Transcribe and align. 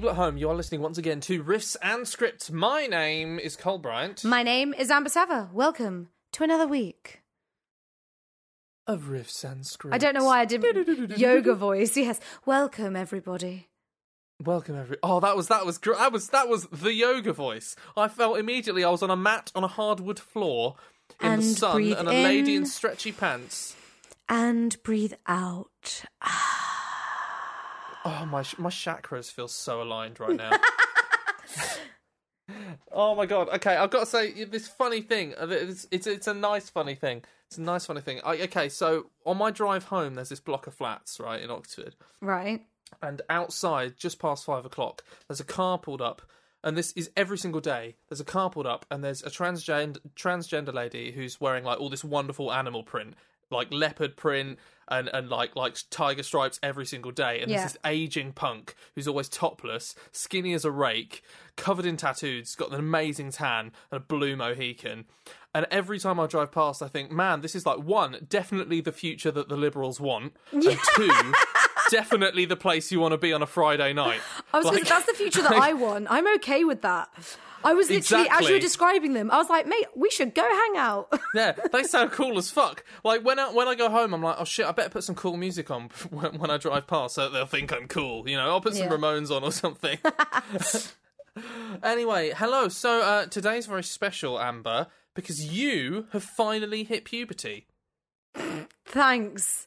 people 0.00 0.08
at 0.12 0.16
home, 0.16 0.38
you 0.38 0.48
are 0.48 0.54
listening 0.54 0.80
once 0.80 0.96
again 0.96 1.20
to 1.20 1.44
Riffs 1.44 1.76
and 1.82 2.08
Scripts. 2.08 2.50
My 2.50 2.86
name 2.86 3.38
is 3.38 3.54
Cole 3.54 3.76
Bryant 3.76 4.24
My 4.24 4.42
name 4.42 4.72
is 4.72 4.90
Amber 4.90 5.10
Sava. 5.10 5.50
Welcome 5.52 6.08
to 6.32 6.42
another 6.42 6.66
week. 6.66 7.20
of 8.86 9.02
Riffs 9.10 9.44
and 9.44 9.66
Scripts. 9.66 9.94
I 9.94 9.98
don't 9.98 10.14
know 10.14 10.24
why 10.24 10.40
I 10.40 10.44
did 10.46 10.62
yoga 11.18 11.54
voice. 11.54 11.98
Yes. 11.98 12.18
Welcome, 12.46 12.96
everybody. 12.96 13.68
Welcome 14.42 14.76
every. 14.76 14.96
Oh, 15.02 15.20
that 15.20 15.36
was 15.36 15.48
that 15.48 15.66
was 15.66 15.76
gr- 15.76 15.92
that 15.92 16.12
was 16.12 16.28
that 16.30 16.48
was 16.48 16.64
the 16.72 16.94
yoga 16.94 17.34
voice. 17.34 17.76
I 17.94 18.08
felt 18.08 18.38
immediately 18.38 18.82
I 18.82 18.88
was 18.88 19.02
on 19.02 19.10
a 19.10 19.16
mat 19.16 19.52
on 19.54 19.64
a 19.64 19.68
hardwood 19.68 20.18
floor 20.18 20.76
in 21.20 21.28
And 21.32 21.42
the 21.42 21.46
sun, 21.46 21.82
and 21.92 22.08
a 22.08 22.12
lady 22.12 22.56
in 22.56 22.62
in. 22.62 22.66
stretchy 22.66 23.12
pants. 23.12 23.76
And 24.30 24.82
breathe 24.82 25.12
out. 25.26 26.04
Ah. 26.22 26.79
Oh 28.04 28.24
my 28.26 28.44
my 28.58 28.70
chakras 28.70 29.30
feel 29.30 29.48
so 29.48 29.82
aligned 29.82 30.20
right 30.20 30.36
now. 30.36 30.50
oh 32.92 33.14
my 33.14 33.26
god. 33.26 33.48
Okay, 33.50 33.76
I've 33.76 33.90
got 33.90 34.00
to 34.00 34.06
say 34.06 34.44
this 34.44 34.66
funny 34.68 35.02
thing. 35.02 35.34
uh, 35.40 35.46
It's 35.50 35.86
it's, 35.90 36.06
it's 36.06 36.26
a 36.26 36.34
nice 36.34 36.68
funny 36.68 36.94
thing. 36.94 37.22
It's 37.48 37.58
a 37.58 37.62
nice 37.62 37.86
funny 37.86 38.00
thing. 38.00 38.20
I, 38.24 38.38
okay, 38.42 38.68
so 38.68 39.06
on 39.26 39.36
my 39.36 39.50
drive 39.50 39.84
home, 39.84 40.14
there's 40.14 40.28
this 40.28 40.40
block 40.40 40.66
of 40.66 40.74
flats 40.74 41.18
right 41.20 41.40
in 41.42 41.50
Oxford, 41.50 41.96
Right. 42.20 42.62
and 43.02 43.22
outside, 43.28 43.96
just 43.98 44.20
past 44.20 44.44
five 44.44 44.64
o'clock, 44.64 45.02
there's 45.28 45.40
a 45.40 45.44
car 45.44 45.76
pulled 45.78 46.00
up. 46.02 46.22
And 46.62 46.76
this 46.76 46.92
is 46.92 47.10
every 47.16 47.38
single 47.38 47.62
day. 47.62 47.96
There's 48.08 48.20
a 48.20 48.24
car 48.24 48.50
pulled 48.50 48.66
up, 48.66 48.84
and 48.90 49.02
there's 49.02 49.22
a 49.22 49.30
transgender 49.30 49.96
transgender 50.14 50.74
lady 50.74 51.10
who's 51.10 51.40
wearing 51.40 51.64
like 51.64 51.80
all 51.80 51.88
this 51.88 52.04
wonderful 52.04 52.52
animal 52.52 52.82
print, 52.82 53.14
like 53.50 53.72
leopard 53.72 54.16
print 54.16 54.58
and 54.88 55.08
and 55.12 55.28
like 55.28 55.54
like 55.54 55.76
tiger 55.90 56.22
stripes 56.22 56.58
every 56.62 56.86
single 56.86 57.10
day. 57.12 57.40
And 57.40 57.50
Yeah. 57.50 57.58
there's 57.60 57.72
this 57.74 57.80
aging 57.84 58.32
punk 58.32 58.74
who's 58.94 59.06
always 59.06 59.28
topless, 59.28 59.94
skinny 60.12 60.52
as 60.52 60.64
a 60.64 60.70
rake, 60.70 61.22
covered 61.56 61.86
in 61.86 61.96
tattoos, 61.96 62.54
got 62.56 62.70
an 62.70 62.78
amazing 62.78 63.30
tan 63.32 63.72
and 63.90 63.96
a 63.96 64.00
blue 64.00 64.36
mohican. 64.36 65.04
And 65.54 65.66
every 65.70 65.98
time 65.98 66.20
I 66.20 66.26
drive 66.26 66.52
past, 66.52 66.80
I 66.80 66.86
think, 66.88 67.10
man, 67.10 67.40
this 67.40 67.54
is 67.56 67.66
like 67.66 67.78
one, 67.78 68.24
definitely 68.28 68.80
the 68.80 68.92
future 68.92 69.32
that 69.32 69.48
the 69.48 69.56
liberals 69.56 69.98
want, 70.00 70.34
and 70.52 70.62
two, 70.62 71.32
definitely 71.90 72.44
the 72.44 72.56
place 72.56 72.92
you 72.92 73.00
want 73.00 73.12
to 73.12 73.18
be 73.18 73.32
on 73.32 73.42
a 73.42 73.46
Friday 73.46 73.92
night. 73.92 74.20
I 74.52 74.58
was 74.58 74.66
Like- 74.66 74.86
that's 74.86 75.06
the 75.06 75.14
future 75.14 75.42
that 75.42 75.52
I 75.60 75.72
want. 75.72 76.06
I'm 76.10 76.26
okay 76.36 76.64
with 76.64 76.82
that. 76.82 77.08
I 77.62 77.74
was 77.74 77.90
literally, 77.90 78.28
as 78.30 78.48
you 78.48 78.54
were 78.54 78.60
describing 78.60 79.12
them, 79.12 79.30
I 79.30 79.36
was 79.38 79.48
like, 79.50 79.66
mate, 79.66 79.86
we 79.94 80.08
should 80.10 80.34
go 80.34 80.42
hang 80.42 80.76
out. 80.76 81.12
Yeah, 81.34 81.52
they 81.72 81.84
sound 81.84 82.10
cool 82.10 82.38
as 82.38 82.50
fuck. 82.50 82.82
Like 83.04 83.24
when 83.24 83.38
I 83.38 83.52
when 83.52 83.68
I 83.68 83.76
go 83.76 83.88
home, 83.88 84.12
I'm 84.12 84.22
like, 84.22 84.34
oh 84.40 84.44
shit, 84.44 84.66
I 84.66 84.72
better 84.72 84.88
put 84.88 85.04
some 85.04 85.14
cool 85.14 85.36
music 85.36 85.70
on 85.70 85.90
when, 86.10 86.38
when 86.38 86.50
I 86.50 86.56
drive 86.56 86.88
past, 86.88 87.14
so 87.14 87.28
they'll 87.28 87.46
think 87.46 87.72
I'm 87.72 87.86
cool. 87.86 88.28
You 88.28 88.36
know, 88.36 88.48
I'll 88.48 88.60
put 88.60 88.74
some 88.74 88.86
Yeah. 88.86 88.96
Ramones 88.96 89.30
on 89.30 89.44
or 89.44 89.52
something. 89.52 89.98
anyway, 91.84 92.32
hello. 92.36 92.68
So 92.68 93.00
uh, 93.02 93.26
today's 93.26 93.66
very 93.66 93.84
special, 93.84 94.40
Amber, 94.40 94.88
because 95.14 95.44
you 95.52 96.06
have 96.12 96.24
finally 96.24 96.82
hit 96.84 97.04
puberty. 97.04 97.66
Thanks. 98.84 99.66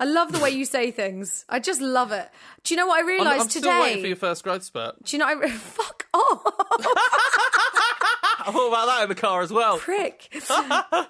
I 0.00 0.04
love 0.04 0.32
the 0.32 0.40
way 0.40 0.50
you 0.50 0.64
say 0.64 0.90
things. 0.90 1.44
I 1.48 1.60
just 1.60 1.80
love 1.80 2.10
it. 2.10 2.28
Do 2.64 2.74
you 2.74 2.78
know 2.78 2.86
what 2.88 2.96
I 2.96 3.00
I'm, 3.00 3.06
realised 3.06 3.42
I'm 3.42 3.48
today? 3.48 3.60
still 3.60 3.80
waiting 3.82 4.00
for 4.02 4.06
your 4.08 4.16
first 4.16 4.42
growth 4.42 4.64
spurt. 4.64 5.04
Do 5.04 5.14
you 5.16 5.18
know? 5.20 5.26
I 5.26 5.32
re- 5.32 5.48
fuck 5.50 6.06
off, 6.12 6.42
I 8.48 8.52
thought 8.52 8.68
about 8.68 8.86
that 8.86 9.02
in 9.04 9.08
the 9.08 9.14
car 9.14 9.42
as 9.42 9.52
well. 9.52 9.78
prick. 9.78 10.28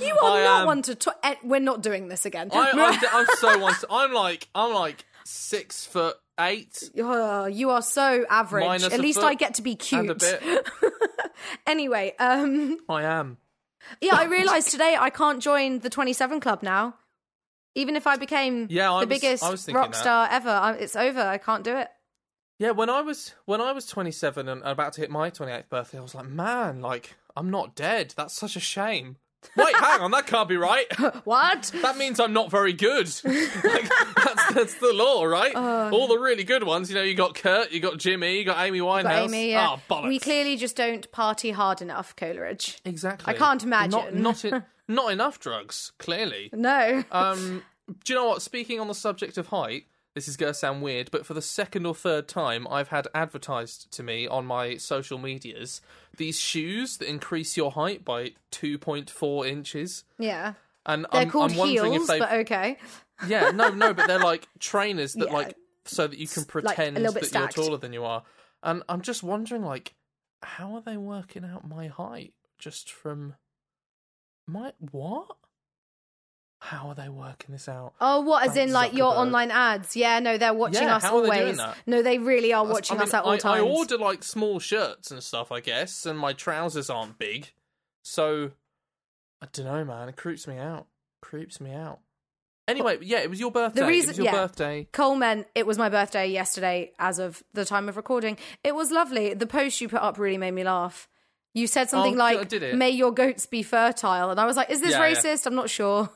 You 0.00 0.16
are 0.22 0.38
I 0.38 0.42
not 0.44 0.60
am- 0.62 0.66
one 0.66 0.82
to. 0.82 0.94
To- 0.94 1.14
eh, 1.22 1.34
we're 1.44 1.60
not 1.60 1.82
doing 1.82 2.08
this 2.08 2.24
again. 2.24 2.48
I, 2.50 2.70
I'm, 2.72 2.98
I'm 3.12 3.26
so 3.36 3.58
one. 3.58 3.74
I'm 3.90 4.12
like 4.14 4.48
I'm 4.54 4.72
like 4.72 5.04
six 5.26 5.84
foot 5.84 6.16
eight 6.40 6.82
Oh, 6.98 7.44
you 7.44 7.68
are 7.68 7.82
so 7.82 8.24
average. 8.30 8.64
Minus 8.64 8.84
At 8.84 8.98
a 8.98 9.02
least 9.02 9.20
foot 9.20 9.26
I 9.26 9.34
get 9.34 9.54
to 9.56 9.62
be 9.62 9.72
and 9.92 10.10
a 10.10 10.14
cute. 10.14 10.18
bit. 10.18 10.68
Anyway, 11.66 12.14
um, 12.18 12.78
I 12.88 13.02
am. 13.02 13.36
yeah, 14.00 14.14
I 14.14 14.24
realised 14.24 14.70
today 14.70 14.96
I 14.98 15.10
can't 15.10 15.42
join 15.42 15.80
the 15.80 15.90
27 15.90 16.40
club 16.40 16.62
now. 16.62 16.94
Even 17.74 17.94
if 17.96 18.06
I 18.06 18.16
became 18.16 18.68
Yeah, 18.70 18.92
I 18.94 19.00
the 19.04 19.08
was- 19.08 19.20
biggest 19.20 19.42
I 19.44 19.50
was 19.50 19.64
thinking 19.66 19.76
rock 19.78 19.92
that. 19.92 19.98
star 20.00 20.28
ever, 20.30 20.48
I, 20.50 20.72
it's 20.74 20.96
over. 20.96 21.20
I 21.20 21.36
can't 21.36 21.64
do 21.64 21.76
it. 21.76 21.88
Yeah, 22.62 22.70
when 22.70 22.88
I 22.88 23.00
was 23.00 23.34
when 23.44 23.60
I 23.60 23.72
was 23.72 23.86
27 23.86 24.48
and 24.48 24.62
about 24.62 24.92
to 24.92 25.00
hit 25.00 25.10
my 25.10 25.32
28th 25.32 25.68
birthday, 25.68 25.98
I 25.98 26.00
was 26.00 26.14
like, 26.14 26.28
man, 26.28 26.80
like 26.80 27.16
I'm 27.36 27.50
not 27.50 27.74
dead. 27.74 28.14
That's 28.16 28.32
such 28.34 28.54
a 28.54 28.60
shame. 28.60 29.16
Wait, 29.56 29.74
hang 29.74 30.00
on, 30.00 30.12
that 30.12 30.28
can't 30.28 30.48
be 30.48 30.56
right. 30.56 30.86
What? 31.24 31.72
That 31.82 31.96
means 31.96 32.20
I'm 32.20 32.32
not 32.32 32.52
very 32.52 32.72
good. 32.72 33.08
like, 33.24 33.90
that's 34.14 34.54
that's 34.54 34.74
the 34.78 34.92
law, 34.94 35.24
right? 35.24 35.52
Uh. 35.52 35.90
All 35.92 36.06
the 36.06 36.18
really 36.18 36.44
good 36.44 36.62
ones, 36.62 36.88
you 36.88 36.94
know, 36.94 37.02
you 37.02 37.16
got 37.16 37.34
Kurt, 37.34 37.72
you 37.72 37.80
got 37.80 37.98
Jimmy, 37.98 38.38
you 38.38 38.44
got 38.44 38.64
Amy 38.64 38.78
Winehouse. 38.78 39.02
But 39.02 39.24
Amy, 39.24 39.50
yeah. 39.50 39.70
Oh, 39.76 39.80
bollocks. 39.92 40.06
we 40.06 40.20
clearly 40.20 40.56
just 40.56 40.76
don't 40.76 41.10
party 41.10 41.50
hard 41.50 41.82
enough, 41.82 42.14
Coleridge. 42.14 42.78
exactly. 42.84 43.34
I 43.34 43.36
can't 43.36 43.66
Not 43.66 43.90
imagine. 43.90 44.22
not, 44.22 44.44
in, 44.44 44.62
not 44.86 45.10
enough 45.10 45.40
drugs. 45.40 45.90
Clearly. 45.98 46.48
No. 46.52 47.02
Um, 47.10 47.64
do 48.04 48.12
you 48.12 48.14
know 48.20 48.28
what? 48.28 48.40
Speaking 48.40 48.78
on 48.78 48.86
the 48.86 48.94
subject 48.94 49.36
of 49.36 49.48
height, 49.48 49.86
this 50.14 50.28
is 50.28 50.36
going 50.36 50.52
to 50.52 50.58
sound 50.58 50.82
weird, 50.82 51.10
but 51.10 51.24
for 51.24 51.34
the 51.34 51.42
second 51.42 51.86
or 51.86 51.94
third 51.94 52.28
time, 52.28 52.66
I've 52.70 52.88
had 52.88 53.08
advertised 53.14 53.90
to 53.92 54.02
me 54.02 54.26
on 54.26 54.44
my 54.46 54.76
social 54.76 55.18
medias 55.18 55.80
these 56.16 56.38
shoes 56.38 56.98
that 56.98 57.08
increase 57.08 57.56
your 57.56 57.72
height 57.72 58.04
by 58.04 58.32
2.4 58.52 59.48
inches. 59.48 60.04
yeah. 60.18 60.54
And 60.84 61.06
They're 61.12 61.22
I'm, 61.22 61.30
called 61.30 61.52
I'm 61.52 61.58
wondering 61.58 61.92
heels, 61.92 62.02
if 62.02 62.08
they. 62.08 62.18
but 62.18 62.32
okay. 62.40 62.76
Yeah, 63.28 63.52
no, 63.52 63.68
no, 63.68 63.94
but 63.94 64.08
they're 64.08 64.18
like 64.18 64.48
trainers 64.58 65.12
that 65.14 65.26
Yeah. 65.30 65.32
like 65.32 65.56
so 65.84 66.08
that 66.08 66.18
you 66.18 66.26
can 66.26 66.44
pretend 66.44 66.96
bit 66.96 67.12
that 67.14 67.32
you're 67.32 67.48
taller 67.48 67.76
than 67.76 67.92
you 67.92 68.04
are. 68.04 68.24
And 68.64 68.82
I'm 68.88 69.00
just 69.00 69.22
wondering, 69.22 69.62
like, 69.62 69.94
how 70.42 70.74
are 70.74 70.80
they 70.80 70.96
working 70.96 71.44
out 71.44 71.68
my 71.68 71.86
height 71.86 72.34
just 72.58 72.90
from 72.90 73.34
my 74.48 74.72
what? 74.90 75.36
How 76.72 76.88
are 76.88 76.94
they 76.94 77.08
working 77.10 77.52
this 77.52 77.68
out? 77.68 77.92
Oh, 78.00 78.20
what? 78.22 78.48
As 78.48 78.56
in, 78.56 78.72
like 78.72 78.94
your 78.94 79.12
Zuckerberg. 79.12 79.16
online 79.18 79.50
ads? 79.50 79.94
Yeah, 79.94 80.18
no, 80.20 80.38
they're 80.38 80.54
watching 80.54 80.84
Yeah, 80.84 80.96
us 80.96 81.02
how 81.02 81.18
are 81.18 81.22
they 81.22 81.28
always. 81.28 81.40
doing 81.42 81.56
that? 81.58 81.76
No, 81.86 82.00
they 82.02 82.16
really 82.18 82.52
are 82.54 82.64
watching 82.64 82.96
I 82.96 83.00
mean, 83.00 83.08
us 83.08 83.14
at 83.14 83.24
all 83.24 83.32
I, 83.32 83.36
times. 83.36 83.60
I 83.60 83.64
order 83.64 83.98
like 83.98 84.22
small 84.24 84.58
shirts 84.58 85.10
and 85.10 85.22
stuff, 85.22 85.52
I 85.52 85.60
guess, 85.60 86.06
and 86.06 86.18
my 86.18 86.32
trousers 86.32 86.88
aren't 86.88 87.18
big, 87.18 87.52
so 88.02 88.52
I 89.42 89.46
don't 89.52 89.66
know, 89.66 89.84
man. 89.84 90.08
It 90.08 90.16
creeps 90.16 90.46
me 90.46 90.56
out. 90.56 90.86
Creeps 91.20 91.60
me 91.60 91.72
out. 91.74 92.00
Anyway, 92.68 92.96
yeah, 93.02 93.18
it 93.18 93.28
was 93.28 93.38
your 93.40 93.50
birthday. 93.50 93.86
reason- 93.86 94.08
it 94.08 94.12
was 94.12 94.16
your 94.18 94.26
yeah. 94.26 94.32
birthday. 94.32 94.88
Coleman, 94.92 95.44
it 95.54 95.66
was 95.66 95.76
my 95.76 95.90
birthday 95.90 96.28
yesterday 96.28 96.92
as 96.98 97.18
of 97.18 97.42
the 97.52 97.64
time 97.66 97.88
of 97.88 97.96
recording. 97.98 98.38
It 98.64 98.74
was 98.74 98.90
lovely. 98.90 99.34
The 99.34 99.46
post 99.46 99.80
you 99.82 99.88
put 99.88 100.00
up 100.00 100.16
really 100.18 100.38
made 100.38 100.52
me 100.52 100.64
laugh. 100.64 101.06
You 101.54 101.66
said 101.66 101.90
something 101.90 102.14
Oh, 102.14 102.18
like, 102.18 102.48
did 102.48 102.62
it? 102.62 102.76
May 102.76 102.88
your 102.90 103.12
goats 103.12 103.44
be 103.44 103.62
fertile. 103.62 104.30
And 104.30 104.40
I 104.40 104.46
was 104.46 104.56
like, 104.56 104.70
Is 104.70 104.80
this 104.80 104.92
Yeah, 104.92 105.04
yeah. 105.06 105.14
racist? 105.14 105.44
I'm 105.46 105.54
not 105.54 105.68
sure. 105.68 106.08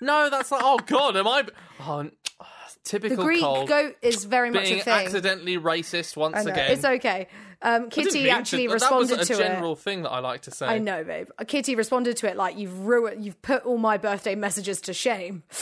No, 0.00 0.30
that's 0.30 0.50
like, 0.50 0.62
oh 0.64 0.78
god, 0.86 1.16
am 1.16 1.26
I? 1.26 1.44
Oh, 1.86 1.98
n- 2.00 2.12
The 2.38 2.44
typical 2.84 3.24
Greek 3.24 3.40
Cole 3.42 3.66
goat 3.66 3.96
is 4.02 4.24
very 4.24 4.50
much 4.50 4.64
being 4.64 4.80
a 4.80 4.82
thing. 4.82 4.92
accidentally 5.06 5.58
racist 5.58 6.16
once 6.16 6.44
again. 6.46 6.70
It's 6.70 6.84
okay. 6.84 7.28
Um, 7.60 7.90
Kitty 7.90 8.30
actually 8.30 8.68
to, 8.68 8.74
responded 8.74 9.08
that 9.10 9.18
was 9.18 9.30
a 9.30 9.34
to 9.34 9.42
general 9.42 9.72
it. 9.72 9.80
thing 9.80 10.02
that 10.02 10.10
I 10.10 10.20
like 10.20 10.42
to 10.42 10.52
say. 10.52 10.66
I 10.66 10.78
know, 10.78 11.02
babe. 11.02 11.28
Kitty 11.48 11.74
responded 11.74 12.16
to 12.18 12.28
it 12.30 12.36
like 12.36 12.56
you've 12.56 12.86
ruined, 12.86 13.24
you've 13.24 13.42
put 13.42 13.64
all 13.64 13.78
my 13.78 13.96
birthday 13.98 14.36
messages 14.36 14.80
to 14.82 14.94
shame. 14.94 15.42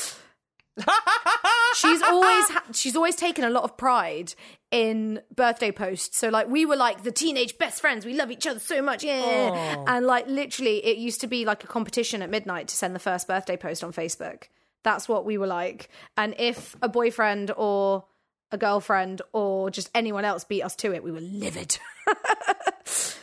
she's 1.74 2.02
always 2.02 2.48
ha- 2.50 2.64
she's 2.74 2.96
always 2.96 3.16
taken 3.16 3.44
a 3.44 3.50
lot 3.50 3.64
of 3.64 3.76
pride 3.78 4.34
in 4.76 5.22
birthday 5.34 5.72
posts. 5.72 6.18
So 6.18 6.28
like 6.28 6.48
we 6.48 6.66
were 6.66 6.76
like 6.76 7.02
the 7.02 7.10
teenage 7.10 7.56
best 7.56 7.80
friends. 7.80 8.04
We 8.04 8.12
love 8.12 8.30
each 8.30 8.46
other 8.46 8.58
so 8.58 8.82
much, 8.82 9.02
yeah. 9.02 9.84
And 9.86 10.04
like 10.04 10.28
literally, 10.28 10.84
it 10.84 10.98
used 10.98 11.22
to 11.22 11.26
be 11.26 11.46
like 11.46 11.64
a 11.64 11.66
competition 11.66 12.20
at 12.20 12.28
midnight 12.28 12.68
to 12.68 12.76
send 12.76 12.94
the 12.94 12.98
first 12.98 13.26
birthday 13.26 13.56
post 13.56 13.82
on 13.82 13.94
Facebook. 13.94 14.44
That's 14.82 15.08
what 15.08 15.24
we 15.24 15.38
were 15.38 15.46
like. 15.46 15.88
And 16.18 16.34
if 16.38 16.76
a 16.82 16.90
boyfriend 16.90 17.52
or 17.56 18.04
a 18.52 18.58
girlfriend 18.58 19.22
or 19.32 19.70
just 19.70 19.88
anyone 19.94 20.26
else 20.26 20.44
beat 20.44 20.62
us 20.62 20.76
to 20.76 20.92
it, 20.92 21.02
we 21.02 21.10
were 21.10 21.20
livid. 21.20 21.78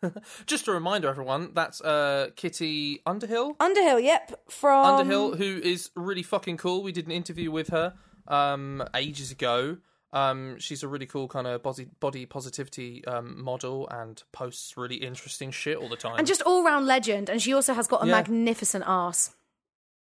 Just 0.46 0.68
a 0.68 0.72
reminder, 0.72 1.08
everyone, 1.08 1.50
that's 1.54 1.80
uh, 1.80 2.30
Kitty 2.36 3.02
Underhill. 3.04 3.56
Underhill, 3.58 3.98
yep, 3.98 4.40
from 4.48 4.86
Underhill, 4.86 5.34
who 5.34 5.60
is 5.62 5.90
really 5.96 6.22
fucking 6.22 6.56
cool. 6.56 6.84
We 6.84 6.92
did 6.92 7.06
an 7.06 7.12
interview 7.12 7.50
with 7.50 7.70
her 7.70 7.94
um, 8.28 8.84
ages 8.94 9.32
ago. 9.32 9.78
Um, 10.12 10.58
she's 10.58 10.82
a 10.82 10.88
really 10.88 11.04
cool 11.06 11.28
kind 11.28 11.46
of 11.46 11.62
body 11.62 11.86
body 12.00 12.24
positivity 12.24 13.04
um, 13.06 13.42
model 13.42 13.86
and 13.90 14.22
posts 14.32 14.76
really 14.76 14.96
interesting 14.96 15.50
shit 15.50 15.76
all 15.76 15.88
the 15.88 15.96
time. 15.96 16.14
and 16.18 16.26
just 16.26 16.40
all 16.42 16.64
round 16.64 16.86
legend. 16.86 17.28
And 17.28 17.42
she 17.42 17.52
also 17.52 17.74
has 17.74 17.86
got 17.86 18.02
a 18.02 18.06
Yeah. 18.06 18.12
magnificent 18.12 18.84
ass. 18.86 19.34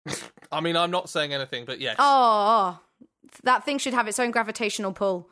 I 0.51 0.59
mean, 0.61 0.75
I'm 0.75 0.89
not 0.91 1.07
saying 1.09 1.33
anything, 1.33 1.65
but 1.65 1.79
yes, 1.79 1.97
Oh, 1.99 2.79
that 3.43 3.63
thing 3.63 3.77
should 3.77 3.93
have 3.93 4.07
its 4.07 4.19
own 4.19 4.31
gravitational 4.31 4.91
pull. 4.91 5.29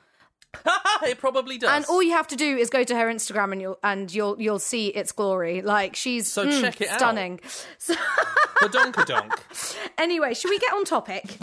it 1.03 1.17
probably 1.19 1.57
does. 1.57 1.69
And 1.71 1.85
all 1.85 2.01
you 2.01 2.11
have 2.11 2.27
to 2.27 2.35
do 2.35 2.57
is 2.57 2.69
go 2.69 2.83
to 2.83 2.95
her 2.95 3.07
Instagram 3.07 3.51
and 3.51 3.61
you'll 3.61 3.79
and 3.83 4.13
you'll 4.13 4.39
you'll 4.39 4.59
see 4.59 4.87
its 4.87 5.11
glory. 5.11 5.61
Like 5.61 5.95
she's 5.95 6.27
So 6.31 6.45
mm, 6.47 6.61
check 6.61 6.79
it 6.81 6.89
out. 6.89 6.99
stunning. 6.99 7.39
So 7.79 7.93
the 8.61 8.67
donkadonk. 8.67 9.31
anyway, 9.97 10.33
should 10.33 10.49
we 10.49 10.59
get 10.59 10.73
on 10.73 10.85
topic? 10.85 11.37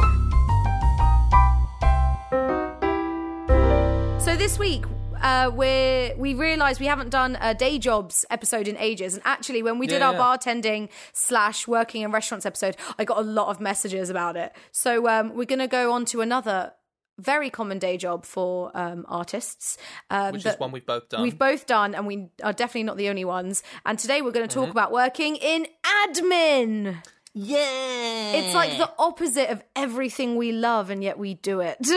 So 4.26 4.34
this 4.34 4.58
week, 4.58 4.84
uh, 5.22 5.52
we 5.54 6.12
we 6.16 6.34
realised 6.34 6.80
we 6.80 6.86
haven't 6.86 7.10
done 7.10 7.38
a 7.40 7.54
day 7.54 7.78
jobs 7.78 8.24
episode 8.28 8.66
in 8.66 8.76
ages, 8.76 9.14
and 9.14 9.22
actually, 9.24 9.62
when 9.62 9.78
we 9.78 9.86
did 9.86 10.00
Yeah, 10.00 10.08
our 10.08 10.14
yeah. 10.14 10.18
bartending 10.18 10.88
slash 11.12 11.68
working 11.68 12.02
in 12.02 12.10
restaurants 12.10 12.44
episode, 12.44 12.76
I 12.98 13.04
got 13.04 13.18
a 13.18 13.22
lot 13.22 13.50
of 13.50 13.60
messages 13.60 14.10
about 14.10 14.36
it. 14.36 14.52
So 14.72 15.06
um, 15.08 15.32
we're 15.36 15.44
going 15.44 15.60
to 15.60 15.68
go 15.68 15.92
on 15.92 16.06
to 16.06 16.22
another 16.22 16.72
very 17.20 17.50
common 17.50 17.78
day 17.78 17.96
job 17.98 18.26
for 18.26 18.72
um, 18.74 19.04
artists, 19.08 19.78
um, 20.10 20.32
Which 20.32 20.44
is 20.44 20.58
one 20.58 20.72
we've 20.72 20.84
both 20.84 21.08
done. 21.08 21.22
we've 21.22 21.38
both 21.38 21.66
done, 21.66 21.94
and 21.94 22.04
we 22.04 22.26
are 22.42 22.52
definitely 22.52 22.82
not 22.82 22.96
the 22.96 23.08
only 23.08 23.24
ones. 23.24 23.62
And 23.86 23.96
today 23.96 24.22
we're 24.22 24.32
going 24.32 24.48
to 24.48 24.52
talk 24.52 24.64
Mm-hmm. 24.64 24.70
about 24.72 24.90
working 24.90 25.36
in 25.36 25.68
admin. 26.04 26.96
Yeah. 27.36 28.32
It's 28.32 28.54
like 28.54 28.78
the 28.78 28.90
opposite 28.98 29.50
of 29.50 29.62
everything 29.74 30.36
we 30.36 30.52
love, 30.52 30.90
and 30.90 31.02
yet 31.02 31.18
we 31.18 31.34
do 31.34 31.60
it. 31.60 31.78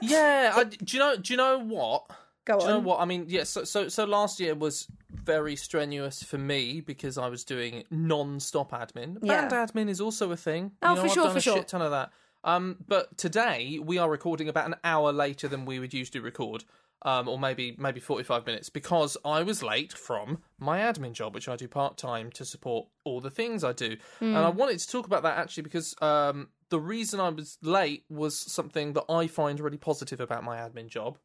Yeah. 0.00 0.52
I, 0.54 0.64
do 0.64 0.96
you 0.96 0.98
know? 0.98 1.16
Do 1.16 1.32
you 1.32 1.36
know 1.36 1.58
what? 1.58 2.08
Go 2.44 2.60
Do 2.60 2.66
you 2.66 2.70
know 2.70 2.78
what? 2.78 3.00
I 3.00 3.04
mean, 3.04 3.24
yeah. 3.28 3.44
So, 3.44 3.64
so, 3.64 3.88
so 3.88 4.04
last 4.04 4.38
year 4.38 4.54
was 4.54 4.86
very 5.12 5.56
strenuous 5.56 6.22
for 6.22 6.38
me 6.38 6.80
because 6.80 7.18
I 7.18 7.28
was 7.28 7.42
doing 7.42 7.82
non-stop 7.90 8.70
admin. 8.72 9.18
Yeah. 9.22 9.48
Band 9.48 9.70
admin 9.70 9.88
is 9.88 10.00
also 10.00 10.30
a 10.30 10.36
thing. 10.36 10.72
Oh, 10.82 10.90
you 10.90 10.94
know, 10.94 11.00
for 11.00 11.06
I've 11.06 11.12
sure, 11.14 11.24
done 11.24 11.32
for 11.32 11.38
a 11.38 11.42
sure. 11.42 11.56
shit 11.56 11.68
ton 11.68 11.82
of 11.82 11.90
that. 11.90 12.10
Um, 12.44 12.76
but 12.86 13.18
today 13.18 13.80
we 13.82 13.98
are 13.98 14.08
recording 14.08 14.48
about 14.48 14.66
an 14.66 14.76
hour 14.84 15.12
later 15.12 15.48
than 15.48 15.64
we 15.64 15.80
would 15.80 15.92
usually 15.92 16.20
record. 16.20 16.64
Um, 17.02 17.28
or 17.28 17.38
maybe 17.38 17.76
maybe 17.78 18.00
forty 18.00 18.24
five 18.24 18.44
minutes 18.44 18.70
because 18.70 19.16
I 19.24 19.44
was 19.44 19.62
late 19.62 19.92
from 19.92 20.38
my 20.58 20.80
admin 20.80 21.12
job, 21.12 21.32
which 21.32 21.48
I 21.48 21.54
do 21.54 21.68
part 21.68 21.96
time 21.96 22.32
to 22.32 22.44
support 22.44 22.88
all 23.04 23.20
the 23.20 23.30
things 23.30 23.62
I 23.62 23.72
do. 23.72 23.96
And 24.20 24.36
I 24.36 24.48
wanted 24.48 24.80
to 24.80 24.88
talk 24.88 25.06
about 25.06 25.22
that 25.22 25.38
actually 25.38 25.62
because 25.62 25.94
um, 26.02 26.48
the 26.70 26.80
reason 26.80 27.20
I 27.20 27.28
was 27.28 27.56
late 27.62 28.02
was 28.08 28.36
something 28.36 28.94
that 28.94 29.04
I 29.08 29.28
find 29.28 29.60
really 29.60 29.76
positive 29.78 30.20
about 30.20 30.42
my 30.42 30.56
admin 30.56 30.88
job. 30.88 31.18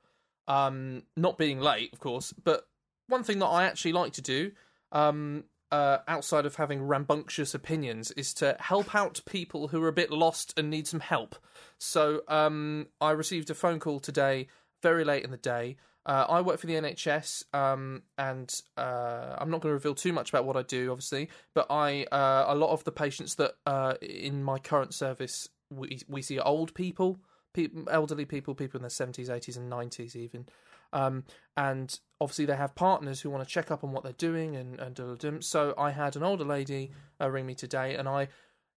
Um, 0.48 1.04
not 1.18 1.40
being 1.40 1.60
late, 1.60 1.92
of 1.92 2.00
course, 2.00 2.34
but 2.34 2.68
one 3.08 3.24
thing 3.24 3.40
that 3.40 3.48
I 3.48 3.64
actually 3.64 3.94
like 3.94 4.14
to 4.14 4.22
do, 4.22 4.52
um, 4.92 5.46
uh, 5.72 5.98
outside 6.08 6.46
of 6.46 6.56
having 6.56 6.84
rambunctious 6.84 7.56
opinions, 7.56 8.12
is 8.12 8.34
to 8.36 8.56
help 8.60 8.94
out 8.94 9.22
people 9.26 9.70
who 9.70 9.82
are 9.84 9.88
a 9.88 9.94
bit 9.94 10.12
lost 10.12 10.54
and 10.58 10.70
need 10.70 10.88
some 10.88 11.00
help. 11.00 11.36
So 11.80 12.22
um, 12.28 12.88
I 13.02 13.12
received 13.12 13.50
a 13.50 13.56
phone 13.56 13.80
call 13.80 14.00
today, 14.00 14.48
very 14.84 15.04
late 15.04 15.24
in 15.24 15.32
the 15.32 15.38
day. 15.38 15.78
Uh, 16.06 16.26
I 16.28 16.42
work 16.42 16.60
for 16.60 16.68
the 16.68 16.74
NHS, 16.74 17.56
um, 17.56 18.04
and 18.18 18.54
uh, 18.78 19.38
I'm 19.38 19.50
not 19.50 19.62
going 19.62 19.70
to 19.72 19.74
reveal 19.74 19.96
too 19.96 20.12
much 20.12 20.30
about 20.30 20.46
what 20.46 20.58
I 20.58 20.62
do, 20.62 20.92
obviously. 20.92 21.30
But 21.56 21.68
I, 21.70 22.04
uh, 22.12 22.46
a 22.50 22.56
lot 22.56 22.72
of 22.72 22.84
the 22.84 22.92
patients 22.92 23.36
that 23.36 23.54
uh, 23.66 23.94
in 24.02 24.44
my 24.44 24.60
current 24.60 24.94
service, 24.94 25.48
we 25.72 26.02
we 26.10 26.22
see 26.22 26.40
old 26.40 26.74
people, 26.74 27.22
pe- 27.54 27.70
elderly 27.90 28.26
people, 28.26 28.54
people 28.54 28.78
in 28.78 28.82
their 28.82 28.90
70s, 28.90 29.30
80s, 29.30 29.56
and 29.56 29.72
90s, 29.72 30.16
even. 30.16 30.46
Um, 30.92 31.24
and 31.56 31.98
obviously, 32.20 32.46
they 32.46 32.58
have 32.58 32.76
partners 32.76 33.22
who 33.22 33.30
want 33.30 33.48
to 33.48 33.50
check 33.50 33.72
up 33.72 33.84
on 33.84 33.94
what 33.94 34.04
they're 34.04 34.12
doing 34.12 34.58
and 34.58 34.80
and 34.82 34.94
do- 34.94 35.16
do- 35.18 35.42
So 35.42 35.74
I 35.78 35.92
had 35.92 36.18
an 36.18 36.24
older 36.24 36.44
lady 36.44 36.92
uh, 37.22 37.32
ring 37.32 37.46
me 37.46 37.56
today, 37.56 37.96
and 37.96 38.10
I 38.10 38.28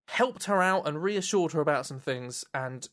helped 0.08 0.44
her 0.44 0.62
out 0.62 0.86
and 0.86 1.02
reassured 1.02 1.52
her 1.52 1.60
about 1.60 1.86
some 1.86 1.98
things 1.98 2.44
and 2.54 2.88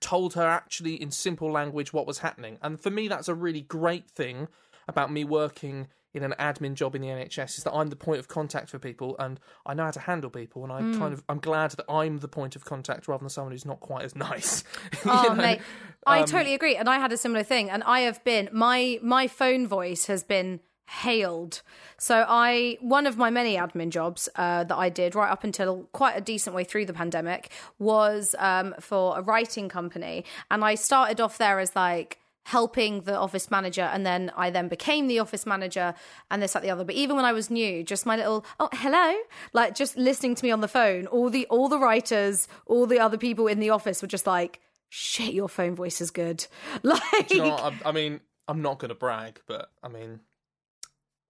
told 0.00 0.34
her 0.34 0.46
actually 0.46 0.94
in 0.94 1.10
simple 1.10 1.50
language 1.50 1.92
what 1.92 2.06
was 2.06 2.18
happening. 2.18 2.58
And 2.62 2.80
for 2.80 2.90
me, 2.90 3.08
that's 3.08 3.28
a 3.28 3.34
really 3.34 3.62
great 3.62 4.08
thing 4.10 4.48
about 4.86 5.12
me 5.12 5.24
working 5.24 5.88
in 6.14 6.22
an 6.24 6.34
admin 6.38 6.72
job 6.74 6.94
in 6.94 7.02
the 7.02 7.08
NHS 7.08 7.58
is 7.58 7.64
that 7.64 7.72
I'm 7.74 7.88
the 7.88 7.96
point 7.96 8.18
of 8.18 8.28
contact 8.28 8.70
for 8.70 8.78
people 8.78 9.14
and 9.18 9.38
I 9.66 9.74
know 9.74 9.84
how 9.84 9.90
to 9.90 10.00
handle 10.00 10.30
people 10.30 10.64
and 10.64 10.72
I 10.72 10.82
Hmm. 10.82 10.98
kind 10.98 11.12
of 11.12 11.22
I'm 11.28 11.38
glad 11.38 11.72
that 11.72 11.84
I'm 11.88 12.18
the 12.18 12.28
point 12.28 12.56
of 12.56 12.64
contact 12.64 13.06
rather 13.06 13.20
than 13.20 13.28
someone 13.28 13.52
who's 13.52 13.66
not 13.66 13.80
quite 13.80 14.04
as 14.04 14.16
nice. 14.28 14.64
You 15.04 15.10
Oh, 15.12 15.34
know? 15.34 15.42
mate, 15.42 15.60
I 16.06 16.20
Um, 16.22 16.24
totally 16.24 16.54
agree, 16.54 16.76
and 16.76 16.88
I 16.88 16.98
had 16.98 17.12
a 17.12 17.18
similar 17.18 17.42
thing, 17.42 17.68
and 17.68 17.82
I 17.84 18.00
have 18.00 18.24
been 18.24 18.48
my 18.52 18.98
my 19.02 19.28
phone 19.28 19.66
voice 19.68 20.06
has 20.06 20.24
been 20.24 20.60
hailed. 20.88 21.60
So 21.98 22.24
I 22.26 22.78
one 22.80 23.06
of 23.06 23.16
my 23.16 23.30
many 23.30 23.56
admin 23.56 23.90
jobs 23.90 24.28
uh, 24.36 24.64
that 24.64 24.76
I 24.76 24.88
did 24.88 25.14
right 25.14 25.30
up 25.30 25.44
until 25.44 25.88
quite 25.92 26.16
a 26.16 26.20
decent 26.20 26.56
way 26.56 26.64
through 26.64 26.86
the 26.86 26.94
pandemic 26.94 27.50
was 27.78 28.34
um, 28.38 28.74
for 28.80 29.18
a 29.18 29.22
writing 29.22 29.68
company, 29.68 30.24
and 30.50 30.64
I 30.64 30.74
started 30.74 31.20
off 31.20 31.38
there 31.38 31.60
as 31.60 31.76
like 31.76 32.18
helping 32.44 33.02
the 33.02 33.14
office 33.14 33.50
manager 33.50 33.82
and 33.82 34.06
then 34.06 34.32
I 34.34 34.48
then 34.48 34.68
became 34.68 35.06
the 35.06 35.18
office 35.18 35.44
manager 35.44 35.94
and 36.30 36.42
this 36.42 36.56
at 36.56 36.62
the 36.62 36.70
other 36.70 36.82
but 36.82 36.94
even 36.94 37.14
when 37.16 37.26
I 37.26 37.32
was 37.32 37.50
new 37.50 37.84
just 37.84 38.06
my 38.06 38.16
little 38.16 38.46
oh 38.58 38.70
hello 38.72 39.14
like 39.52 39.74
just 39.74 39.98
listening 39.98 40.34
to 40.34 40.42
me 40.42 40.50
on 40.50 40.62
the 40.62 40.68
phone 40.68 41.06
all 41.08 41.28
the 41.28 41.44
all 41.48 41.68
the 41.68 41.78
writers 41.78 42.48
all 42.64 42.86
the 42.86 43.00
other 43.00 43.18
people 43.18 43.48
in 43.48 43.60
the 43.60 43.68
office 43.68 44.00
were 44.00 44.08
just 44.08 44.26
like 44.26 44.60
shit 44.88 45.34
your 45.34 45.50
phone 45.50 45.74
voice 45.74 46.00
is 46.00 46.10
good 46.10 46.46
like 46.82 47.30
you 47.30 47.42
know? 47.42 47.54
I, 47.54 47.74
I 47.84 47.92
mean, 47.92 48.20
I'm 48.48 48.62
not 48.62 48.78
going 48.78 48.88
to 48.88 48.94
brag, 48.94 49.40
but 49.46 49.70
I 49.82 49.88
mean, 49.88 50.20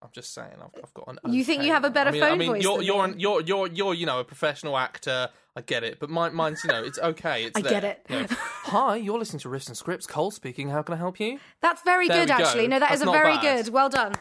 I'm 0.01 0.11
just 0.13 0.33
saying, 0.33 0.53
I've, 0.63 0.71
I've 0.83 0.95
got 0.95 1.09
an. 1.09 1.33
You 1.33 1.43
think 1.45 1.65
you 1.65 1.73
have 1.73 1.85
a 1.85 1.91
better 1.91 2.11
I 2.11 2.13
mean, 2.13 2.23
I 2.23 2.35
mean, 2.37 2.51
voice 2.53 2.63
You're 2.63 2.83
you're, 2.83 3.05
an- 3.05 3.19
you're 3.19 3.41
you're 3.41 3.67
you're 3.67 3.95
you 3.95 4.07
know 4.07 4.21
a 4.21 4.25
professional 4.25 4.77
actor. 4.79 5.29
I 5.57 5.61
get 5.61 5.83
it, 5.83 5.99
but 5.99 6.09
mine, 6.09 6.35
mine's 6.35 6.63
you 6.63 6.71
know 6.71 6.85
it's 6.85 6.99
okay. 7.01 7.43
It's 7.45 7.59
I 7.59 7.63
there. 7.63 7.71
get 7.73 7.85
it. 7.85 8.07
You 8.09 8.21
know, 8.21 8.27
Hi, 8.31 8.95
you're 8.97 9.19
listening 9.19 9.41
to 9.41 9.49
Riffs 9.49 9.67
and 9.67 9.77
Scripts. 9.77 10.07
Cole 10.07 10.31
speaking. 10.31 10.69
How 10.69 10.83
can 10.83 10.95
I 10.95 10.99
help 10.99 11.19
you? 11.19 11.41
that's 11.61 11.83
very 11.83 12.07
There 12.07 12.19
good 12.27 12.33
we 12.33 12.39
go. 12.39 12.45
actually 12.49 12.69
no 12.69 12.79
that 12.79 12.93
is 12.93 13.01
That's 13.01 13.09
a 13.09 13.13
very 13.13 13.33
bad. 13.39 13.65
good 13.65 13.73
well 13.73 13.89
done 13.89 14.15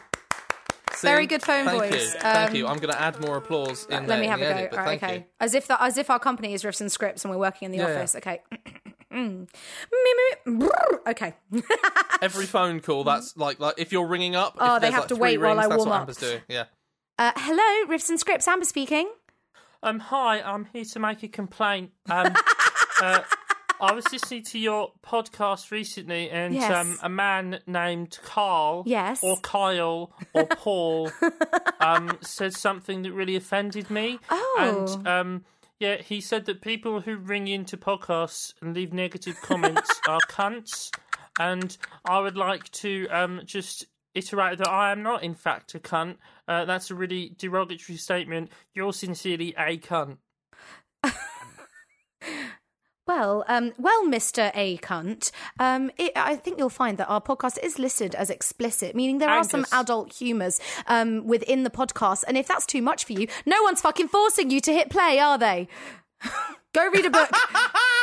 See? 0.94 1.06
Very 1.06 1.26
good 1.28 1.42
phone 1.42 1.64
thank 1.66 1.80
voice. 1.92 2.14
You. 2.14 2.20
Thank 2.20 2.50
Um, 2.50 2.56
you. 2.56 2.66
I'm 2.66 2.78
going 2.78 2.92
to 2.92 3.00
add 3.00 3.20
more 3.20 3.36
applause 3.36 3.84
in 3.86 3.98
let 3.98 4.06
there 4.08 4.20
me 4.20 4.26
have 4.26 4.40
a 4.40 4.42
go 4.42 4.48
edit, 4.48 4.72
right, 4.74 5.00
okay 5.02 5.16
you. 5.18 5.24
as 5.38 5.54
if 5.54 5.68
that 5.68 5.80
as 5.80 5.96
if 5.96 6.10
our 6.10 6.18
company 6.18 6.54
is 6.54 6.64
riffs 6.64 6.80
and 6.80 6.90
scripts 6.90 7.24
and 7.24 7.30
we're 7.32 7.38
working 7.38 7.66
in 7.66 7.70
the 7.72 7.78
Yeah, 7.78 7.84
office 7.94 8.16
okay 8.16 8.40
Mm. 9.12 9.48
Brrr. 10.46 11.08
okay 11.08 11.34
Every 12.22 12.46
phone 12.46 12.80
call, 12.80 13.04
that's 13.04 13.36
like 13.36 13.58
like 13.60 13.74
if 13.78 13.92
you're 13.92 14.06
ringing 14.06 14.34
up. 14.36 14.56
Oh, 14.60 14.76
if 14.76 14.80
they 14.82 14.86
there's, 14.86 14.94
have 14.94 15.02
like, 15.02 15.08
to 15.08 15.14
three 15.16 15.22
wait 15.22 15.38
while 15.38 15.54
rings, 15.54 15.66
I 15.66 15.68
that's 15.68 15.78
warm 15.78 15.88
what 15.88 15.94
up. 15.94 16.00
Amber's 16.02 16.16
doing. 16.16 16.40
Yeah. 16.48 16.64
uh, 17.18 17.32
hello 17.36 17.86
riffs 17.94 18.08
and 18.10 18.18
scripts 18.20 18.46
amber 18.48 18.64
speaking 18.64 19.08
Um, 19.82 19.98
hi, 20.00 20.40
I'm 20.40 20.66
here 20.72 20.84
to 20.84 20.98
make 20.98 21.22
a 21.22 21.28
complaint. 21.28 21.92
Um, 22.10 22.34
uh, 23.02 23.20
I 23.80 23.92
was 23.92 24.04
listening 24.12 24.42
to 24.46 24.58
your 24.58 24.90
podcast 25.06 25.70
recently, 25.70 26.28
and 26.30 26.52
Yes. 26.52 26.72
um, 26.74 26.98
a 27.00 27.08
man 27.08 27.60
named 27.68 28.18
Carl, 28.24 28.82
Yes. 28.86 29.20
or 29.22 29.36
Kyle, 29.40 30.12
or 30.34 30.46
Paul, 30.50 31.12
um, 31.78 32.18
said 32.20 32.54
something 32.54 33.02
that 33.02 33.12
really 33.12 33.36
offended 33.36 33.88
me. 33.88 34.18
Oh. 34.30 34.88
and 34.98 35.06
um, 35.06 35.44
yeah, 35.78 36.02
he 36.02 36.20
said 36.20 36.46
that 36.46 36.60
people 36.60 37.00
who 37.00 37.16
ring 37.16 37.48
into 37.48 37.76
podcasts 37.76 38.52
and 38.60 38.74
leave 38.74 38.92
negative 38.92 39.40
comments 39.40 40.00
are 40.08 40.20
cunts, 40.28 40.90
and 41.38 41.76
I 42.04 42.18
would 42.18 42.36
like 42.36 42.70
to 42.72 43.06
um, 43.10 43.42
just 43.44 43.86
iterate 44.14 44.58
that 44.58 44.68
I 44.68 44.90
am 44.90 45.02
not, 45.02 45.22
in 45.22 45.34
fact, 45.34 45.74
a 45.74 45.78
cunt. 45.78 46.16
Uh, 46.48 46.64
that's 46.64 46.90
a 46.90 46.94
really 46.94 47.34
derogatory 47.38 47.96
statement. 47.96 48.50
You're 48.74 48.92
sincerely 48.92 49.54
a 49.56 49.78
cunt. 49.78 50.18
Well, 53.08 53.42
um, 53.48 53.72
well, 53.78 54.04
Mister 54.04 54.52
A 54.54 54.76
cunt. 54.76 55.30
Um, 55.58 55.90
it, 55.96 56.12
I 56.14 56.36
think 56.36 56.58
you'll 56.58 56.68
find 56.68 56.98
that 56.98 57.08
our 57.08 57.22
podcast 57.22 57.58
is 57.62 57.78
listed 57.78 58.14
as 58.14 58.28
explicit, 58.28 58.94
meaning 58.94 59.16
there 59.16 59.30
are 59.30 59.44
some 59.44 59.64
adult 59.72 60.12
humours 60.12 60.60
um, 60.86 61.26
within 61.26 61.62
the 61.62 61.70
podcast. 61.70 62.24
And 62.28 62.36
if 62.36 62.46
that's 62.46 62.66
too 62.66 62.82
much 62.82 63.06
for 63.06 63.14
you, 63.14 63.26
no 63.46 63.62
one's 63.62 63.80
fucking 63.80 64.08
forcing 64.08 64.50
you 64.50 64.60
to 64.60 64.74
hit 64.74 64.90
play, 64.90 65.18
are 65.18 65.38
they? 65.38 65.68
Go 66.74 66.90
read 66.90 67.06
a 67.06 67.10
book. 67.10 67.30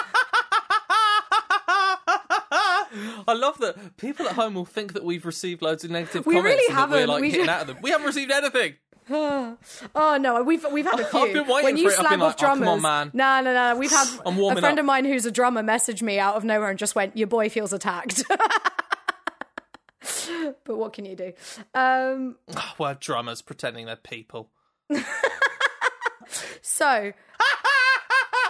I 3.28 3.34
love 3.34 3.58
that 3.60 3.98
people 3.98 4.28
at 4.28 4.34
home 4.36 4.54
will 4.54 4.66
think 4.66 4.94
that 4.94 5.04
we've 5.04 5.26
received 5.26 5.62
loads 5.62 5.84
of 5.84 5.92
negative 5.92 6.26
We 6.26 6.36
comments 6.36 6.56
really 6.56 6.66
and 6.70 6.78
that 6.78 6.90
we're 6.90 6.98
haven't. 7.00 7.10
like 7.10 7.22
We 7.22 7.30
hitting 7.32 7.46
ju- 7.46 7.52
out 7.52 7.62
of 7.62 7.68
them. 7.68 7.78
We 7.82 7.90
haven't 7.92 8.08
received 8.08 8.32
anything. 8.32 8.74
oh 9.10 10.18
no, 10.20 10.42
we've 10.44 10.66
we've 10.72 10.86
had 10.86 11.00
a 11.00 11.06
few. 11.10 11.20
I've 11.20 11.34
been 11.34 11.48
waiting 11.48 11.64
when 11.64 11.78
you 11.78 11.90
for 11.92 12.02
it. 12.06 12.10
Been 12.10 12.22
off 12.22 12.28
like, 12.30 12.36
oh, 12.36 12.40
drummers, 12.40 12.68
on, 12.70 12.82
man. 12.82 13.12
no, 13.14 13.42
no, 13.42 13.54
no. 13.54 13.78
We've 13.78 13.92
had 13.92 14.08
I'm 14.26 14.38
a 14.40 14.52
friend 14.56 14.66
up. 14.66 14.80
of 14.80 14.86
mine 14.86 15.06
who's 15.06 15.26
a 15.28 15.32
drummer 15.32 15.62
messaged 15.62 16.02
me 16.02 16.18
out 16.20 16.36
of 16.36 16.44
nowhere 16.44 16.70
and 16.70 16.80
just 16.80 16.96
went, 16.96 17.16
"Your 17.16 17.28
boy 17.28 17.50
feels 17.50 17.72
attacked." 17.74 18.24
but 20.64 20.78
what 20.78 20.94
can 20.94 21.06
you 21.06 21.16
do? 21.16 21.34
Um, 21.74 22.38
Well, 22.80 22.96
drummers 23.00 23.42
pretending 23.42 23.86
they're 23.86 23.96
people. 23.96 24.50
so 26.62 27.12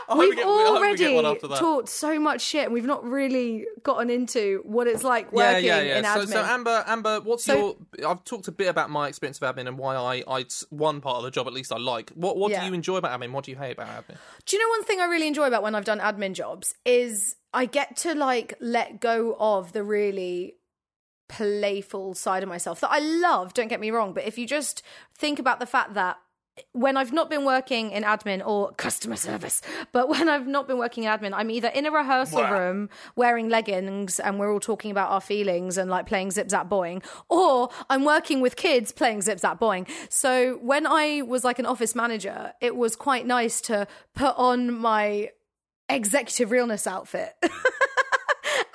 we've 0.09 0.29
we 0.29 0.35
get, 0.35 0.45
already 0.45 0.97
get 0.97 1.13
one 1.15 1.25
after 1.25 1.47
talked 1.47 1.89
so 1.89 2.19
much 2.19 2.41
shit, 2.41 2.65
and 2.65 2.73
we've 2.73 2.85
not 2.85 3.03
really 3.03 3.65
gotten 3.83 4.09
into 4.09 4.61
what 4.63 4.87
it's 4.87 5.03
like 5.03 5.31
working 5.31 5.65
yeah, 5.65 5.81
yeah. 5.81 5.97
in 5.99 6.03
admin. 6.05 6.27
so 6.27 6.43
Amber, 6.43 6.83
Amber, 6.87 7.21
what's 7.21 7.45
So- 7.45 7.77
your? 7.99 8.09
I've 8.09 8.23
talked 8.23 8.47
a 8.47 8.51
bit 8.51 8.67
about 8.67 8.89
my 8.89 9.07
experience 9.07 9.41
of 9.41 9.55
admin 9.55 9.67
and 9.67 9.77
why 9.77 9.95
I, 9.95 10.23
I, 10.27 10.45
one 10.69 11.01
part 11.01 11.17
of 11.17 11.23
the 11.23 11.31
job 11.31 11.47
at 11.47 11.53
least 11.53 11.71
I 11.71 11.77
like. 11.77 12.11
What, 12.11 12.37
what 12.37 12.51
Yeah. 12.51 12.61
do 12.61 12.67
you 12.67 12.73
enjoy 12.73 12.97
about 12.97 13.19
admin? 13.19 13.31
What 13.31 13.45
do 13.45 13.51
you 13.51 13.57
hate 13.57 13.71
about 13.71 13.87
admin? 13.87 14.17
Do 14.45 14.55
you 14.57 14.63
know 14.63 14.69
one 14.69 14.83
thing 14.83 14.99
I 14.99 15.05
really 15.05 15.27
enjoy 15.27 15.47
about 15.47 15.63
when 15.63 15.75
I've 15.75 15.85
done 15.85 15.99
admin 15.99 16.33
jobs 16.33 16.75
is 16.85 17.35
I 17.53 17.65
get 17.65 17.95
to 17.97 18.13
like 18.13 18.53
let 18.59 18.99
go 18.99 19.35
of 19.39 19.71
the 19.73 19.83
really 19.83 20.55
playful 21.27 22.13
side 22.13 22.43
of 22.43 22.49
myself 22.49 22.79
that 22.81 22.91
I 22.91 22.99
love, 22.99 23.53
don't 23.53 23.67
get 23.67 23.79
me 23.79 23.91
wrong, 23.91 24.13
but 24.13 24.25
if 24.25 24.37
you 24.37 24.45
just 24.45 24.83
think 25.17 25.39
about 25.39 25.59
the 25.59 25.65
fact 25.65 25.95
that 25.95 26.17
when 26.71 26.95
I've 26.95 27.11
not 27.11 27.29
been 27.29 27.43
working 27.43 27.91
in 27.91 28.03
admin 28.03 28.45
or 28.45 28.71
customer 28.73 29.15
service, 29.17 29.61
but 29.91 30.07
when 30.09 30.29
I've 30.29 30.47
not 30.47 30.67
been 30.67 30.77
working 30.77 31.03
in 31.03 31.09
admin, 31.09 31.31
I'm 31.33 31.51
either 31.51 31.67
in 31.67 31.85
a 31.85 31.91
rehearsal 31.91 32.39
Wow. 32.41 32.53
room 32.53 32.89
wearing 33.15 33.49
leggings 33.49 34.19
and 34.19 34.39
we're 34.39 34.51
all 34.53 34.59
talking 34.61 34.91
about 34.91 35.09
our 35.11 35.19
feelings 35.21 35.77
and 35.77 35.89
like 35.89 36.05
playing 36.05 36.31
Zip 36.31 36.49
Zap 36.49 36.69
Boing, 36.69 37.03
or 37.29 37.69
I'm 37.89 38.05
working 38.05 38.39
with 38.41 38.55
kids 38.55 38.91
playing 38.91 39.21
Zip 39.21 39.39
Zap 39.39 39.59
Boing. 39.59 39.87
So 40.09 40.57
when 40.61 40.87
I 40.87 41.23
was 41.23 41.43
like 41.43 41.59
an 41.59 41.65
office 41.65 41.93
manager, 41.95 42.53
it 42.61 42.75
was 42.75 42.95
quite 42.95 43.25
nice 43.25 43.59
to 43.61 43.87
put 44.13 44.33
on 44.37 44.71
my 44.71 45.31
executive 45.89 46.51
realness 46.51 46.87
outfit. 46.87 47.33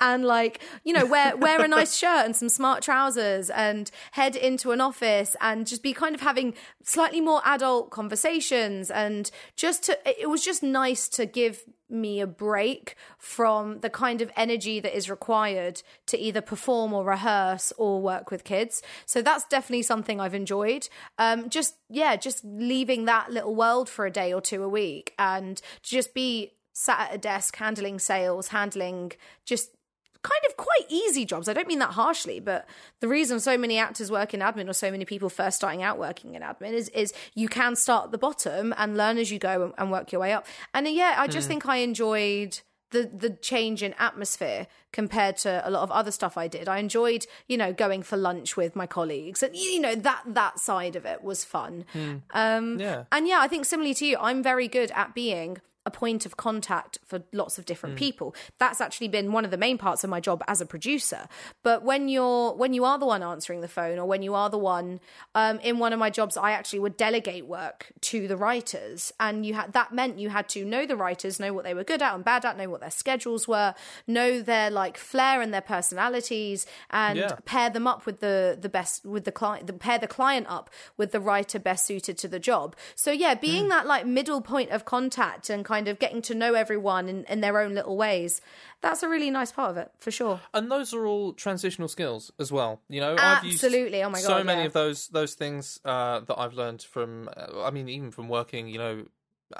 and 0.01 0.25
like 0.25 0.61
you 0.83 0.91
know 0.91 1.05
wear 1.05 1.37
wear 1.37 1.63
a 1.63 1.67
nice 1.67 1.95
shirt 1.95 2.25
and 2.25 2.35
some 2.35 2.49
smart 2.49 2.81
trousers 2.83 3.49
and 3.51 3.91
head 4.11 4.35
into 4.35 4.71
an 4.71 4.81
office 4.81 5.35
and 5.39 5.67
just 5.67 5.83
be 5.83 5.93
kind 5.93 6.15
of 6.15 6.21
having 6.21 6.53
slightly 6.83 7.21
more 7.21 7.41
adult 7.45 7.91
conversations 7.91 8.91
and 8.91 9.31
just 9.55 9.83
to 9.83 9.97
it 10.05 10.29
was 10.29 10.43
just 10.43 10.63
nice 10.63 11.07
to 11.07 11.25
give 11.25 11.63
me 11.91 12.21
a 12.21 12.27
break 12.27 12.95
from 13.17 13.79
the 13.81 13.89
kind 13.89 14.21
of 14.21 14.31
energy 14.37 14.79
that 14.79 14.95
is 14.95 15.09
required 15.09 15.83
to 16.07 16.17
either 16.17 16.41
perform 16.41 16.93
or 16.93 17.03
rehearse 17.03 17.73
or 17.77 18.01
work 18.01 18.31
with 18.31 18.45
kids. 18.45 18.81
So 19.05 19.21
that's 19.21 19.45
definitely 19.45 19.83
something 19.83 20.19
i've 20.19 20.33
enjoyed. 20.33 20.87
Um 21.17 21.49
just 21.49 21.75
yeah 21.89 22.15
just 22.15 22.43
leaving 22.43 23.05
that 23.05 23.31
little 23.31 23.53
world 23.53 23.89
for 23.89 24.05
a 24.05 24.11
day 24.11 24.33
or 24.33 24.41
two 24.41 24.63
a 24.63 24.69
week 24.69 25.13
and 25.19 25.61
just 25.83 26.13
be 26.13 26.53
sat 26.73 27.09
at 27.09 27.15
a 27.15 27.17
desk 27.17 27.55
handling 27.57 27.99
sales 27.99 28.47
handling 28.47 29.11
just 29.45 29.75
kind 30.23 30.41
of 30.47 30.55
quite 30.57 30.85
easy 30.89 31.25
jobs. 31.25 31.49
I 31.49 31.53
don't 31.53 31.67
mean 31.67 31.79
that 31.79 31.91
harshly, 31.91 32.39
but 32.39 32.67
the 32.99 33.07
reason 33.07 33.39
so 33.39 33.57
many 33.57 33.77
actors 33.77 34.11
work 34.11 34.33
in 34.33 34.39
admin 34.39 34.69
or 34.69 34.73
so 34.73 34.91
many 34.91 35.05
people 35.05 35.29
first 35.29 35.57
starting 35.57 35.81
out 35.81 35.97
working 35.97 36.35
in 36.35 36.41
admin 36.41 36.73
is 36.73 36.89
is 36.89 37.13
you 37.33 37.47
can 37.47 37.75
start 37.75 38.05
at 38.05 38.11
the 38.11 38.17
bottom 38.17 38.73
and 38.77 38.95
learn 38.95 39.17
as 39.17 39.31
you 39.31 39.39
go 39.39 39.63
and, 39.63 39.73
and 39.77 39.91
work 39.91 40.11
your 40.11 40.21
way 40.21 40.33
up. 40.33 40.45
And 40.73 40.85
uh, 40.85 40.91
yeah, 40.91 41.15
I 41.17 41.27
just 41.27 41.47
think 41.47 41.65
I 41.65 41.77
enjoyed 41.77 42.59
the 42.91 43.09
the 43.11 43.29
change 43.29 43.81
in 43.81 43.93
atmosphere 43.97 44.67
compared 44.91 45.37
to 45.37 45.61
a 45.65 45.71
lot 45.71 45.81
of 45.81 45.91
other 45.91 46.11
stuff 46.11 46.37
I 46.37 46.47
did. 46.49 46.67
I 46.67 46.77
enjoyed, 46.79 47.25
you 47.47 47.57
know, 47.57 47.71
going 47.71 48.03
for 48.03 48.17
lunch 48.17 48.57
with 48.57 48.75
my 48.75 48.85
colleagues 48.85 49.41
and 49.41 49.55
you 49.55 49.79
know 49.79 49.95
that 49.95 50.21
that 50.27 50.59
side 50.59 50.95
of 50.97 51.05
it 51.05 51.23
was 51.23 51.43
fun. 51.45 51.85
Um 52.33 52.79
Yeah. 52.79 53.05
and 53.11 53.27
yeah, 53.27 53.39
I 53.39 53.47
think 53.47 53.65
similarly 53.65 53.93
to 53.95 54.05
you, 54.05 54.17
I'm 54.19 54.43
very 54.43 54.67
good 54.67 54.91
at 54.91 55.15
being 55.15 55.61
a 55.85 55.91
point 55.91 56.25
of 56.27 56.37
contact 56.37 56.99
for 57.05 57.23
lots 57.33 57.57
of 57.57 57.65
different 57.65 57.95
people. 57.95 58.35
That's 58.59 58.79
actually 58.79 59.07
been 59.07 59.31
one 59.31 59.45
of 59.45 59.51
the 59.51 59.57
main 59.57 59.77
parts 59.79 60.03
of 60.03 60.09
my 60.09 60.19
job 60.19 60.43
as 60.47 60.61
a 60.61 60.65
producer. 60.65 61.27
But 61.63 61.83
when 61.83 62.07
you're 62.07 62.53
when 62.53 62.73
you 62.73 62.85
are 62.85 62.99
the 62.99 63.05
one 63.07 63.23
answering 63.23 63.61
the 63.61 63.67
phone, 63.67 63.97
or 63.97 64.05
when 64.05 64.21
you 64.21 64.35
are 64.35 64.49
the 64.49 64.59
one 64.59 64.99
um, 65.33 65.59
in 65.61 65.79
one 65.79 65.91
of 65.91 65.99
my 65.99 66.09
jobs, 66.09 66.37
I 66.37 66.51
actually 66.51 66.79
would 66.79 66.97
delegate 66.97 67.47
work 67.47 67.87
to 68.01 68.27
the 68.27 68.37
writers, 68.37 69.11
and 69.19 69.43
you 69.45 69.53
had 69.55 69.73
that 69.73 69.91
meant 69.91 70.19
you 70.19 70.29
had 70.29 70.47
to 70.49 70.63
know 70.63 70.85
the 70.85 70.95
writers, 70.95 71.39
know 71.39 71.51
what 71.53 71.63
they 71.63 71.73
were 71.73 71.83
good 71.83 72.01
at 72.01 72.13
and 72.13 72.23
bad 72.23 72.45
at, 72.45 72.57
know 72.57 72.69
what 72.69 72.81
their 72.81 72.91
schedules 72.91 73.47
were, 73.47 73.73
know 74.05 74.41
their 74.41 74.69
like 74.69 74.97
flair 74.97 75.41
and 75.41 75.51
their 75.53 75.61
personalities, 75.61 76.65
and 76.89 77.17
Yeah. 77.17 77.35
pair 77.45 77.69
them 77.69 77.87
up 77.87 78.05
with 78.05 78.19
the 78.19 78.57
the 78.59 78.69
best 78.69 79.05
with 79.05 79.23
the 79.25 79.31
client 79.31 79.67
the, 79.67 79.73
pair 79.73 79.97
the 79.97 80.07
client 80.07 80.45
up 80.49 80.69
with 80.97 81.11
the 81.11 81.19
writer 81.19 81.59
best 81.59 81.85
suited 81.85 82.17
to 82.17 82.27
the 82.27 82.39
job 82.39 82.75
so 82.95 83.11
yeah 83.11 83.33
being 83.33 83.67
that 83.69 83.85
like 83.87 84.05
middle 84.05 84.41
point 84.41 84.69
of 84.71 84.85
contact 84.85 85.49
and 85.49 85.65
kind 85.71 85.87
of 85.87 85.99
getting 85.99 86.21
to 86.21 86.33
know 86.35 86.53
everyone 86.53 87.07
in, 87.13 87.23
in 87.25 87.41
their 87.41 87.55
own 87.63 87.73
little 87.79 87.95
ways 87.95 88.41
that's 88.81 89.01
a 89.03 89.09
really 89.09 89.29
nice 89.29 89.51
part 89.51 89.69
of 89.71 89.77
it 89.77 89.89
for 90.03 90.11
sure 90.11 90.39
and 90.53 90.69
those 90.71 90.93
are 90.93 91.05
all 91.05 91.33
transitional 91.33 91.87
skills 91.87 92.31
as 92.39 92.51
well. 92.51 92.81
You 92.89 93.01
know, 93.01 93.13
I've 93.13 93.43
Absolutely. 93.45 93.99
used 93.99 94.05
Oh 94.05 94.09
my 94.09 94.21
god, 94.21 94.27
so 94.27 94.43
many 94.43 94.61
yeah. 94.61 94.67
of 94.67 94.73
those 94.73 95.07
those 95.09 95.33
things 95.33 95.79
uh, 95.85 96.21
that 96.21 96.37
I've 96.37 96.53
learned 96.53 96.81
from. 96.83 97.29
Uh, 97.35 97.63
I 97.63 97.71
mean, 97.71 97.87
even 97.89 98.11
from 98.11 98.27
working, 98.27 98.67
you 98.67 98.77
know, 98.77 99.05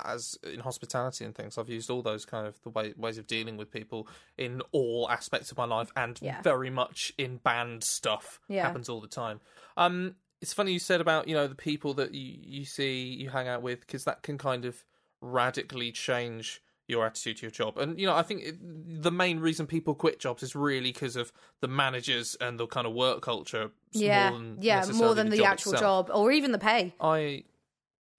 as 0.03 0.37
in 0.43 0.59
hospitality 0.59 1.25
and 1.25 1.35
things. 1.35 1.57
I've 1.57 1.69
used 1.69 1.89
all 1.89 2.01
those 2.01 2.25
kind 2.25 2.47
of 2.47 2.61
the 2.63 2.69
way, 2.69 2.93
ways 2.97 3.17
of 3.17 3.27
dealing 3.27 3.57
with 3.57 3.71
people 3.71 4.07
in 4.37 4.61
all 4.71 5.07
aspects 5.09 5.51
of 5.51 5.57
my 5.57 5.65
life, 5.65 5.91
and 5.95 6.19
Yeah. 6.21 6.41
very 6.41 6.69
much 6.69 7.13
in 7.17 7.37
band 7.37 7.83
stuff. 7.83 8.39
Yeah. 8.47 8.63
happens 8.63 8.89
all 8.89 9.01
the 9.01 9.07
time. 9.07 9.39
Um, 9.77 10.15
it's 10.41 10.53
funny 10.53 10.73
you 10.73 10.79
said 10.79 11.01
about 11.01 11.27
you 11.27 11.35
know 11.35 11.47
the 11.47 11.55
people 11.55 11.93
that 11.95 12.13
you 12.13 12.37
you 12.41 12.65
see 12.65 13.03
you 13.03 13.29
hang 13.29 13.47
out 13.47 13.61
with 13.61 13.81
because 13.81 14.05
that 14.05 14.23
can 14.23 14.37
kind 14.37 14.65
of 14.65 14.83
radically 15.21 15.91
change 15.91 16.61
your 16.87 17.05
attitude 17.05 17.37
to 17.37 17.41
your 17.43 17.51
job. 17.51 17.77
And 17.77 17.97
you 17.99 18.05
know, 18.05 18.15
I 18.15 18.21
think 18.23 18.41
it, 18.43 19.01
the 19.03 19.11
main 19.11 19.39
reason 19.39 19.65
people 19.65 19.95
quit 19.95 20.19
jobs 20.19 20.43
is 20.43 20.55
really 20.55 20.91
because 20.91 21.15
of 21.15 21.31
the 21.61 21.67
managers 21.67 22.35
and 22.41 22.59
the 22.59 22.67
kind 22.67 22.85
of 22.85 22.93
work 22.93 23.21
culture. 23.21 23.71
yeah 23.91 24.29
more 24.31 24.39
than 24.39 24.57
yeah 24.61 24.85
more 24.93 25.15
than 25.15 25.29
the, 25.29 25.37
job 25.37 25.45
actual 25.45 25.73
itself. 25.73 26.07
job 26.07 26.15
or 26.15 26.31
even 26.31 26.51
the 26.51 26.57
pay 26.59 26.93
I, 26.99 27.45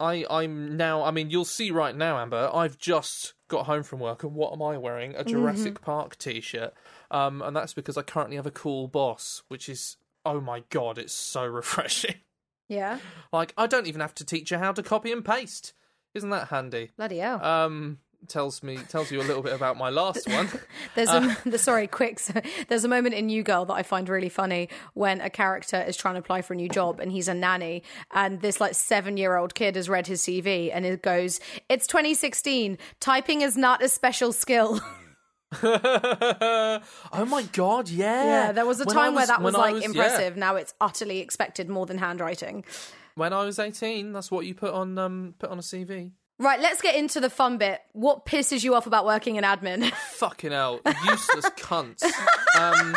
I, 0.01 0.25
I'm 0.31 0.77
now. 0.77 1.03
I 1.05 1.11
mean, 1.11 1.31
you'll 1.31 1.45
see 1.45 1.71
right 1.71 1.95
now, 1.95 2.19
Amber. 2.19 2.51
I've 2.53 2.79
just 2.79 3.35
got 3.49 3.67
home 3.67 3.83
from 3.83 4.01
work, 4.01 4.25
and 4.25 4.35
what 4.35 4.53
am 4.53 4.63
I 4.63 4.79
wearing? 4.79 5.15
A 5.17 5.23
Jurassic 5.25 5.75
Mm-hmm. 5.75 5.85
Park 5.85 6.19
T-shirt, 6.19 6.73
um, 7.11 7.41
and 7.43 7.55
that's 7.55 7.75
because 7.75 7.97
I 7.97 8.03
currently 8.03 8.37
have 8.37 8.47
a 8.47 8.51
cool 8.51 8.89
boss, 8.89 9.43
which 9.49 9.69
is 9.69 9.97
oh 10.25 10.41
my 10.41 10.65
god, 10.71 10.99
it's 10.99 11.13
so 11.13 11.45
refreshing. 11.61 12.17
yeah 12.69 12.99
like 13.33 13.53
I 13.59 13.67
don't 13.67 13.87
even 13.87 14.01
have 14.01 14.15
to 14.15 14.25
teach 14.25 14.49
her 14.51 14.59
how 14.59 14.73
to 14.73 14.83
copy 14.83 15.13
and 15.13 15.25
paste. 15.25 15.73
Isn't 16.15 16.31
that 16.31 16.49
handy? 16.49 16.91
bloody 16.97 17.19
hell 17.19 17.43
Um, 17.45 17.99
tells 18.29 18.63
me 18.63 18.77
tells 18.89 19.11
you 19.11 19.21
a 19.21 19.25
little 19.25 19.43
bit 19.43 19.53
about 19.53 19.77
my 19.77 19.89
last 19.91 20.29
one. 20.29 20.49
There's 20.95 21.09
Uh. 21.09 21.35
a 21.45 21.49
the, 21.51 21.59
sorry, 21.59 21.87
quick. 21.89 22.19
so 22.21 22.35
There's 22.69 22.85
a 22.85 22.89
moment 22.89 23.15
in 23.17 23.27
New 23.27 23.43
Girl 23.43 23.65
that 23.65 23.73
I 23.75 23.83
find 23.83 24.09
really 24.09 24.29
funny 24.29 24.69
when 24.95 25.21
a 25.21 25.29
character 25.29 25.81
is 25.83 25.97
trying 25.97 26.15
to 26.15 26.21
apply 26.21 26.43
for 26.43 26.53
a 26.53 26.57
new 26.57 26.69
job 26.69 27.01
and 27.01 27.11
he's 27.11 27.27
a 27.29 27.35
nanny, 27.35 27.83
and 28.13 28.41
this 28.41 28.61
like 28.61 28.75
seven 28.75 29.17
year 29.17 29.37
old 29.37 29.55
kid 29.57 29.75
has 29.77 29.89
read 29.89 30.07
his 30.07 30.23
CV 30.23 30.71
and 30.73 30.87
it 30.87 31.03
goes, 31.03 31.41
"It's 31.69 31.87
2016. 31.89 32.79
Typing 33.01 33.41
is 33.41 33.57
not 33.57 33.83
a 33.83 33.89
special 33.89 34.33
skill." 34.33 34.81
oh 35.63 36.81
my 37.29 37.43
god, 37.53 37.89
yeah. 37.89 38.25
yeah, 38.25 38.53
there 38.53 38.65
was 38.67 38.81
a 38.81 38.85
When 38.85 38.95
time 38.97 39.15
where 39.15 39.27
that 39.27 39.43
was 39.43 39.55
like 39.55 39.77
yeah. 39.81 39.85
impressive. 39.87 40.37
Now 40.37 40.57
it's 40.57 40.75
utterly 40.81 41.19
expected 41.21 41.69
more 41.69 41.87
than 41.87 41.99
handwriting. 41.99 42.65
When 43.15 43.33
I 43.33 43.45
was 43.45 43.59
eighteen, 43.59 44.13
that's 44.13 44.31
what 44.31 44.47
you 44.47 44.55
put 44.55 44.73
on 44.73 44.99
um 44.99 45.35
put 45.39 45.51
on 45.51 45.59
a 45.59 45.63
CV. 45.63 46.13
Right, 46.39 46.59
let's 46.61 46.81
get 46.83 46.97
into 46.97 47.21
the 47.21 47.31
fun 47.31 47.59
bit. 47.59 47.81
What 47.93 48.27
pisses 48.27 48.65
you 48.65 48.75
off 48.75 48.87
about 48.87 49.05
working 49.05 49.37
in 49.37 49.45
admin? 49.45 49.91
Fucking 50.15 50.51
hell, 50.51 50.81
useless 51.07 51.45
cunts. 51.51 52.03
Um, 52.59 52.97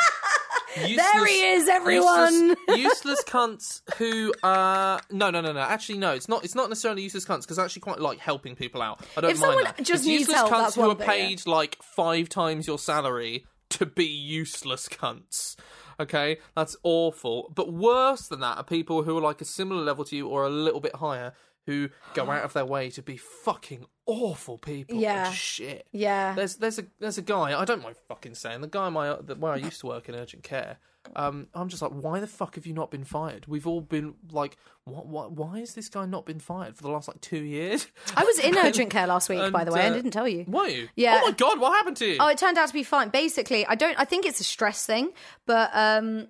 useless, 0.78 0.96
there 1.14 1.26
he 1.28 1.44
is, 1.52 1.68
everyone. 1.68 2.34
Useless, 2.34 2.58
useless 2.78 3.24
cunts 3.26 3.82
who 3.98 4.34
uh 4.42 5.00
no 5.12 5.30
no 5.30 5.42
no 5.42 5.52
no 5.52 5.60
actually 5.60 6.00
no 6.00 6.14
it's 6.14 6.28
not 6.28 6.44
it's 6.44 6.56
not 6.56 6.70
necessarily 6.70 7.04
useless 7.04 7.26
cunts 7.26 7.42
because 7.42 7.60
I 7.60 7.66
actually 7.66 7.82
quite 7.82 8.00
like 8.00 8.18
helping 8.20 8.56
people 8.56 8.82
out. 8.82 9.02
I 9.16 9.22
don't 9.22 9.32
If 9.32 9.40
mind 9.40 9.52
someone 9.52 9.64
that. 9.66 9.78
just 9.78 9.90
It's 10.02 10.06
needs 10.08 10.20
useless 10.22 10.38
help, 10.38 10.52
cunts 10.52 10.76
who 10.76 10.90
are 10.90 10.96
yeah. 10.98 11.06
paid 11.06 11.46
like 11.46 11.78
five 11.84 12.30
times 12.30 12.66
your 12.66 12.80
salary 12.80 13.46
to 13.72 13.86
be 13.86 14.06
useless 14.06 14.88
cunts. 14.90 15.56
Okay, 16.00 16.38
that's 16.56 16.76
awful. 16.84 17.52
But 17.54 17.74
worse 17.74 18.28
than 18.28 18.40
that 18.42 18.58
are 18.58 18.64
people 18.64 19.04
who 19.04 19.18
are 19.18 19.22
like 19.22 19.42
a 19.42 19.46
similar 19.46 19.82
level 19.82 20.06
to 20.06 20.16
you 20.16 20.28
or 20.28 20.46
a 20.46 20.50
little 20.50 20.80
bit 20.80 20.96
higher 20.96 21.34
who 21.66 21.90
go 22.14 22.30
out 22.32 22.44
of 22.44 22.54
their 22.54 22.66
way 22.66 22.90
to 22.92 23.02
be 23.02 23.18
fucking 23.18 23.86
awful 24.06 24.58
people. 24.58 24.98
Yeah. 24.98 25.32
shit. 25.32 25.88
yeah. 25.92 26.34
There's 26.34 26.58
there's 26.58 26.80
a 26.80 26.86
there's 27.00 27.18
a 27.18 27.24
guy 27.24 27.60
I 27.60 27.66
don't 27.66 27.84
mind 27.84 27.96
fucking 28.08 28.36
saying 28.36 28.62
the 28.62 28.68
guy 28.68 28.90
my 28.90 29.18
the, 29.22 29.36
where 29.36 29.54
I 29.54 29.58
used 29.58 29.80
to 29.82 29.88
work 29.88 30.10
in 30.10 30.16
urgent 30.16 30.44
care. 30.44 30.78
Um, 31.16 31.48
I'm 31.54 31.70
just 31.70 31.82
like, 31.82 31.92
why 31.92 32.20
the 32.20 32.28
fuck 32.28 32.56
have 32.56 32.66
you 32.66 32.74
not 32.74 32.92
been 32.92 33.04
fired? 33.04 33.46
We've 33.48 33.68
all 33.68 33.82
been 33.82 34.16
like, 34.32 34.58
what, 34.84 35.08
what, 35.08 35.32
why 35.32 35.60
has 35.60 35.74
this 35.74 35.90
guy 35.90 36.06
not 36.06 36.26
been 36.26 36.40
fired 36.40 36.76
for 36.76 36.84
the 36.84 36.90
last 36.90 37.08
like 37.08 37.22
two 37.22 37.44
years? 37.44 37.88
I 38.16 38.24
was 38.24 38.40
in 38.40 38.58
urgent 38.64 38.90
care 38.90 39.08
last 39.08 39.30
week, 39.30 39.52
by 39.52 39.64
the 39.64 39.72
way. 39.72 39.82
I 39.82 39.90
uh, 39.90 39.94
didn't 39.94 40.12
tell 40.12 40.28
you. 40.28 40.46
Were 40.48 40.68
you? 40.68 40.90
Yeah. 40.96 41.22
Oh 41.22 41.28
my 41.28 41.32
god, 41.32 41.60
what 41.60 41.74
happened 41.74 41.98
to 41.98 42.06
you? 42.06 42.18
Oh, 42.20 42.28
it 42.28 42.38
turned 42.38 42.58
out 42.58 42.68
to 42.68 42.74
be 42.74 42.84
fine. 42.84 43.10
Basically, 43.10 43.66
I 43.66 43.76
don't. 43.76 44.00
I 44.00 44.06
think 44.06 44.26
it's 44.26 44.40
a 44.40 44.44
stress 44.44 44.86
thing, 44.86 45.12
but 45.46 45.72
um, 45.74 46.28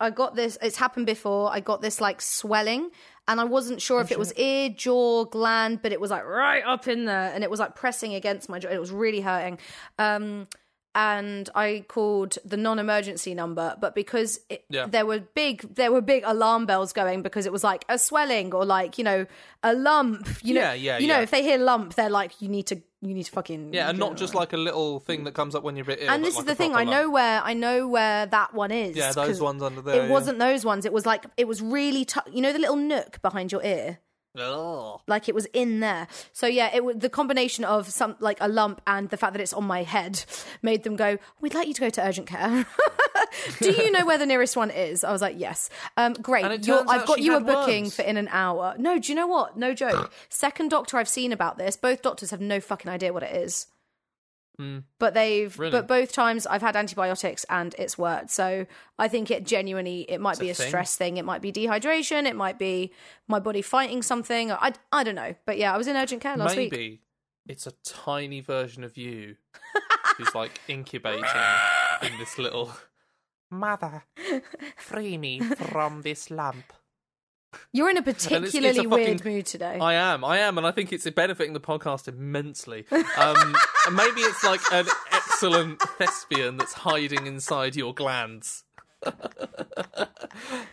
I 0.00 0.10
got 0.10 0.34
this. 0.34 0.56
It's 0.62 0.76
happened 0.76 1.06
before. 1.06 1.50
I 1.52 1.60
got 1.60 1.82
this 1.82 2.00
like 2.00 2.22
swelling, 2.22 2.90
and 3.28 3.40
I 3.40 3.44
wasn't 3.44 3.82
sure 3.82 4.00
if 4.00 4.10
it 4.10 4.18
was 4.18 4.32
ear, 4.34 4.70
jaw, 4.70 5.24
gland, 5.24 5.82
but 5.82 5.92
it 5.92 6.00
was 6.00 6.10
like 6.10 6.24
right 6.24 6.64
up 6.64 6.88
in 6.88 7.04
there, 7.04 7.32
and 7.34 7.44
it 7.44 7.50
was 7.50 7.60
like 7.60 7.74
pressing 7.76 8.14
against 8.14 8.48
my 8.48 8.58
jaw. 8.58 8.68
It 8.68 8.80
was 8.80 8.90
really 8.90 9.20
hurting. 9.20 9.58
Um, 9.98 10.48
and 10.94 11.48
I 11.54 11.84
called 11.88 12.38
the 12.44 12.56
non-emergency 12.56 13.34
number, 13.34 13.76
but 13.80 13.94
because 13.94 14.40
it, 14.48 14.64
Yeah. 14.68 14.86
there 14.86 15.06
were 15.06 15.20
big, 15.20 15.74
there 15.76 15.92
were 15.92 16.00
big 16.00 16.22
alarm 16.26 16.66
bells 16.66 16.92
going 16.92 17.22
because 17.22 17.46
it 17.46 17.52
was 17.52 17.62
like 17.62 17.84
a 17.88 17.98
swelling 17.98 18.52
or 18.54 18.64
like 18.64 18.98
you 18.98 19.04
know 19.04 19.26
a 19.62 19.72
lump. 19.74 20.28
You 20.42 20.54
know, 20.54 20.60
Yeah, 20.60 20.72
yeah, 20.74 20.98
you 20.98 21.06
know, 21.06 21.20
if 21.20 21.30
they 21.30 21.42
hear 21.42 21.58
lump, 21.58 21.94
they're 21.94 22.10
like, 22.10 22.40
you 22.42 22.48
need 22.48 22.66
to, 22.68 22.76
you 23.02 23.14
need 23.14 23.24
to 23.24 23.30
fucking 23.30 23.72
yeah, 23.72 23.88
and 23.90 23.98
not 23.98 24.16
just 24.16 24.34
like 24.34 24.52
a 24.52 24.56
little 24.56 24.98
thing 25.00 25.24
that 25.24 25.32
comes 25.34 25.54
up 25.54 25.62
when 25.62 25.76
you're 25.76 25.84
a 25.84 25.86
bit 25.86 25.98
ill. 26.02 26.10
and 26.10 26.24
this 26.24 26.34
like 26.36 26.42
is 26.42 26.46
the 26.48 26.54
thing 26.54 26.74
i 26.74 26.84
know 26.84 27.02
lump. 27.02 27.12
where 27.14 27.40
i 27.44 27.54
know 27.54 27.88
where 27.88 28.26
that 28.26 28.52
one 28.52 28.70
is 28.70 28.96
Yeah, 28.96 29.12
those 29.12 29.40
ones 29.40 29.62
under 29.62 29.80
there, 29.80 30.02
it 30.02 30.04
yeah. 30.04 30.10
wasn't 30.10 30.38
those 30.38 30.64
ones 30.66 30.84
it 30.84 30.92
was 30.92 31.06
like 31.06 31.24
it 31.38 31.46
was 31.48 31.62
really 31.62 32.04
tu- 32.04 32.20
you 32.30 32.42
know 32.42 32.52
the 32.52 32.58
little 32.58 32.76
nook 32.76 33.22
behind 33.22 33.52
your 33.52 33.62
ear 33.64 34.00
Like 35.06 35.28
it 35.28 35.34
was 35.34 35.46
in 35.46 35.80
there. 35.80 36.06
So 36.32 36.46
yeah, 36.46 36.70
it 36.74 36.84
was 36.84 36.96
the 36.96 37.08
combination 37.10 37.64
of 37.64 37.88
some 37.90 38.16
like 38.20 38.38
a 38.40 38.48
lump 38.48 38.80
and 38.86 39.08
the 39.10 39.16
fact 39.16 39.32
that 39.32 39.42
it's 39.42 39.52
on 39.52 39.64
my 39.64 39.82
head 39.82 40.24
made 40.62 40.84
them 40.84 40.96
go, 40.96 41.18
"We'd 41.40 41.54
like 41.54 41.66
you 41.68 41.74
to 41.74 41.80
go 41.80 41.90
to 41.90 42.02
urgent 42.06 42.26
care." 42.28 42.66
Do 43.60 43.70
you 43.72 43.90
know 43.92 44.04
where 44.06 44.18
the 44.18 44.26
nearest 44.26 44.56
one 44.56 44.70
is? 44.70 45.04
I 45.04 45.12
was 45.12 45.22
like, 45.22 45.34
"Yes." 45.38 45.68
Um, 45.96 46.14
great. 46.14 46.44
And 46.44 46.52
it 46.54 46.66
You're- 46.66 46.78
turns 46.80 46.90
I've 46.90 47.06
got 47.06 47.20
you 47.20 47.36
a 47.36 47.40
booking 47.40 47.84
worms. 47.84 47.96
for 47.96 48.02
in 48.02 48.16
an 48.16 48.28
hour. 48.30 48.74
No, 48.78 48.98
do 48.98 49.10
you 49.12 49.16
know 49.16 49.26
what? 49.26 49.56
No 49.56 49.74
joke. 49.74 50.12
Second 50.28 50.70
doctor 50.70 50.96
I've 50.96 51.08
seen 51.08 51.32
about 51.32 51.58
this. 51.58 51.76
Both 51.76 52.02
doctors 52.02 52.30
have 52.30 52.40
no 52.40 52.60
fucking 52.60 52.90
idea 52.90 53.12
what 53.12 53.22
it 53.22 53.34
is. 53.34 53.66
Mm. 54.58 54.84
But 54.98 55.14
they've 55.14 55.58
Really? 55.58 55.70
but 55.70 55.86
both 55.88 56.12
times 56.12 56.46
I've 56.46 56.60
had 56.62 56.76
antibiotics 56.76 57.44
and 57.48 57.74
it's 57.78 57.96
worked. 57.96 58.30
So 58.30 58.66
I 58.98 59.08
think 59.08 59.30
it 59.30 59.44
genuinely 59.46 60.02
it 60.08 60.20
might 60.20 60.32
It's 60.32 60.40
be 60.40 60.48
a 60.48 60.52
a 60.52 60.54
thing. 60.54 60.68
stress 60.68 60.96
thing. 60.96 61.16
It 61.16 61.24
might 61.24 61.40
be 61.42 61.50
dehydration. 61.52 62.26
It 62.26 62.36
might 62.36 62.58
be 62.58 62.92
my 63.28 63.38
body 63.40 63.62
fighting 63.62 64.02
something. 64.02 64.52
I 64.52 64.72
I 64.92 65.02
don't 65.04 65.14
know. 65.14 65.34
But 65.46 65.58
yeah, 65.58 65.74
I 65.74 65.78
was 65.78 65.86
in 65.88 65.96
urgent 65.96 66.20
care 66.22 66.36
last 66.36 66.56
week. 66.56 66.72
Maybe 66.72 67.00
it's 67.46 67.66
a 67.66 67.72
tiny 67.84 68.40
version 68.40 68.84
of 68.84 68.96
you 68.98 69.36
who's 70.18 70.34
like 70.34 70.60
incubating 70.68 71.24
in 72.02 72.18
this 72.18 72.38
little. 72.38 72.72
Mother, 73.50 74.04
free 74.76 75.16
me 75.18 75.40
from 75.40 76.02
this 76.02 76.30
lump. 76.30 76.72
You're 77.72 77.90
in 77.90 77.96
a 77.96 78.00
it's- 78.08 78.26
it's 78.26 78.26
a 78.26 78.40
particularly 78.40 78.86
weird 78.86 79.18
fucking- 79.18 79.32
mood 79.32 79.46
today. 79.46 79.78
I 79.80 79.94
am, 79.94 80.24
I 80.24 80.38
am, 80.38 80.58
and 80.58 80.66
I 80.66 80.70
think 80.70 80.92
it's 80.92 81.08
benefiting 81.10 81.52
the 81.52 81.60
podcast 81.60 82.08
immensely. 82.08 82.86
Um, 82.90 83.56
and 83.86 83.96
maybe 83.96 84.20
it's 84.20 84.44
like 84.44 84.60
an 84.72 84.86
excellent 85.12 85.80
thespian 85.98 86.56
that's 86.56 86.72
hiding 86.74 87.26
inside 87.26 87.76
your 87.76 87.94
glands. 87.94 88.64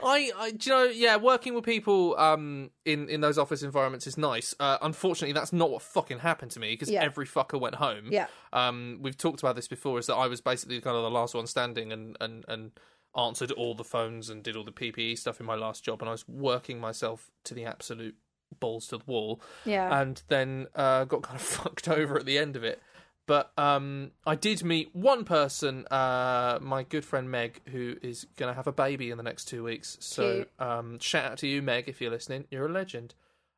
I, 0.04 0.32
I, 0.38 0.52
do 0.56 0.70
you 0.70 0.76
know, 0.76 0.84
yeah, 0.86 1.16
working 1.18 1.54
with 1.54 1.64
people 1.64 2.16
um, 2.18 2.72
in 2.86 3.10
in 3.10 3.22
those 3.22 3.38
office 3.38 3.64
environments 3.64 4.06
is 4.08 4.18
nice. 4.18 4.54
Uh, 4.60 4.78
unfortunately, 4.82 5.34
that's 5.34 5.54
not 5.54 5.72
what 5.72 5.82
fucking 5.82 6.20
happened 6.20 6.52
to 6.52 6.60
me 6.60 6.72
because 6.74 6.90
Yeah. 6.90 7.04
every 7.04 7.26
fucker 7.26 7.60
went 7.60 7.76
home. 7.76 8.08
Yeah. 8.12 8.28
Um, 8.54 9.00
we've 9.02 9.18
talked 9.18 9.40
about 9.42 9.56
this 9.56 9.68
before. 9.68 10.00
Is 10.00 10.08
that 10.08 10.16
I 10.16 10.28
was 10.28 10.42
basically 10.42 10.80
kind 10.82 10.96
of 10.98 11.04
the 11.04 11.10
last 11.12 11.34
one 11.36 11.48
standing 11.48 11.92
and 11.92 12.18
and 12.20 12.44
and 12.48 12.72
answered 13.18 13.52
all 13.52 13.74
the 13.74 13.84
phones 13.84 14.30
and 14.30 14.44
did 14.44 14.56
all 14.56 14.64
the 14.64 14.72
PPE 14.72 15.18
stuff 15.18 15.40
in 15.40 15.46
my 15.46 15.56
last 15.56 15.84
job, 15.84 16.02
and 16.02 16.10
I 16.10 16.12
was 16.12 16.28
working 16.28 16.80
myself 16.80 17.32
to 17.46 17.54
the 17.54 17.66
absolute 17.66 18.16
balls 18.60 18.88
to 18.88 18.98
the 18.98 19.04
wall 19.06 19.42
yeah. 19.66 20.00
and 20.00 20.22
then 20.30 20.68
uh, 20.76 21.06
got 21.06 21.22
kind 21.24 21.36
of 21.36 21.42
fucked 21.46 21.88
over 21.88 22.18
at 22.18 22.26
the 22.26 22.38
end 22.38 22.56
of 22.56 22.64
it. 22.64 22.82
But 23.26 23.52
um, 23.58 24.12
I 24.26 24.36
did 24.36 24.64
meet 24.64 24.96
one 24.96 25.26
person, 25.26 25.86
uh, 25.88 26.60
my 26.62 26.84
good 26.84 27.04
friend 27.04 27.30
Meg, 27.30 27.60
who 27.68 27.98
is 28.02 28.26
going 28.38 28.50
to 28.50 28.56
have 28.56 28.68
a 28.68 28.72
baby 28.72 29.12
in 29.12 29.18
the 29.18 29.24
next 29.24 29.46
two 29.46 29.66
weeks. 29.66 29.98
So 30.00 30.46
um, 30.60 30.98
shout 31.00 31.26
out 31.26 31.38
to 31.40 31.48
you, 31.48 31.62
Meg, 31.62 31.90
if 31.90 32.00
you're 32.00 32.10
listening. 32.10 32.46
You're 32.50 32.68
a 32.68 32.72
legend. 32.72 33.16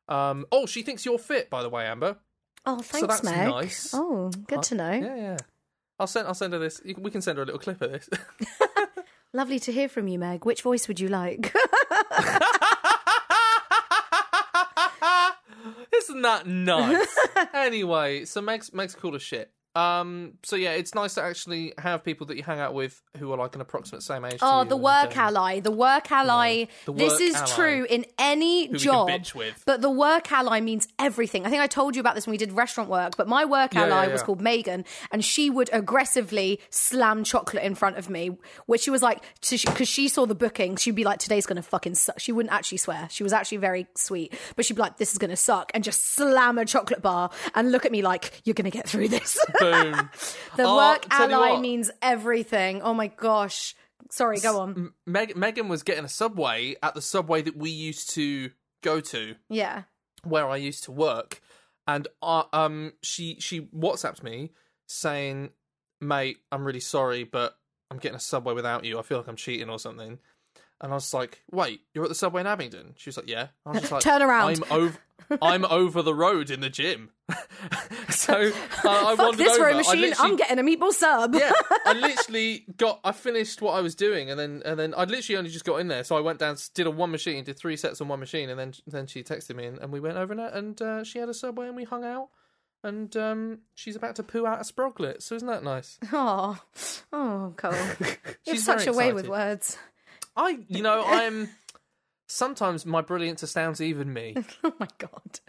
Um, 0.08 0.44
oh, 0.50 0.66
she 0.66 0.82
thinks 0.82 1.06
you're 1.06 1.20
fit, 1.20 1.50
by 1.50 1.62
the 1.62 1.68
way, 1.68 1.86
Amber. 1.86 2.16
oh, 2.66 2.80
thanks, 2.80 3.06
that's 3.06 3.22
Meg. 3.22 3.48
nice. 3.48 3.94
Oh, 3.94 4.32
good 4.48 4.64
to 4.64 4.74
know. 4.74 4.90
Yeah, 4.90 5.16
yeah. 5.16 5.36
I'll 6.00 6.08
send. 6.08 6.26
I'll 6.26 6.34
send 6.34 6.52
her 6.52 6.58
this. 6.58 6.80
We 6.98 7.10
can 7.12 7.22
send 7.22 7.38
her 7.38 7.44
a 7.44 7.46
little 7.46 7.60
clip 7.60 7.80
of 7.80 7.92
this. 7.92 8.08
Lovely 9.32 9.60
to 9.60 9.72
hear 9.72 9.88
from 9.88 10.08
you, 10.08 10.18
Meg. 10.18 10.44
Which 10.44 10.62
voice 10.62 10.88
would 10.88 10.98
you 10.98 11.08
like? 11.08 11.54
Isn't 15.94 16.22
that 16.22 16.46
nice? 16.46 17.16
anyway, 17.54 18.24
so 18.24 18.40
Meg's 18.40 18.72
Meg's 18.72 18.94
cool 18.94 19.14
as 19.14 19.22
shit. 19.22 19.50
Um, 19.76 20.32
so 20.42 20.56
yeah, 20.56 20.72
it's 20.72 20.94
nice 20.94 21.14
to 21.14 21.22
actually 21.22 21.72
have 21.78 22.02
people 22.02 22.26
that 22.26 22.36
you 22.36 22.42
hang 22.42 22.58
out 22.58 22.74
with 22.74 23.00
who 23.18 23.32
are 23.32 23.38
like 23.38 23.54
an 23.54 23.60
approximate 23.60 24.02
same 24.02 24.24
age. 24.24 24.38
Oh, 24.42 24.64
the 24.64 24.76
work 24.76 25.16
ally. 25.16 25.60
The 25.60 25.70
work 25.70 26.10
ally. 26.10 26.64
the 26.86 26.92
this 26.92 27.20
is 27.20 27.36
ally. 27.36 27.46
true 27.46 27.86
in 27.88 28.04
any 28.18 28.68
can 28.68 28.78
job. 28.78 29.10
But 29.66 29.80
the 29.80 29.90
work 29.90 30.32
ally 30.32 30.60
means 30.60 30.88
everything. 30.98 31.46
I 31.46 31.50
think 31.50 31.62
I 31.62 31.68
told 31.68 31.94
you 31.94 32.00
about 32.00 32.16
this 32.16 32.26
when 32.26 32.32
we 32.32 32.38
did 32.38 32.52
restaurant 32.52 32.90
work, 32.90 33.16
but 33.16 33.28
my 33.28 33.44
work 33.44 33.74
Yeah, 33.74 33.84
ally 33.84 34.06
yeah, 34.06 34.12
was 34.12 34.22
called 34.22 34.40
Megan, 34.40 34.84
and 35.12 35.24
she 35.24 35.50
would 35.50 35.70
aggressively 35.72 36.60
slam 36.70 37.22
chocolate 37.22 37.62
in 37.62 37.76
front 37.76 37.96
of 37.96 38.10
me, 38.10 38.36
which 38.66 38.82
she 38.82 38.90
was 38.90 39.02
like, 39.02 39.22
because 39.40 39.88
she 39.88 40.08
saw 40.08 40.26
the 40.26 40.34
booking, 40.34 40.76
she'd 40.76 40.96
be 40.96 41.04
like, 41.04 41.20
today's 41.20 41.46
going 41.46 41.56
to 41.56 41.62
fucking 41.62 41.94
suck. 41.94 42.18
She 42.18 42.32
wouldn't 42.32 42.52
actually 42.52 42.78
swear. 42.78 43.06
She 43.10 43.22
was 43.22 43.32
actually 43.32 43.58
very 43.58 43.86
sweet, 43.94 44.34
but 44.56 44.64
she'd 44.64 44.74
be 44.74 44.82
like, 44.82 44.96
this 44.96 45.12
is 45.12 45.18
going 45.18 45.30
to 45.30 45.36
suck, 45.36 45.70
and 45.74 45.84
just 45.84 46.14
slam 46.14 46.58
a 46.58 46.64
chocolate 46.64 47.02
bar 47.02 47.30
and 47.54 47.70
look 47.70 47.84
at 47.84 47.92
me 47.92 48.02
like, 48.02 48.40
you're 48.44 48.54
going 48.54 48.70
to 48.70 48.76
get 48.76 48.88
through 48.88 49.08
this. 49.08 49.38
Boom. 49.60 50.10
the 50.56 50.64
Oh, 50.64 50.76
work 50.76 51.06
ally 51.10 51.60
means 51.60 51.90
everything. 52.02 52.82
Oh 52.82 52.94
my 52.94 53.06
gosh. 53.08 53.74
Sorry, 54.10 54.40
go 54.40 54.58
on. 54.60 54.92
Meg- 55.06 55.36
Megan 55.36 55.68
was 55.68 55.82
getting 55.84 56.04
a 56.04 56.08
subway 56.08 56.74
at 56.82 56.94
the 56.94 57.02
subway 57.02 57.42
that 57.42 57.56
we 57.56 57.70
used 57.70 58.10
to 58.14 58.50
go 58.82 59.00
to, 59.00 59.36
Yeah. 59.48 59.82
where 60.24 60.48
I 60.48 60.56
used 60.56 60.84
to 60.84 60.92
work, 60.92 61.40
and 61.86 62.08
uh, 62.22 62.44
um, 62.52 62.94
she 63.02 63.36
she 63.40 63.60
WhatsApped 63.60 64.22
me 64.22 64.50
saying, 64.88 65.50
"Mate, 66.00 66.38
I'm 66.50 66.64
really 66.64 66.80
sorry, 66.80 67.22
but 67.24 67.56
I'm 67.90 67.98
getting 67.98 68.16
a 68.16 68.20
subway 68.20 68.54
without 68.54 68.84
you. 68.84 68.98
I 68.98 69.02
feel 69.02 69.18
like 69.18 69.28
I'm 69.28 69.36
cheating 69.36 69.70
or 69.70 69.78
something." 69.78 70.18
And 70.80 70.92
I 70.92 70.94
was 70.94 71.12
like, 71.12 71.42
"Wait, 71.50 71.80
you're 71.94 72.04
at 72.04 72.08
the 72.08 72.14
subway 72.14 72.40
in 72.40 72.46
Abingdon?" 72.46 72.94
She 72.96 73.08
was 73.10 73.16
like, 73.16 73.28
"Yeah." 73.28 73.48
I 73.66 73.70
was 73.70 73.80
just 73.80 73.92
like, 73.92 74.02
Turn 74.02 74.22
around. 74.22 74.62
I'm 74.70 74.72
over. 74.72 74.98
I'm 75.42 75.64
over 75.66 76.02
the 76.02 76.14
road 76.14 76.50
in 76.50 76.60
the 76.60 76.70
gym. 76.70 77.10
so 78.08 78.34
uh, 78.34 78.50
I 78.84 79.14
Fuck 79.16 79.36
this 79.36 79.54
over. 79.54 79.66
row 79.66 79.76
machine. 79.76 80.14
I'm 80.18 80.36
getting 80.36 80.58
a 80.58 80.62
meatball 80.62 80.92
sub. 80.92 81.34
yeah, 81.34 81.52
I 81.86 81.92
literally 81.92 82.64
got. 82.76 83.00
I 83.04 83.12
finished 83.12 83.60
what 83.62 83.72
I 83.72 83.80
was 83.80 83.94
doing, 83.94 84.30
and 84.30 84.40
then 84.40 84.62
and 84.64 84.78
then 84.78 84.94
I 84.96 85.04
literally 85.04 85.36
only 85.36 85.50
just 85.50 85.64
got 85.64 85.76
in 85.76 85.88
there. 85.88 86.02
So 86.04 86.16
I 86.16 86.20
went 86.20 86.38
down, 86.38 86.56
did 86.74 86.86
a 86.86 86.90
one 86.90 87.10
machine, 87.10 87.44
did 87.44 87.58
three 87.58 87.76
sets 87.76 88.00
on 88.00 88.08
one 88.08 88.18
machine, 88.20 88.48
and 88.50 88.58
then 88.58 88.72
then 88.86 89.06
she 89.06 89.22
texted 89.22 89.54
me, 89.56 89.66
and, 89.66 89.78
and 89.78 89.92
we 89.92 90.00
went 90.00 90.16
over 90.16 90.34
there, 90.34 90.48
and 90.48 90.80
uh, 90.80 91.04
she 91.04 91.18
had 91.18 91.28
a 91.28 91.34
subway, 91.34 91.68
and 91.68 91.76
we 91.76 91.84
hung 91.84 92.04
out. 92.04 92.28
And 92.82 93.14
um, 93.18 93.58
she's 93.74 93.94
about 93.94 94.16
to 94.16 94.22
poo 94.22 94.46
out 94.46 94.58
a 94.62 94.64
sproglet, 94.64 95.20
so 95.20 95.34
isn't 95.34 95.46
that 95.46 95.62
nice? 95.62 95.98
Oh, 96.14 96.58
oh, 97.12 97.52
Cole. 97.58 97.72
You 97.72 98.06
have 98.06 98.28
She's 98.48 98.64
such 98.64 98.86
a 98.86 98.92
way 98.94 99.12
with 99.12 99.28
words. 99.28 99.76
I, 100.40 100.58
you 100.68 100.82
know, 100.82 101.04
I'm. 101.06 101.48
Sometimes 102.28 102.86
my 102.86 103.00
brilliance 103.00 103.42
astounds 103.42 103.80
even 103.80 104.12
me. 104.12 104.36
Oh 104.64 104.72
my 104.78 104.86
god. 104.98 105.40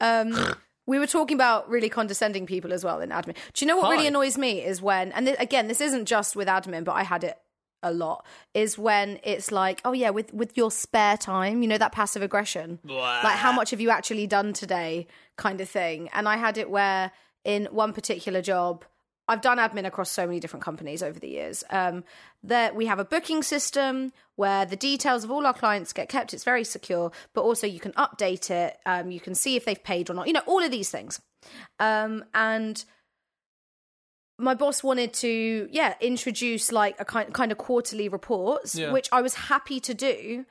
Um, 0.00 0.54
we 0.84 0.98
were 0.98 1.06
talking 1.06 1.36
about 1.36 1.68
really 1.70 1.88
condescending 1.88 2.46
people 2.46 2.72
as 2.72 2.84
well 2.84 3.00
in 3.00 3.10
admin. 3.10 3.36
Do 3.54 3.64
you 3.64 3.68
know 3.68 3.76
what 3.76 3.90
really 3.90 4.08
annoys 4.08 4.36
me 4.36 4.60
is 4.62 4.82
when, 4.82 5.12
and 5.12 5.26
th- 5.26 5.38
again, 5.40 5.68
this 5.68 5.80
isn't 5.80 6.06
just 6.06 6.34
with 6.34 6.48
admin, 6.48 6.82
but 6.84 6.92
I 6.92 7.04
had 7.04 7.22
it 7.22 7.38
a 7.82 7.92
lot. 7.92 8.26
Is 8.54 8.76
when 8.76 9.20
it's 9.22 9.52
like, 9.52 9.80
oh 9.84 9.92
yeah, 9.92 10.10
with 10.10 10.34
with 10.34 10.56
your 10.56 10.70
spare 10.72 11.16
time, 11.16 11.62
you 11.62 11.68
know 11.68 11.78
that 11.78 11.92
passive 11.92 12.22
aggression, 12.22 12.80
like 13.22 13.36
how 13.36 13.52
much 13.52 13.70
have 13.70 13.80
you 13.80 13.90
actually 13.90 14.26
done 14.26 14.52
today, 14.52 15.06
kind 15.36 15.60
of 15.60 15.68
thing. 15.68 16.08
And 16.12 16.28
I 16.28 16.36
had 16.38 16.58
it 16.58 16.68
where 16.70 17.12
in 17.44 17.66
one 17.66 17.92
particular 17.92 18.42
job. 18.42 18.84
I've 19.28 19.40
done 19.40 19.58
admin 19.58 19.86
across 19.86 20.10
so 20.10 20.26
many 20.26 20.38
different 20.38 20.64
companies 20.64 21.02
over 21.02 21.18
the 21.18 21.28
years. 21.28 21.64
Um, 21.70 22.04
that 22.44 22.76
we 22.76 22.86
have 22.86 22.98
a 23.00 23.04
booking 23.04 23.42
system 23.42 24.12
where 24.36 24.64
the 24.64 24.76
details 24.76 25.24
of 25.24 25.30
all 25.32 25.46
our 25.46 25.54
clients 25.54 25.92
get 25.92 26.08
kept. 26.08 26.32
It's 26.32 26.44
very 26.44 26.62
secure, 26.62 27.10
but 27.34 27.42
also 27.42 27.66
you 27.66 27.80
can 27.80 27.92
update 27.92 28.50
it. 28.50 28.76
Um, 28.86 29.10
you 29.10 29.18
can 29.20 29.34
see 29.34 29.56
if 29.56 29.64
they've 29.64 29.82
paid 29.82 30.08
or 30.10 30.14
not. 30.14 30.28
You 30.28 30.32
know, 30.34 30.42
all 30.46 30.62
of 30.62 30.70
these 30.70 30.90
things. 30.90 31.20
Um, 31.80 32.24
and 32.34 32.84
my 34.38 34.54
boss 34.54 34.84
wanted 34.84 35.12
to, 35.14 35.68
yeah, 35.72 35.94
introduce 36.00 36.70
like 36.70 37.00
a 37.00 37.04
kind 37.04 37.32
kind 37.32 37.50
of 37.50 37.58
quarterly 37.58 38.08
reports, 38.08 38.74
Yeah. 38.74 38.92
which 38.92 39.08
I 39.10 39.22
was 39.22 39.34
happy 39.34 39.80
to 39.80 39.94
do. 39.94 40.44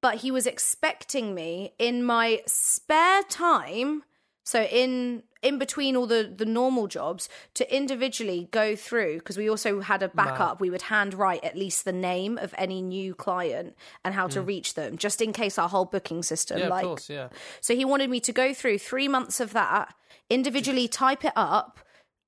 But 0.00 0.16
he 0.16 0.30
was 0.30 0.46
expecting 0.46 1.34
me 1.34 1.72
in 1.78 2.04
my 2.04 2.42
spare 2.46 3.22
time 3.24 4.04
so 4.48 4.62
in 4.62 5.22
in 5.42 5.58
between 5.58 5.94
all 5.94 6.06
the 6.06 6.32
the 6.34 6.46
normal 6.46 6.86
jobs 6.86 7.28
to 7.52 7.76
individually 7.76 8.48
go 8.50 8.74
through 8.74 9.18
because 9.18 9.36
we 9.36 9.48
also 9.48 9.80
had 9.82 10.02
a 10.02 10.08
backup 10.08 10.58
we 10.58 10.70
would 10.70 10.80
handwrite 10.82 11.44
at 11.44 11.54
least 11.54 11.84
the 11.84 11.92
name 11.92 12.38
of 12.38 12.54
any 12.56 12.80
new 12.80 13.14
client 13.14 13.76
and 14.06 14.14
how 14.14 14.26
to 14.26 14.40
mm. 14.40 14.46
reach 14.46 14.72
them 14.72 14.96
just 14.96 15.20
in 15.20 15.34
case 15.34 15.58
our 15.58 15.68
whole 15.68 15.84
booking 15.84 16.22
system. 16.22 16.58
Yeah, 16.58 16.68
like 16.68 16.84
of 16.84 16.88
course, 16.88 17.10
yeah. 17.10 17.28
so 17.60 17.76
he 17.76 17.84
wanted 17.84 18.08
me 18.08 18.20
to 18.20 18.32
go 18.32 18.54
through 18.54 18.78
3 18.78 19.06
months 19.08 19.38
of 19.38 19.52
that 19.52 19.94
individually 20.30 20.88
type 20.88 21.26
it 21.26 21.34
up 21.36 21.78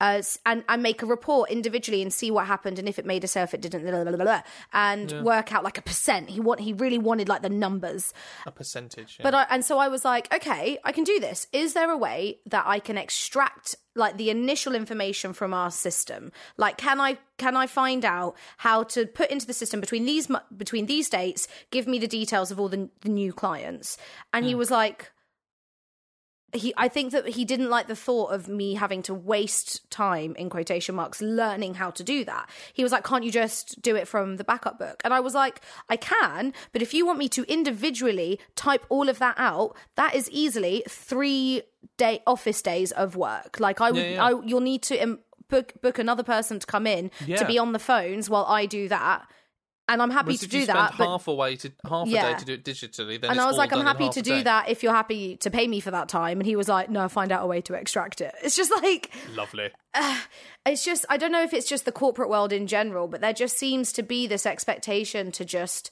as 0.01 0.39
and, 0.47 0.65
and 0.69 0.83
make 0.83 1.03
a 1.03 1.07
report 1.07 1.51
individually 1.51 2.03
and 2.03 2.13
see 2.13 2.31
what 2.31 2.47
happened 2.47 2.79
and 2.79 2.89
if 2.89 2.99
it 2.99 3.07
made 3.07 3.23
a 3.25 3.27
sale 3.27 3.45
if 3.45 3.55
it 3.55 3.61
didn't 3.61 3.83
blah, 3.83 4.03
blah, 4.03 4.17
blah, 4.17 4.25
blah, 4.25 4.43
and 4.73 5.25
work 5.25 5.53
out 5.53 5.63
like 5.63 5.79
a 5.79 5.83
percent 5.83 6.31
he 6.31 6.41
want 6.41 6.61
he 6.61 6.73
really 6.73 6.99
wanted 6.99 7.29
like 7.29 7.43
the 7.43 7.49
numbers 7.49 8.13
A 8.47 8.51
percentage. 8.51 9.17
Yeah. 9.19 9.25
but 9.25 9.35
I, 9.35 9.47
and 9.51 9.65
so 9.65 9.79
I 9.79 9.89
was 9.89 10.05
like, 10.05 10.33
okay, 10.35 10.79
I 10.85 10.93
can 10.93 11.05
do 11.05 11.21
this. 11.21 11.47
Is 11.53 11.75
there 11.75 11.91
a 11.91 11.97
way 11.97 12.39
that 12.47 12.65
I 12.67 12.79
can 12.79 12.97
extract 12.97 13.77
like 13.95 14.17
the 14.17 14.31
initial 14.31 14.75
information 14.75 15.33
from 15.33 15.53
our 15.53 15.71
system? 15.71 16.33
Like, 16.57 16.79
can 16.79 17.01
I 17.01 17.19
can 17.39 17.57
I 17.57 17.67
find 17.67 18.05
out 18.05 18.37
how 18.59 18.85
to 18.85 19.07
put 19.07 19.31
into 19.31 19.47
the 19.47 19.53
system 19.53 19.81
between 19.81 20.05
these 20.05 20.31
between 20.57 20.87
these 20.87 21.09
dates? 21.09 21.49
Give 21.71 21.87
me 21.87 21.99
the 21.99 22.09
details 22.09 22.51
of 22.51 22.61
all 22.61 22.69
the, 22.69 22.89
the 23.01 23.09
new 23.09 23.33
clients. 23.33 23.99
And 24.33 24.45
he 24.45 24.53
hmm. 24.53 24.59
was 24.59 24.71
like, 24.71 25.11
he 26.53 26.75
I 26.77 26.89
think 26.89 27.13
that 27.13 27.29
he 27.29 27.45
didn't 27.45 27.71
like 27.71 27.87
the 27.87 27.97
thought 27.97 28.33
of 28.33 28.49
me 28.49 28.75
having 28.75 29.03
to 29.05 29.15
waste 29.15 29.89
time 29.91 30.35
in 30.37 30.51
quotation 30.51 30.95
marks 30.95 31.21
learning 31.21 31.75
how 31.75 31.91
to 31.91 32.03
do 32.03 32.25
that. 32.25 32.49
He 32.73 32.83
was 32.83 32.93
like, 32.93 33.05
"Can't 33.05 33.25
you 33.25 33.31
just 33.31 33.81
do 33.83 33.95
it 33.97 34.09
from 34.09 34.37
the 34.37 34.45
backup 34.45 34.79
book?" 34.79 35.01
And 35.05 35.15
I 35.15 35.21
was 35.21 35.35
like, 35.35 35.61
"I 35.89 35.97
can, 35.97 36.53
but 36.73 36.83
if 36.83 36.93
you 36.95 37.07
want 37.07 37.19
me 37.19 37.29
to 37.31 37.43
individually 37.45 38.41
type 38.57 38.85
all 38.89 39.09
of 39.09 39.19
that 39.21 39.37
out, 39.39 39.77
that 39.97 40.15
is 40.15 40.29
easily 40.31 40.83
3 40.89 41.63
day 41.97 42.23
office 42.27 42.63
days 42.63 42.93
of 42.93 43.17
work. 43.17 43.61
Like 43.61 43.81
I 43.81 43.91
would 43.91 44.03
Yeah, 44.03 44.11
yeah. 44.11 44.25
I 44.25 44.31
you'll 44.45 44.61
need 44.61 44.83
to 44.85 45.19
book 45.49 45.75
book 45.83 45.99
another 45.99 46.23
person 46.23 46.59
to 46.59 46.67
come 46.67 46.87
in 46.87 47.11
Yeah. 47.27 47.37
to 47.37 47.45
be 47.45 47.59
on 47.59 47.73
the 47.73 47.79
phones 47.79 48.29
while 48.31 48.45
I 48.47 48.67
do 48.67 48.89
that." 48.89 49.27
And 49.91 50.01
I'm 50.01 50.11
happy 50.11 50.37
to 50.37 50.47
do 50.47 50.67
that, 50.67 50.95
but 50.97 51.05
half 51.05 51.27
a 51.27 51.35
way 51.35 51.57
to 51.57 51.73
half 51.85 52.07
a 52.07 52.11
day 52.13 52.35
to 52.39 52.45
do 52.45 52.53
it 52.55 52.65
digitally, 52.65 53.21
then 53.21 53.33
and 53.33 53.41
I 53.41 53.47
was 53.47 53.59
like, 53.59 53.73
I'm 53.73 53.85
happy 53.85 54.09
to 54.09 54.23
do 54.23 54.43
that 54.45 54.69
if 54.69 54.85
you're 54.85 54.95
happy 54.95 55.37
to 55.39 55.51
pay 55.51 55.67
me 55.67 55.81
for 55.81 55.91
that 55.91 56.09
time. 56.09 56.39
And 56.39 56.47
he 56.47 56.55
was 56.55 56.69
like, 56.69 56.89
no, 56.91 57.09
find 57.09 57.33
out 57.33 57.43
a 57.43 57.47
way 57.47 57.61
to 57.63 57.75
extract 57.75 58.21
it. 58.21 58.33
It's 58.43 58.57
just 58.57 58.71
like, 58.71 59.11
Lovely. 59.35 59.71
it's 60.67 60.85
just, 60.85 61.05
I 61.09 61.17
don't 61.17 61.33
know 61.33 61.43
if 61.43 61.53
it's 61.53 61.69
just 61.69 61.87
the 61.87 61.93
corporate 61.93 62.31
world 62.31 62.53
in 62.53 62.69
general, 62.69 63.09
but 63.09 63.21
there 63.21 63.33
just 63.33 63.59
seems 63.59 63.93
to 63.95 64.03
be 64.05 64.29
this 64.29 64.47
expectation 64.47 65.33
to 65.33 65.45
just 65.45 65.91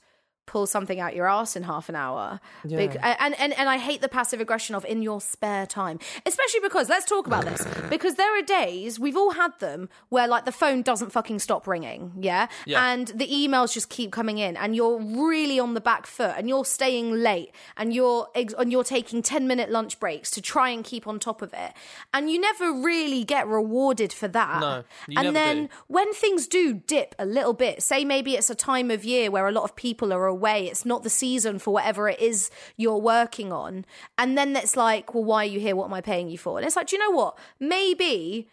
pull 0.49 0.67
something 0.67 0.99
out 0.99 1.15
your 1.15 1.29
ass 1.29 1.55
in 1.55 1.63
half 1.63 1.89
an 1.89 1.95
hour. 1.95 2.41
Big, 2.67 2.97
and, 3.03 3.39
and, 3.39 3.53
and 3.53 3.69
I 3.69 3.77
hate 3.79 4.01
the 4.01 4.09
passive 4.09 4.41
aggression 4.41 4.75
of 4.75 4.85
in 4.87 5.03
your 5.03 5.21
spare 5.21 5.67
time, 5.67 6.01
especially 6.27 6.61
because, 6.61 6.89
let's 6.89 7.05
talk 7.05 7.27
about 7.27 7.45
this, 7.45 7.65
because 7.91 8.15
there 8.17 8.37
are 8.37 8.43
days, 8.43 8.99
we've 8.99 9.17
all 9.17 9.33
had 9.33 9.53
them, 9.61 9.89
where 10.09 10.27
like 10.27 10.45
the 10.47 10.53
phone 10.53 10.83
doesn't 10.83 11.13
fucking 11.13 11.39
stop 11.39 11.67
ringing, 11.67 12.13
yeah? 12.19 12.49
Yeah. 12.65 12.93
And 12.93 13.09
the 13.09 13.29
emails 13.29 13.73
just 13.75 13.91
keep 13.91 14.11
coming 14.11 14.39
in 14.39 14.57
and 14.57 14.75
you're 14.75 14.99
really 14.99 15.61
on 15.61 15.75
the 15.75 15.81
back 15.81 16.07
foot 16.07 16.35
and 16.37 16.49
you're 16.49 16.65
staying 16.65 17.13
late 17.13 17.53
and 17.77 17.93
you're 17.93 18.27
ex- 18.35 18.55
and 18.59 18.73
you're 18.73 18.85
taking 18.85 19.21
10 19.23 19.47
minute 19.47 19.71
lunch 19.71 20.01
breaks 20.01 20.31
to 20.31 20.41
try 20.41 20.71
and 20.71 20.83
keep 20.83 21.07
on 21.07 21.19
top 21.19 21.43
of 21.43 21.53
it 21.53 21.73
and 22.15 22.31
you 22.31 22.41
never 22.41 22.73
really 22.73 23.23
get 23.23 23.47
rewarded 23.47 24.13
for 24.13 24.29
that 24.29 24.61
No, 24.61 24.85
and 25.17 25.37
then 25.37 25.67
do. 25.67 25.73
when 25.89 26.13
things 26.15 26.47
do 26.47 26.73
dip 26.75 27.15
a 27.19 27.27
little 27.27 27.53
bit 27.53 27.83
say 27.83 28.05
maybe 28.05 28.35
it's 28.35 28.49
a 28.51 28.55
time 28.55 28.91
of 28.91 29.05
year 29.05 29.31
where 29.31 29.47
a 29.47 29.53
lot 29.53 29.65
of 29.65 29.77
people 29.77 30.13
are 30.13 30.27
away 30.38 30.66
it's 30.66 30.85
not 30.85 31.03
the 31.03 31.11
season 31.11 31.59
for 31.59 31.72
whatever 31.74 32.09
it 32.09 32.20
is 32.20 32.51
you're 32.77 32.96
working 32.98 33.53
on 33.53 33.85
and 34.16 34.37
then 34.38 34.55
it's 34.57 34.77
like 34.77 35.14
well 35.14 35.24
why 35.24 35.42
are 35.44 35.48
you 35.48 35.61
here 35.61 35.77
what 35.77 35.87
am 35.87 35.94
i 35.94 36.01
paying 36.01 36.29
you 36.29 36.38
for 36.38 36.59
and 36.59 36.66
it's 36.66 36.77
like 36.77 36.87
do 36.87 36.96
you 36.96 37.03
know 37.03 37.16
what 37.16 37.37
maybe 37.61 38.48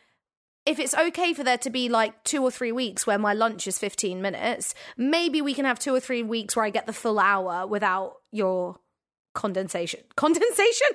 if 0.66 0.80
it's 0.80 0.96
okay 0.96 1.34
for 1.34 1.44
there 1.44 1.58
to 1.60 1.70
be 1.70 1.90
like 1.90 2.24
two 2.24 2.42
or 2.42 2.50
three 2.50 2.72
weeks 2.72 3.06
where 3.06 3.20
my 3.20 3.34
lunch 3.34 3.68
is 3.68 3.78
15 3.78 4.22
minutes, 4.22 4.74
maybe 4.98 5.42
we 5.42 5.54
can 5.54 5.66
have 5.66 5.78
two 5.78 5.94
or 5.94 6.00
three 6.00 6.24
weeks 6.24 6.56
where 6.56 6.66
I 6.66 6.72
get 6.72 6.88
the 6.88 6.94
full 6.94 7.20
hour 7.20 7.68
without 7.68 8.16
your 8.32 8.80
condensation. 9.34 10.00
Condensation? 10.16 10.88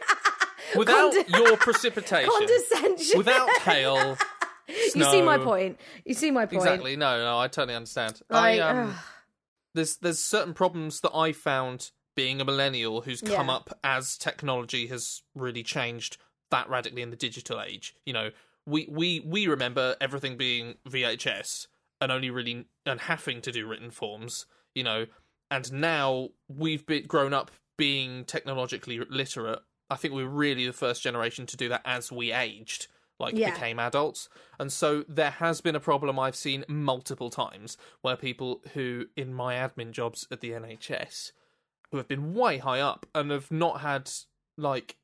Without 0.76 1.12
Conde- 1.12 1.28
your 1.28 1.56
precipitation, 1.56 2.30
condescension. 2.30 3.18
without 3.18 3.48
hail, 3.60 4.18
you 4.68 5.04
see 5.04 5.22
my 5.22 5.38
point. 5.38 5.80
You 6.04 6.14
see 6.14 6.30
my 6.30 6.46
point. 6.46 6.62
Exactly. 6.62 6.96
No, 6.96 7.18
no, 7.18 7.38
I 7.38 7.48
totally 7.48 7.74
understand. 7.74 8.20
Like, 8.28 8.60
I 8.60 8.82
um. 8.82 8.94
There's 9.74 9.96
there's 9.98 10.18
certain 10.18 10.54
problems 10.54 11.00
that 11.00 11.14
I 11.14 11.32
found 11.32 11.90
being 12.16 12.40
a 12.40 12.44
millennial 12.44 13.02
who's 13.02 13.20
come 13.20 13.46
Yeah. 13.48 13.54
up 13.54 13.78
as 13.84 14.16
technology 14.18 14.88
has 14.88 15.22
really 15.34 15.62
changed 15.62 16.16
that 16.50 16.68
radically 16.68 17.02
in 17.02 17.10
the 17.10 17.16
digital 17.16 17.60
age. 17.60 17.94
You 18.04 18.12
know, 18.12 18.30
we 18.66 18.86
we 18.90 19.20
we 19.20 19.46
remember 19.46 19.96
everything 20.00 20.36
being 20.36 20.74
VHS 20.88 21.66
and 22.00 22.10
only 22.10 22.30
really 22.30 22.66
and 22.84 23.00
having 23.00 23.40
to 23.42 23.52
do 23.52 23.66
written 23.66 23.90
forms. 23.90 24.46
You 24.74 24.84
know, 24.84 25.06
and 25.50 25.72
now 25.72 26.28
we've 26.48 26.84
been 26.86 27.06
grown 27.06 27.32
up 27.32 27.50
being 27.76 28.24
technologically 28.24 29.00
literate. 29.08 29.60
I 29.88 29.96
think 29.96 30.14
we're 30.14 30.26
really 30.28 30.66
the 30.66 30.72
first 30.72 31.02
generation 31.02 31.46
to 31.46 31.56
do 31.56 31.68
that 31.70 31.82
as 31.84 32.12
we 32.12 32.30
aged, 32.32 32.86
like 33.20 33.36
Yeah. 33.36 33.52
became 33.52 33.78
adults. 33.78 34.28
And 34.58 34.72
so 34.72 35.04
there 35.08 35.30
has 35.30 35.60
been 35.60 35.76
a 35.76 35.80
problem 35.80 36.18
I've 36.18 36.36
seen 36.36 36.64
multiple 36.68 37.30
times 37.30 37.76
where 38.00 38.16
people 38.16 38.62
who 38.74 39.06
in 39.16 39.32
my 39.34 39.54
admin 39.54 39.92
jobs 39.92 40.26
at 40.30 40.40
the 40.40 40.50
NHS 40.50 41.32
who 41.90 41.98
have 41.98 42.08
been 42.08 42.34
way 42.34 42.58
high 42.58 42.80
up 42.80 43.06
and 43.14 43.30
have 43.30 43.50
not 43.50 43.80
had 43.80 44.10
like 44.56 44.96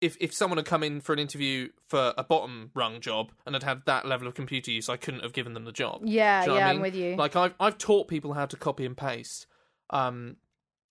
if 0.00 0.16
if 0.20 0.34
someone 0.34 0.58
had 0.58 0.66
come 0.66 0.82
in 0.82 1.00
for 1.00 1.12
an 1.12 1.18
interview 1.20 1.68
for 1.88 2.12
a 2.18 2.24
bottom 2.24 2.70
rung 2.74 3.00
job 3.00 3.30
and 3.46 3.54
had 3.54 3.62
had 3.62 3.82
that 3.86 4.04
level 4.04 4.26
of 4.26 4.34
computer 4.34 4.70
use, 4.72 4.88
I 4.88 4.96
couldn't 4.96 5.22
have 5.22 5.32
given 5.32 5.54
them 5.54 5.64
the 5.64 5.70
job. 5.72 6.02
Yeah, 6.04 6.42
you 6.42 6.48
know 6.48 6.56
yeah, 6.56 6.66
I 6.66 6.70
I'm 6.70 6.76
mean? 6.76 6.82
with 6.82 6.94
you. 6.96 7.14
Like 7.16 7.36
I've 7.36 7.54
I've 7.60 7.78
taught 7.78 8.08
people 8.08 8.32
how 8.32 8.46
to 8.46 8.56
copy 8.56 8.84
and 8.84 8.96
paste, 8.96 9.46
um, 9.90 10.36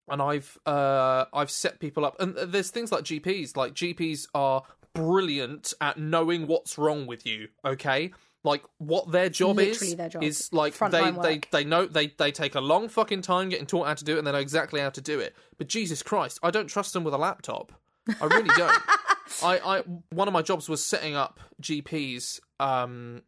and 0.07 0.21
I've 0.21 0.57
uh 0.65 1.25
I've 1.33 1.51
set 1.51 1.79
people 1.79 2.05
up. 2.05 2.15
And 2.21 2.35
there's 2.37 2.69
things 2.71 2.89
like 2.93 3.03
GPs. 3.03 3.57
Like 3.57 3.73
GPs 3.73 4.27
are 4.33 4.63
brilliant 4.93 5.73
at 5.81 5.97
knowing 5.97 6.47
what's 6.47 6.77
wrong 6.77 7.07
with 7.07 7.25
you. 7.25 7.47
Okay. 7.65 8.11
Like 8.43 8.63
what 8.79 9.11
their 9.11 9.29
job 9.29 9.57
Literally 9.57 9.91
is 9.91 9.95
their 9.95 10.09
job. 10.09 10.23
is 10.23 10.51
like 10.51 10.73
Frontline 10.73 10.91
they, 10.91 11.29
they 11.29 11.35
work. 11.35 11.47
they 11.51 11.63
know 11.63 11.85
they 11.85 12.07
they 12.07 12.31
take 12.31 12.55
a 12.55 12.61
long 12.61 12.89
fucking 12.89 13.21
time 13.21 13.49
getting 13.49 13.67
taught 13.67 13.87
how 13.87 13.93
to 13.93 14.03
do 14.03 14.15
it 14.15 14.17
and 14.17 14.27
they 14.27 14.31
know 14.31 14.39
exactly 14.39 14.81
how 14.81 14.89
to 14.89 15.01
do 15.01 15.19
it. 15.19 15.35
But 15.57 15.67
Jesus 15.67 16.01
Christ, 16.01 16.39
I 16.41 16.49
don't 16.49 16.67
trust 16.67 16.93
them 16.93 17.03
with 17.03 17.13
a 17.13 17.19
laptop. 17.19 17.71
I 18.19 18.25
really 18.25 18.49
don't. 18.57 18.81
I, 19.43 19.59
I 19.59 19.79
one 20.09 20.27
of 20.27 20.33
my 20.33 20.41
jobs 20.41 20.67
was 20.67 20.83
setting 20.83 21.15
up 21.15 21.39
GPs 21.61 22.39
um 22.59 23.21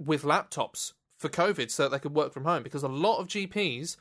with 0.00 0.22
laptops 0.24 0.94
for 1.18 1.28
COVID 1.28 1.70
so 1.70 1.84
that 1.84 1.90
they 1.90 2.00
could 2.00 2.14
work 2.14 2.32
from 2.32 2.44
home 2.44 2.64
because 2.64 2.82
a 2.82 2.88
lot 2.88 3.18
of 3.18 3.28
GPs 3.28 3.96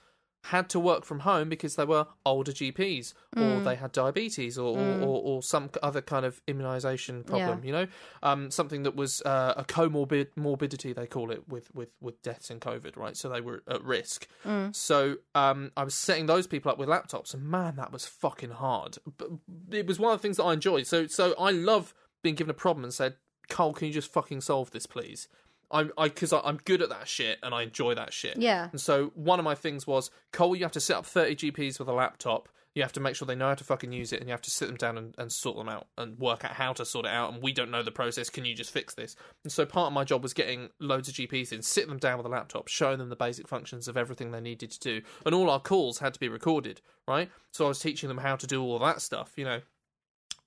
had 0.46 0.68
to 0.70 0.80
work 0.80 1.06
from 1.06 1.20
home 1.20 1.50
because 1.50 1.76
they 1.76 1.86
were 1.86 2.08
older 2.26 2.52
GPs 2.52 3.14
or 3.38 3.60
they 3.62 3.76
had 3.76 3.92
diabetes 3.92 4.58
or, 4.58 4.76
or, 4.78 4.94
or, 5.02 5.22
or 5.24 5.44
some 5.44 5.70
other 5.84 6.02
kind 6.02 6.26
of 6.26 6.42
immunization 6.48 7.24
problem, 7.24 7.60
Yeah. 7.60 7.66
you 7.66 7.72
know, 7.72 7.88
um, 8.24 8.50
something 8.50 8.82
that 8.84 8.96
was 8.96 9.22
uh, 9.22 9.54
a 9.56 9.64
comorbid 9.64 10.28
morbidity 10.36 10.94
they 10.94 11.06
call 11.06 11.30
it 11.30 11.48
with, 11.48 11.74
with, 11.76 11.90
with 12.02 12.22
deaths 12.24 12.50
in 12.50 12.60
COVID, 12.60 12.98
right? 12.98 13.16
So 13.16 13.30
they 13.30 13.40
were 13.42 13.62
at 13.68 13.84
risk. 13.84 14.28
So 14.72 15.18
um, 15.36 15.72
I 15.78 15.84
was 15.84 15.94
setting 15.94 16.26
those 16.26 16.48
people 16.48 16.72
up 16.72 16.78
with 16.80 16.90
laptops, 16.90 17.34
and 17.36 17.44
man, 17.44 17.76
that 17.76 17.92
was 17.92 18.06
fucking 18.08 18.52
hard. 18.52 18.98
But 19.18 19.30
it 19.70 19.86
was 19.86 20.00
one 20.00 20.12
of 20.14 20.20
the 20.20 20.22
things 20.24 20.38
that 20.38 20.44
I 20.44 20.54
enjoyed. 20.54 20.88
So 20.88 21.06
so 21.08 21.36
I 21.40 21.52
love 21.52 21.94
being 22.24 22.36
given 22.36 22.50
a 22.50 22.56
problem 22.56 22.84
and 22.84 22.94
said, 22.94 23.16
Cole, 23.50 23.74
can 23.74 23.88
you 23.88 23.94
just 23.94 24.12
fucking 24.12 24.42
solve 24.42 24.72
this, 24.72 24.86
please? 24.88 25.28
I'm 25.72 25.92
I 25.98 26.08
because 26.08 26.34
I'm 26.34 26.58
good 26.58 26.82
at 26.82 26.90
that 26.90 27.08
shit 27.08 27.40
and 27.44 27.54
I 27.54 27.64
enjoy 27.64 27.96
that 27.96 28.14
shit. 28.14 28.38
Yeah. 28.38 28.70
And 28.72 28.80
so 28.80 29.12
one 29.16 29.40
of 29.40 29.46
my 29.46 29.56
things 29.56 29.88
was, 29.88 30.12
Cole, 30.32 30.56
you 30.56 30.64
have 30.64 30.72
to 30.74 30.80
set 30.80 30.98
up 30.98 31.06
30 31.06 31.52
GPs 31.52 31.80
with 31.80 31.88
a 31.88 31.94
laptop. 31.94 32.50
You 32.74 32.84
have 32.84 32.94
to 32.94 33.02
make 33.02 33.16
sure 33.16 33.26
they 33.26 33.36
know 33.36 33.50
how 33.50 33.56
to 33.56 33.66
fucking 33.66 33.92
use 33.92 34.14
it, 34.14 34.22
and 34.22 34.30
you 34.30 34.32
have 34.32 34.42
to 34.44 34.52
sit 34.52 34.68
them 34.68 34.78
down 34.78 34.98
and, 34.98 35.14
and 35.18 35.30
sort 35.30 35.58
them 35.58 35.68
out 35.68 35.88
and 35.98 36.18
work 36.18 36.46
out 36.46 36.54
how 36.54 36.72
to 36.72 36.86
sort 36.86 37.06
it 37.06 37.12
out. 37.12 37.34
And 37.34 37.44
we 37.44 37.52
don't 37.52 37.70
know 37.70 37.84
the 37.84 37.92
process. 37.92 38.30
Can 38.30 38.46
you 38.46 38.56
just 38.56 38.72
fix 38.72 38.94
this? 38.94 39.18
And 39.44 39.52
so 39.52 39.66
part 39.66 39.88
of 39.88 39.94
my 39.94 40.06
job 40.06 40.24
was 40.24 40.34
getting 40.34 40.70
loads 40.80 41.10
of 41.10 41.16
GPs 41.16 41.52
in, 41.52 41.64
sit 41.64 41.90
them 41.90 41.98
down 41.98 42.16
with 42.16 42.26
a 42.26 42.30
laptop, 42.30 42.70
showing 42.70 42.98
them 42.98 43.10
the 43.10 43.18
basic 43.18 43.46
functions 43.46 43.90
of 43.90 43.98
everything 43.98 44.32
they 44.32 44.40
needed 44.40 44.72
to 44.72 44.80
do, 44.80 45.02
and 45.26 45.36
all 45.36 45.50
our 45.50 45.60
calls 45.60 46.00
had 46.00 46.14
to 46.14 46.20
be 46.20 46.30
recorded, 46.30 46.80
right? 47.10 47.30
So 47.52 47.66
I 47.66 47.68
was 47.68 47.80
teaching 47.80 48.08
them 48.08 48.20
how 48.20 48.38
to 48.38 48.48
do 48.48 48.64
all 48.64 48.80
that 48.80 49.02
stuff, 49.02 49.34
you 49.36 49.44
know. 49.44 49.60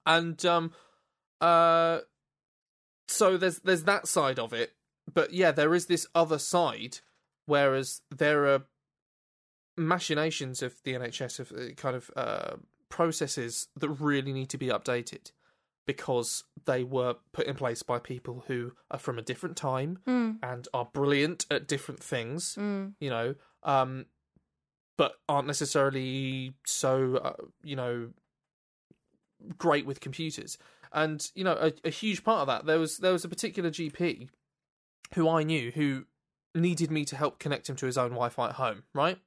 And 0.07 0.43
um, 0.47 0.73
uh, 1.43 2.01
so 3.09 3.37
there's 3.37 3.59
there's 3.61 3.85
that 3.85 4.09
side 4.09 4.39
of 4.39 4.53
it, 4.53 4.73
but 5.13 5.33
yeah, 5.33 5.51
there 5.53 5.75
is 5.75 5.87
this 5.87 6.07
other 6.15 6.39
side. 6.39 6.99
Whereas 7.47 8.01
there 8.11 8.47
are 8.47 8.63
machinations 9.77 10.63
of 10.63 10.83
the 10.85 10.95
NHS 10.95 11.41
of 11.41 11.53
uh, 11.53 11.75
kind 11.77 11.97
of 11.97 12.11
uh, 12.17 12.57
processes 12.89 13.69
that 13.77 13.89
really 13.91 14.33
need 14.33 14.49
to 14.51 14.59
be 14.59 14.69
updated 14.69 15.33
because 15.87 16.45
they 16.65 16.83
were 16.83 17.17
put 17.33 17.47
in 17.47 17.55
place 17.55 17.83
by 17.83 17.99
people 17.99 18.45
who 18.47 18.73
are 18.91 18.99
from 18.99 19.19
a 19.19 19.23
different 19.23 19.57
time 19.57 19.99
and 20.43 20.69
are 20.73 20.89
brilliant 20.95 21.45
at 21.51 21.69
different 21.69 22.03
things, 22.03 22.55
you 23.01 23.11
know, 23.11 23.35
um, 23.65 24.07
but 24.97 25.17
aren't 25.29 25.47
necessarily 25.47 26.55
so, 26.65 27.17
uh, 27.17 27.33
you 27.63 27.77
know, 27.77 28.09
great 29.59 29.85
with 29.85 30.01
computers. 30.01 30.57
And 30.93 31.31
you 31.35 31.45
know, 31.45 31.59
a, 31.61 31.73
a 31.85 31.91
huge 31.91 32.25
part 32.25 32.41
of 32.41 32.47
that 32.47 32.65
there 32.65 32.79
was 32.79 32.99
there 32.99 33.13
was 33.13 33.25
a 33.25 33.29
particular 33.29 33.71
GP 33.71 34.29
who 35.15 35.29
I 35.29 35.43
knew 35.43 35.71
who 35.71 36.07
needed 36.55 36.91
me 36.91 37.05
to 37.05 37.17
help 37.17 37.39
connect 37.39 37.69
him 37.69 37.77
to 37.77 37.87
his 37.87 37.99
own 37.99 38.11
Wi-Fi 38.11 38.49
at 38.49 38.55
home, 38.55 38.85
right? 38.95 39.19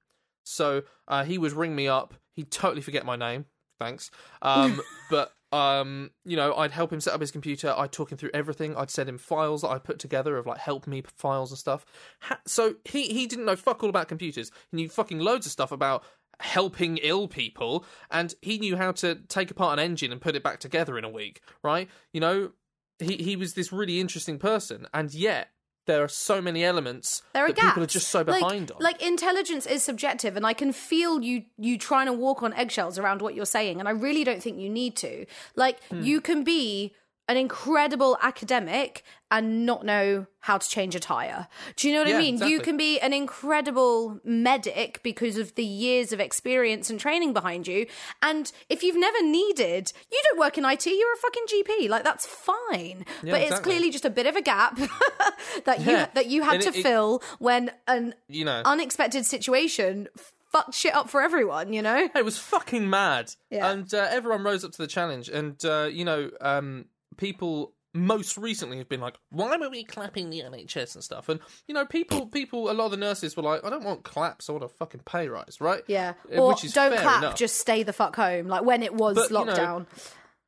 So 0.44 0.84
uh, 1.08 1.24
he 1.24 1.38
would 1.38 1.54
ring 1.54 1.76
me 1.76 1.88
up. 1.88 2.14
He'd 2.36 2.52
totally 2.52 2.82
forget 2.82 3.06
my 3.06 3.16
name. 3.16 3.46
Thanks. 3.80 4.10
Um, 4.42 4.82
but 5.10 5.34
um, 5.52 6.12
you 6.26 6.36
know, 6.36 6.54
I'd 6.56 6.72
help 6.72 6.92
him 6.92 7.00
set 7.00 7.14
up 7.14 7.22
his 7.22 7.32
computer. 7.32 7.74
I'd 7.78 7.92
talk 7.92 8.12
him 8.12 8.18
through 8.18 8.32
everything. 8.34 8.76
I'd 8.76 8.90
send 8.90 9.08
him 9.10 9.18
files 9.18 9.62
that 9.62 9.70
I 9.70 9.80
put 9.80 10.00
together 10.00 10.38
of 10.38 10.46
like 10.46 10.58
help 10.58 10.88
me 10.88 11.04
files 11.18 11.52
and 11.52 11.58
stuff. 11.58 11.86
Ha- 12.22 12.42
so 12.46 12.76
he 12.86 13.08
he 13.08 13.28
didn't 13.28 13.46
know 13.46 13.56
fuck 13.56 13.84
all 13.84 13.90
about 13.90 14.08
computers. 14.08 14.52
He 14.72 14.78
knew 14.78 14.90
fucking 14.90 15.20
loads 15.20 15.46
of 15.46 15.52
stuff 15.52 15.72
about 15.72 16.04
helping 16.40 16.98
ill 16.98 17.28
people, 17.28 17.86
and 18.12 18.34
he 18.42 18.58
knew 18.58 18.76
how 18.76 18.92
to 18.94 19.16
take 19.28 19.52
apart 19.52 19.80
an 19.80 19.84
engine 19.84 20.12
and 20.12 20.22
put 20.22 20.36
it 20.36 20.44
back 20.44 20.60
together 20.60 20.98
in 20.98 21.04
a 21.04 21.10
week. 21.10 21.42
Right? 21.64 21.90
You 22.14 22.22
know, 22.22 22.52
he 23.00 23.16
he 23.18 23.36
was 23.36 23.54
this 23.54 23.72
really 23.72 24.00
interesting 24.00 24.40
person, 24.40 24.88
and 24.94 25.14
yet 25.14 25.50
there 25.88 26.04
are 26.04 26.08
so 26.08 26.42
many 26.42 26.64
elements 26.64 27.24
there 27.34 27.44
are 27.46 27.48
that 27.48 27.56
gaps. 27.56 27.68
people 27.70 27.84
are 27.84 27.88
just 27.88 28.10
so 28.10 28.20
Like- 28.20 28.40
behind 28.42 28.72
on. 28.72 28.78
Like 28.80 29.02
intelligence 29.02 29.66
is 29.66 29.82
subjective, 29.84 30.38
and 30.38 30.46
I 30.46 30.54
can 30.54 30.72
feel 30.72 31.22
you 31.24 31.46
you 31.58 31.78
trying 31.78 32.06
to 32.06 32.14
walk 32.14 32.44
on 32.44 32.54
eggshells 32.54 33.00
around 33.00 33.22
what 33.22 33.34
you're 33.36 33.46
saying, 33.46 33.80
and 33.80 33.88
I 33.90 33.92
really 33.92 34.24
don't 34.24 34.42
think 34.44 34.60
you 34.60 34.70
need 34.70 34.96
to. 34.98 35.26
Like 35.56 35.82
Hmm. 35.90 36.02
you 36.04 36.22
can 36.22 36.44
be 36.44 36.94
an 37.30 37.36
incredible 37.38 38.18
academic 38.22 39.04
and 39.30 39.66
not 39.66 39.84
know 39.86 40.26
how 40.40 40.58
to 40.58 40.70
change 40.70 40.96
a 40.96 41.00
tire. 41.00 41.48
Do 41.76 41.88
you 41.90 41.94
know 41.94 42.00
what 42.02 42.08
I 42.08 42.12
Yeah, 42.12 42.18
mean? 42.20 42.38
You 42.38 42.62
can 42.62 42.78
be 42.78 42.98
an 43.02 43.12
incredible 43.12 44.22
medic 44.24 45.02
because 45.04 45.38
of 45.38 45.54
the 45.56 45.66
years 45.66 46.14
of 46.14 46.20
experience 46.22 46.90
and 46.90 46.98
training 47.00 47.34
behind 47.34 47.68
you. 47.68 47.86
And 48.22 48.50
if 48.70 48.84
you've 48.84 48.96
never 48.98 49.22
needed, 49.22 49.92
you 50.12 50.22
don't 50.30 50.40
work 50.40 50.58
in 50.58 50.64
IT, 50.64 50.86
you're 50.86 51.14
a 51.14 51.18
fucking 51.18 51.44
GP. 51.52 51.90
Like 51.90 52.04
that's 52.06 52.26
fine. 52.26 53.06
but 53.24 53.42
it's 53.42 53.60
clearly 53.60 53.90
just 53.92 54.06
a 54.06 54.10
bit 54.10 54.26
of 54.28 54.36
a 54.38 54.42
gap 54.42 54.78
that 55.66 55.82
you 55.82 55.92
Yeah. 55.92 56.08
that 56.14 56.28
you 56.28 56.44
had 56.44 56.56
And 56.56 56.64
to 56.64 56.70
it- 56.70 56.76
it- 56.78 56.84
fill 56.84 57.22
when 57.40 57.72
an 57.88 58.16
you 58.30 58.46
know, 58.46 58.62
unexpected 58.66 59.26
situation 59.26 60.08
fucked 60.52 60.74
shit 60.74 60.96
up 60.96 61.10
for 61.10 61.22
everyone, 61.22 61.74
you 61.74 61.82
know? 61.82 62.08
it 62.16 62.24
was 62.24 62.38
fucking 62.38 62.90
mad, 62.90 63.34
Yeah. 63.50 63.70
and 63.70 63.94
uh, 63.94 64.08
everyone 64.10 64.44
rose 64.44 64.64
up 64.64 64.72
to 64.72 64.78
the 64.78 64.88
challenge. 64.88 65.28
And 65.28 65.64
uh, 65.66 65.90
you 65.92 66.06
know, 66.06 66.32
um, 66.40 66.86
people 67.18 67.74
most 67.94 68.38
recently 68.38 68.78
have 68.78 68.88
been 68.90 69.00
like, 69.02 69.16
"Why 69.32 69.58
were 69.58 69.70
we 69.70 69.84
clapping 69.84 70.30
the 70.30 70.42
NHS 70.42 70.96
and 70.96 71.04
stuff?" 71.04 71.30
And 71.30 71.40
you 71.68 71.74
know, 71.74 71.86
people, 71.86 72.28
people, 72.28 72.70
a 72.70 72.74
lot 72.74 72.86
of 72.86 72.92
the 72.92 72.98
nurses 72.98 73.36
were 73.36 73.44
like, 73.44 73.64
"I 73.66 73.70
don't 73.70 73.84
want 73.84 74.04
claps. 74.04 74.50
I 74.50 74.54
want 74.54 74.64
a 74.66 74.70
fucking 74.70 75.02
pay 75.06 75.28
rise, 75.30 75.60
right?" 75.60 75.82
Yeah. 75.88 76.14
Uh, 76.32 76.40
Or 76.42 76.56
don't 76.74 76.98
clap, 76.98 77.24
enough. 77.24 77.36
just 77.36 77.58
stay 77.58 77.84
the 77.84 77.94
fuck 77.94 78.16
home. 78.16 78.48
Like 78.48 78.64
when 78.64 78.84
it 78.84 78.94
was 78.94 79.16
But, 79.16 79.32
you 79.32 79.46
know, 79.46 79.52
lockdown. 79.54 79.86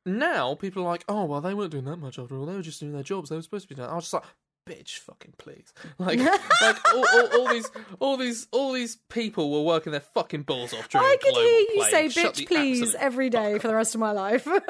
now 0.06 0.54
people 0.54 0.82
are 0.84 0.86
like, 0.88 1.04
oh 1.08 1.24
well, 1.24 1.40
they 1.40 1.54
weren't 1.54 1.72
doing 1.72 1.84
that 1.86 1.96
much 1.96 2.18
after 2.18 2.36
all. 2.36 2.46
They 2.46 2.54
were 2.54 2.62
just 2.62 2.80
doing 2.80 2.92
their 2.92 3.02
jobs. 3.02 3.30
They 3.30 3.36
were 3.36 3.42
supposed 3.42 3.68
to 3.68 3.74
be 3.74 3.74
doing. 3.74 3.88
I 3.88 3.94
was 3.94 4.04
just 4.04 4.14
like, 4.14 4.24
bitch, 4.68 4.98
fucking 4.98 5.34
please. 5.38 5.72
Like, 5.98 6.18
like 6.20 6.94
all, 6.94 7.04
all, 7.08 7.26
all 7.40 7.48
these, 7.48 7.70
all 7.98 8.16
these, 8.16 8.46
all 8.52 8.72
these 8.72 8.96
people 9.08 9.50
were 9.50 9.62
working 9.62 9.90
their 9.92 10.00
fucking 10.00 10.42
balls 10.42 10.72
off 10.72 10.88
during 10.88 11.06
I 11.06 11.16
could 11.20 11.34
hear 11.34 11.44
you 11.44 11.68
plague. 11.90 12.10
say 12.12 12.22
bitch 12.22 12.46
please 12.46 12.94
every 12.94 13.28
day 13.30 13.58
for 13.58 13.66
the 13.68 13.74
rest 13.74 13.94
of 13.96 14.00
my 14.00 14.12
life. 14.12 14.46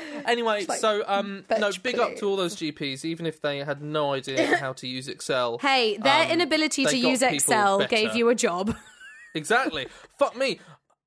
Anyway, 0.26 0.64
like, 0.68 0.78
so 0.80 1.04
um, 1.06 1.44
no, 1.58 1.70
big 1.82 1.98
up 1.98 2.16
to 2.16 2.26
all 2.28 2.36
those 2.36 2.56
GPs, 2.56 3.04
even 3.04 3.26
if 3.26 3.40
they 3.40 3.58
had 3.58 3.80
no 3.82 4.12
idea 4.14 4.56
how 4.60 4.72
to 4.72 4.88
use 4.88 5.06
Excel. 5.08 5.58
hey, 5.58 5.96
their 5.98 6.24
Um, 6.24 6.30
inability 6.30 6.84
to 6.84 6.96
use 6.96 7.22
Excel 7.22 7.86
gave 7.86 8.16
you 8.16 8.28
a 8.28 8.34
job. 8.34 8.74
Exactly. 9.34 9.86
Fuck 10.18 10.34
me. 10.36 10.58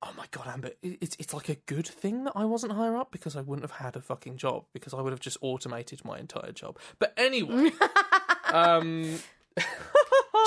Oh 0.02 0.12
my 0.16 0.24
god, 0.30 0.46
Amber, 0.46 0.70
it's 0.82 1.16
it's 1.18 1.34
like 1.34 1.48
a 1.48 1.56
good 1.56 1.86
thing 1.86 2.22
that 2.24 2.32
I 2.36 2.44
wasn't 2.44 2.72
higher 2.72 2.96
up 2.96 3.10
because 3.10 3.34
I 3.36 3.40
wouldn't 3.40 3.68
have 3.68 3.78
had 3.84 3.96
a 3.96 4.00
fucking 4.00 4.36
job 4.36 4.64
because 4.72 4.94
I 4.94 5.00
would 5.00 5.12
have 5.12 5.18
just 5.20 5.36
automated 5.42 6.04
my 6.04 6.16
entire 6.18 6.52
job. 6.52 6.78
But 7.00 7.12
anyway, 7.16 7.72
um, 8.52 9.18
Do 9.56 9.62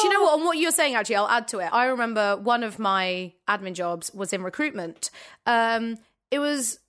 you 0.04 0.10
know 0.10 0.22
what? 0.24 0.40
On 0.40 0.46
what 0.46 0.58
you're 0.58 0.72
saying, 0.72 0.96
actually, 0.96 1.18
I'll 1.18 1.28
add 1.28 1.48
to 1.50 1.60
it. 1.60 1.70
I 1.72 1.86
remember 1.88 2.38
one 2.38 2.64
of 2.64 2.80
my 2.80 3.34
admin 3.48 3.74
jobs 3.74 4.14
was 4.14 4.32
in 4.34 4.44
recruitment. 4.44 5.12
Um, 5.46 5.98
it 6.32 6.40
was 6.40 6.80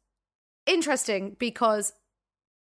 interesting 0.66 1.37
because 1.38 1.92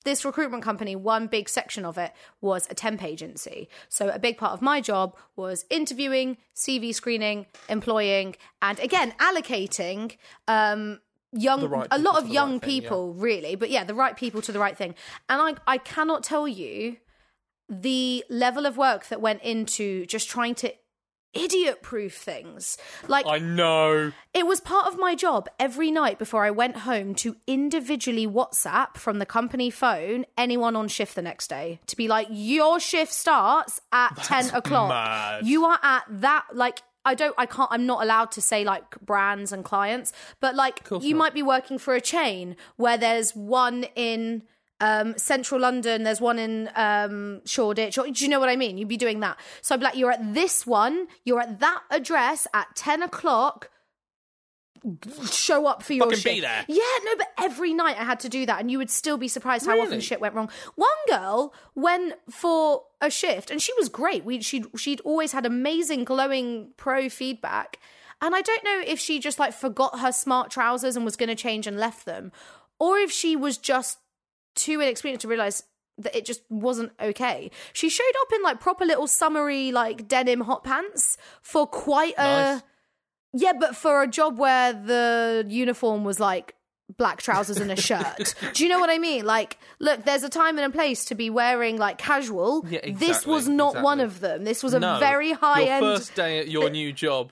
this 0.05 0.23
recruitment 0.23 0.63
company, 0.63 0.95
one 0.95 1.27
big 1.27 1.49
section 1.49 1.85
of 1.85 1.97
it 1.97 2.13
was 2.41 2.67
a 2.69 2.73
temp 2.73 3.03
agency. 3.03 3.69
So 3.89 4.09
a 4.09 4.19
big 4.19 4.37
part 4.37 4.53
of 4.53 4.61
my 4.61 4.81
job 4.81 5.15
was 5.35 5.65
interviewing, 5.69 6.37
CV 6.55 6.93
screening, 6.93 7.47
employing, 7.67 8.35
and 8.61 8.79
again 8.79 9.13
allocating 9.19 10.15
um, 10.47 10.99
young, 11.33 11.67
right 11.69 11.87
a 11.91 11.99
lot 11.99 12.21
of 12.21 12.29
young 12.29 12.53
right 12.53 12.61
thing, 12.61 12.69
yeah. 12.69 12.81
people, 12.81 13.13
really. 13.13 13.55
But 13.55 13.69
yeah, 13.69 13.83
the 13.83 13.93
right 13.93 14.15
people 14.15 14.41
to 14.43 14.51
the 14.51 14.59
right 14.59 14.77
thing. 14.77 14.95
And 15.27 15.41
I, 15.41 15.73
I 15.73 15.77
cannot 15.77 16.23
tell 16.23 16.47
you 16.47 16.97
the 17.69 18.23
level 18.29 18.65
of 18.65 18.77
work 18.77 19.07
that 19.07 19.21
went 19.21 19.43
into 19.43 20.05
just 20.07 20.29
trying 20.29 20.55
to 20.55 20.73
idiot 21.33 21.81
proof 21.81 22.15
things. 22.15 22.77
Like 23.07 23.25
I 23.27 23.39
know. 23.39 24.11
it 24.33 24.47
was 24.47 24.59
part 24.59 24.87
of 24.87 24.97
my 24.97 25.15
job 25.15 25.47
every 25.59 25.91
night 25.91 26.17
before 26.17 26.43
I 26.43 26.51
went 26.51 26.77
home 26.77 27.13
to 27.15 27.35
individually 27.47 28.27
WhatsApp 28.27 28.97
from 28.97 29.19
the 29.19 29.25
company 29.25 29.69
phone 29.69 30.25
anyone 30.37 30.75
on 30.75 30.87
shift 30.87 31.15
the 31.15 31.21
next 31.21 31.47
day 31.49 31.79
to 31.87 31.95
be 31.95 32.07
like, 32.07 32.27
your 32.29 32.79
shift 32.79 33.13
starts 33.13 33.79
at 33.91 34.15
10 34.23 34.55
o'clock. 34.55 34.89
mad. 34.89 35.45
You 35.45 35.65
are 35.65 35.79
at 35.81 36.03
that, 36.09 36.45
like, 36.53 36.81
I 37.05 37.15
don't, 37.15 37.33
I 37.37 37.45
can't, 37.45 37.69
I'm 37.71 37.85
not 37.85 38.03
allowed 38.03 38.31
to 38.31 38.41
say 38.41 38.63
like 38.63 38.99
brands 38.99 39.51
and 39.51 39.63
clients, 39.63 40.11
but 40.39 40.55
like 40.55 40.81
you 40.89 41.13
not. 41.13 41.17
might 41.17 41.33
be 41.33 41.43
working 41.43 41.77
for 41.77 41.95
a 41.95 42.01
chain 42.01 42.55
where 42.75 42.97
there's 42.97 43.35
one 43.35 43.85
in 43.95 44.43
um, 44.81 45.17
central 45.17 45.59
London, 45.61 46.03
there's 46.03 46.21
one 46.21 46.39
in 46.39 46.69
um, 46.75 47.41
Shoreditch. 47.45 47.97
Or, 47.97 48.05
do 48.07 48.23
you 48.23 48.29
know 48.29 48.39
what 48.39 48.49
I 48.49 48.55
mean? 48.55 48.77
You'd 48.77 48.87
be 48.87 48.97
doing 48.97 49.19
that. 49.21 49.37
So 49.61 49.75
I'd 49.75 49.79
be 49.79 49.83
like, 49.85 49.95
you're 49.97 50.11
at 50.11 50.33
this 50.33 50.65
one, 50.65 51.07
you're 51.25 51.41
at 51.41 51.59
that 51.59 51.81
address 51.91 52.47
at 52.53 52.75
10 52.75 53.03
o'clock. 53.03 53.69
Show 55.29 55.65
up 55.65 55.83
for 55.83 55.91
your 55.91 56.05
Fucking 56.05 56.23
be 56.23 56.39
shift. 56.39 56.41
there. 56.41 56.65
Yeah, 56.69 57.03
no, 57.03 57.17
but 57.17 57.27
every 57.37 57.73
night 57.73 57.97
I 57.99 58.05
had 58.05 58.21
to 58.21 58.29
do 58.29 58.45
that, 58.45 58.61
and 58.61 58.71
you 58.71 58.77
would 58.77 58.89
still 58.89 59.17
be 59.17 59.27
surprised 59.27 59.65
how 59.65 59.73
often 59.77 59.89
Really? 59.89 60.01
shit 60.01 60.21
went 60.21 60.35
wrong. 60.35 60.49
One 60.75 60.87
girl 61.09 61.53
went 61.75 62.13
for 62.29 62.83
a 63.01 63.09
shift, 63.09 63.51
and 63.51 63.61
she 63.61 63.73
was 63.73 63.89
great. 63.89 64.23
We 64.23 64.39
she'd 64.41 64.67
she'd 64.77 65.01
always 65.01 65.33
had 65.33 65.45
amazing, 65.45 66.05
glowing 66.05 66.69
pro 66.77 67.09
feedback, 67.09 67.77
and 68.21 68.33
I 68.33 68.41
don't 68.41 68.63
know 68.63 68.81
if 68.87 68.99
she 69.01 69.19
just 69.19 69.37
like 69.37 69.51
forgot 69.53 69.99
her 69.99 70.13
smart 70.13 70.49
trousers 70.49 70.95
and 70.95 71.03
was 71.03 71.17
going 71.17 71.27
to 71.29 71.35
change 71.35 71.67
and 71.67 71.77
left 71.77 72.05
them, 72.05 72.31
or 72.79 72.97
if 72.97 73.11
she 73.11 73.35
was 73.35 73.57
just 73.57 73.97
too 74.55 74.79
inexperienced 74.81 75.21
to 75.21 75.27
realize 75.27 75.63
that 75.97 76.15
it 76.15 76.25
just 76.25 76.41
wasn't 76.49 76.91
okay. 77.01 77.51
She 77.73 77.89
showed 77.89 78.03
up 78.21 78.27
in 78.33 78.41
like 78.43 78.59
proper 78.59 78.85
little 78.85 79.07
summery 79.07 79.71
like 79.71 80.07
denim 80.07 80.41
hot 80.41 80.63
pants 80.63 81.17
for 81.41 81.67
quite 81.67 82.13
a 82.17 82.23
Nice. 82.23 82.61
yeah, 83.33 83.53
but 83.59 83.75
for 83.75 84.01
a 84.01 84.07
job 84.07 84.37
where 84.37 84.71
the 84.73 85.45
uniform 85.47 86.03
was 86.05 86.19
like 86.19 86.55
black 86.97 87.21
trousers 87.21 87.57
and 87.57 87.69
a 87.71 87.75
shirt. 87.81 88.33
Do 88.53 88.63
you 88.63 88.69
know 88.69 88.79
what 88.79 88.89
I 88.89 88.97
mean? 88.97 89.25
Like, 89.25 89.57
look, 89.79 90.05
there's 90.05 90.23
a 90.23 90.29
time 90.29 90.57
and 90.57 90.65
a 90.65 90.75
place 90.75 91.05
to 91.05 91.15
be 91.15 91.29
wearing 91.29 91.77
like 91.77 91.97
casual. 91.97 92.65
Yeah, 92.67 92.79
This 92.93 93.27
was 93.27 93.47
not 93.49 93.81
one 93.83 93.99
of 93.99 94.21
them. 94.21 94.43
This 94.45 94.63
was 94.63 94.73
a 94.73 94.79
No. 94.79 94.99
very 94.99 95.33
high 95.33 95.61
your 95.63 95.73
end 95.73 95.85
first 95.85 96.15
day 96.15 96.39
at 96.39 96.47
your 96.47 96.69
new 96.69 96.91
job. 96.93 97.31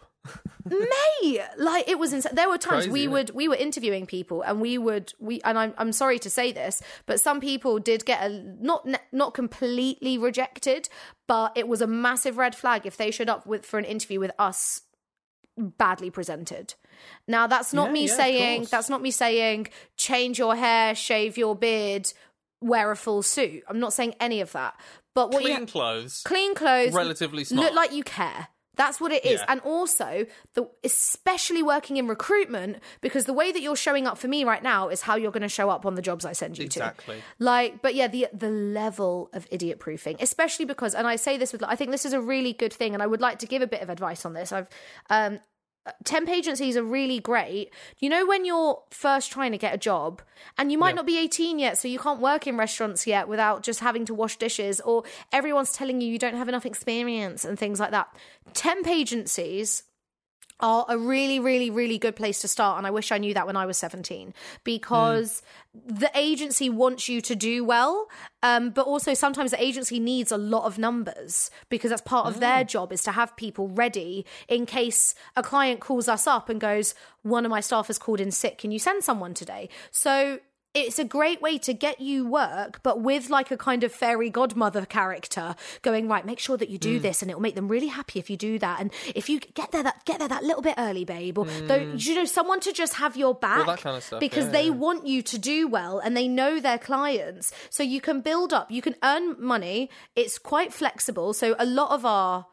May 0.65 1.45
like 1.57 1.87
it 1.87 1.97
was 1.97 2.11
insane. 2.13 2.35
There 2.35 2.49
were 2.49 2.57
times 2.57 2.85
Crazy, 2.85 2.91
we 2.91 3.07
would 3.07 3.29
we 3.31 3.47
were 3.47 3.55
interviewing 3.55 4.05
people 4.05 4.41
and 4.41 4.59
we 4.59 4.77
would 4.77 5.13
we 5.19 5.39
and 5.41 5.57
I'm 5.57 5.73
I'm 5.77 5.91
sorry 5.91 6.19
to 6.19 6.29
say 6.29 6.51
this, 6.51 6.81
but 7.05 7.19
some 7.21 7.39
people 7.39 7.79
did 7.79 8.05
get 8.05 8.21
a 8.29 8.29
not 8.59 8.87
not 9.11 9.33
completely 9.33 10.17
rejected, 10.17 10.89
but 11.27 11.53
it 11.55 11.67
was 11.67 11.81
a 11.81 11.87
massive 11.87 12.37
red 12.37 12.55
flag 12.55 12.85
if 12.85 12.97
they 12.97 13.11
showed 13.11 13.29
up 13.29 13.45
with 13.47 13.65
for 13.65 13.79
an 13.79 13.85
interview 13.85 14.19
with 14.19 14.31
us 14.37 14.81
badly 15.57 16.09
presented. 16.09 16.73
Now 17.27 17.47
that's 17.47 17.73
not 17.73 17.87
Yeah, 17.87 17.93
me 17.93 18.07
yeah, 18.07 18.15
saying 18.15 18.67
that's 18.69 18.89
not 18.89 19.01
me 19.01 19.11
saying 19.11 19.67
change 19.95 20.37
your 20.37 20.55
hair, 20.55 20.93
shave 20.95 21.37
your 21.37 21.55
beard, 21.55 22.11
wear 22.61 22.91
a 22.91 22.95
full 22.95 23.21
suit. 23.23 23.63
I'm 23.69 23.79
not 23.79 23.93
saying 23.93 24.15
any 24.19 24.41
of 24.41 24.51
that. 24.51 24.75
But 25.15 25.31
what 25.31 25.41
Clean 25.41 25.61
you 25.61 25.65
clothes. 25.65 26.21
clean 26.25 26.53
clothes, 26.53 26.93
Relatively 26.93 27.43
smart. 27.43 27.65
look 27.67 27.73
like 27.75 27.91
you 27.91 28.03
care. 28.03 28.49
That's 28.77 29.01
what 29.01 29.11
it 29.11 29.25
is. 29.25 29.39
Yeah. 29.41 29.45
And 29.49 29.59
also, 29.61 30.25
the 30.53 30.69
especially 30.83 31.61
working 31.63 31.97
in 31.97 32.07
recruitment, 32.07 32.77
because 33.01 33.25
the 33.25 33.33
way 33.33 33.51
that 33.51 33.61
you're 33.61 33.75
showing 33.75 34.07
up 34.07 34.17
for 34.17 34.27
me 34.27 34.43
right 34.45 34.63
now 34.63 34.87
is 34.87 35.01
how 35.01 35.15
you're 35.15 35.31
going 35.31 35.41
to 35.41 35.49
show 35.49 35.69
up 35.69 35.85
on 35.85 35.95
the 35.95 36.01
jobs 36.01 36.23
I 36.25 36.33
send 36.33 36.57
you 36.57 36.65
Exactly. 36.65 37.15
to. 37.15 37.19
Exactly. 37.19 37.23
Like, 37.39 37.81
but 37.81 37.95
yeah, 37.95 38.07
the 38.07 38.27
the 38.33 38.49
level 38.49 39.29
of 39.33 39.47
idiot 39.51 39.79
proofing, 39.79 40.17
especially 40.19 40.65
because, 40.65 40.95
and 40.95 41.05
I 41.07 41.15
say 41.17 41.37
this 41.37 41.51
with, 41.51 41.63
I 41.63 41.75
think 41.75 41.91
this 41.91 42.05
is 42.05 42.13
a 42.13 42.21
really 42.21 42.53
good 42.53 42.71
thing, 42.71 42.93
and 42.93 43.03
I 43.03 43.07
would 43.07 43.21
like 43.21 43.39
to 43.39 43.47
give 43.47 43.61
a 43.61 43.67
bit 43.67 43.81
of 43.81 43.89
advice 43.89 44.25
on 44.25 44.33
this. 44.33 44.51
I've 44.51 44.69
um, 45.09 45.39
temp 46.03 46.29
agencies 46.29 46.75
are 46.77 46.83
really 46.83 47.19
great. 47.19 47.71
You 47.99 48.09
know, 48.09 48.25
when 48.25 48.45
you're 48.45 48.81
first 48.91 49.31
trying 49.31 49.51
to 49.51 49.57
get 49.57 49.73
a 49.73 49.77
job 49.77 50.21
and 50.57 50.71
you 50.71 50.77
might 50.77 50.89
Yeah. 50.89 50.95
not 50.95 51.05
be 51.05 51.17
18 51.17 51.59
yet, 51.59 51.77
so 51.77 51.87
you 51.87 51.99
can't 51.99 52.19
work 52.19 52.47
in 52.47 52.57
restaurants 52.57 53.05
yet 53.07 53.27
without 53.27 53.63
just 53.63 53.79
having 53.79 54.05
to 54.05 54.13
wash 54.13 54.37
dishes, 54.37 54.79
or 54.81 55.03
everyone's 55.31 55.71
telling 55.73 56.01
you 56.01 56.09
you 56.11 56.19
don't 56.19 56.35
have 56.35 56.49
enough 56.49 56.65
experience 56.65 57.45
and 57.45 57.57
things 57.57 57.79
like 57.79 57.91
that. 57.91 58.07
Temp 58.53 58.87
agencies 58.87 59.83
are 60.59 60.85
a 60.89 60.97
really, 60.97 61.39
really, 61.39 61.69
really 61.69 61.97
good 61.97 62.15
place 62.15 62.41
to 62.41 62.47
start. 62.47 62.77
And 62.77 62.87
I 62.87 62.91
wish 62.91 63.11
I 63.11 63.17
knew 63.17 63.33
that 63.33 63.45
when 63.45 63.55
I 63.55 63.65
was 63.65 63.77
17 63.77 64.33
because 64.63 65.43
the 65.73 66.09
agency 66.15 66.69
wants 66.69 67.07
you 67.07 67.21
to 67.21 67.35
do 67.35 67.63
well. 67.63 68.07
Um, 68.41 68.71
but 68.71 68.85
also 68.87 69.13
sometimes 69.13 69.51
the 69.51 69.61
agency 69.61 69.99
needs 69.99 70.31
a 70.31 70.37
lot 70.37 70.65
of 70.65 70.77
numbers 70.77 71.51
because 71.69 71.89
that's 71.89 72.01
part 72.01 72.27
of 72.27 72.39
their 72.39 72.63
job 72.63 72.91
is 72.91 73.03
to 73.03 73.11
have 73.11 73.35
people 73.35 73.67
ready 73.67 74.25
in 74.47 74.65
case 74.65 75.15
a 75.35 75.43
client 75.43 75.79
calls 75.79 76.07
us 76.07 76.25
up 76.27 76.49
and 76.49 76.59
goes, 76.59 76.95
one 77.21 77.45
of 77.45 77.51
my 77.51 77.59
staff 77.59 77.87
has 77.87 77.97
called 77.97 78.19
in 78.19 78.31
sick. 78.31 78.57
Can 78.57 78.71
you 78.71 78.79
send 78.79 79.03
someone 79.03 79.33
today? 79.33 79.69
So 79.91 80.39
it's 80.85 80.99
a 80.99 81.03
great 81.05 81.41
way 81.41 81.57
to 81.59 81.73
get 81.73 81.99
you 81.99 82.25
work, 82.27 82.81
but 82.83 83.01
with 83.01 83.29
like 83.29 83.49
a 83.51 83.57
kind 83.57 83.83
of 83.83 83.91
fairy 83.91 84.29
godmother 84.29 84.85
character 84.85 85.55
going 85.81 86.07
right. 86.07 86.25
Make 86.25 86.39
sure 86.39 86.57
that 86.57 86.69
you 86.69 86.77
Mm. 86.77 86.81
do 86.91 86.99
this, 86.99 87.21
and 87.21 87.31
it 87.31 87.33
will 87.35 87.41
make 87.41 87.55
them 87.55 87.67
really 87.67 87.87
happy 87.87 88.19
if 88.19 88.29
you 88.29 88.37
do 88.37 88.59
that. 88.59 88.79
And 88.79 88.91
if 89.15 89.29
you 89.29 89.39
get 89.39 89.71
there, 89.71 89.83
that 89.83 90.05
get 90.05 90.19
there 90.19 90.27
that 90.27 90.43
little 90.43 90.61
bit 90.61 90.75
early, 90.77 91.05
babe, 91.05 91.37
or 91.39 91.45
though 91.69 91.75
you 91.95 92.15
know 92.15 92.25
someone 92.25 92.59
to 92.61 92.71
just 92.71 92.93
have 92.95 93.15
your 93.17 93.33
back, 93.33 93.65
Mm. 93.67 93.77
kind 93.77 93.97
of 93.97 94.03
stuff, 94.03 94.19
because 94.19 94.45
yeah, 94.45 94.51
they 94.51 94.65
yeah. 94.65 94.69
want 94.85 95.07
you 95.07 95.21
to 95.23 95.37
do 95.37 95.67
well 95.67 95.99
and 95.99 96.15
they 96.15 96.27
know 96.27 96.59
their 96.59 96.77
clients, 96.77 97.51
so 97.69 97.81
you 97.83 98.01
can 98.01 98.21
build 98.21 98.53
up, 98.53 98.69
you 98.71 98.81
can 98.81 98.95
earn 99.03 99.35
money. 99.39 99.89
It's 100.15 100.37
quite 100.37 100.71
flexible, 100.73 101.33
so 101.33 101.55
a 101.59 101.65
lot 101.65 101.91
of 101.91 102.05
our 102.05 102.45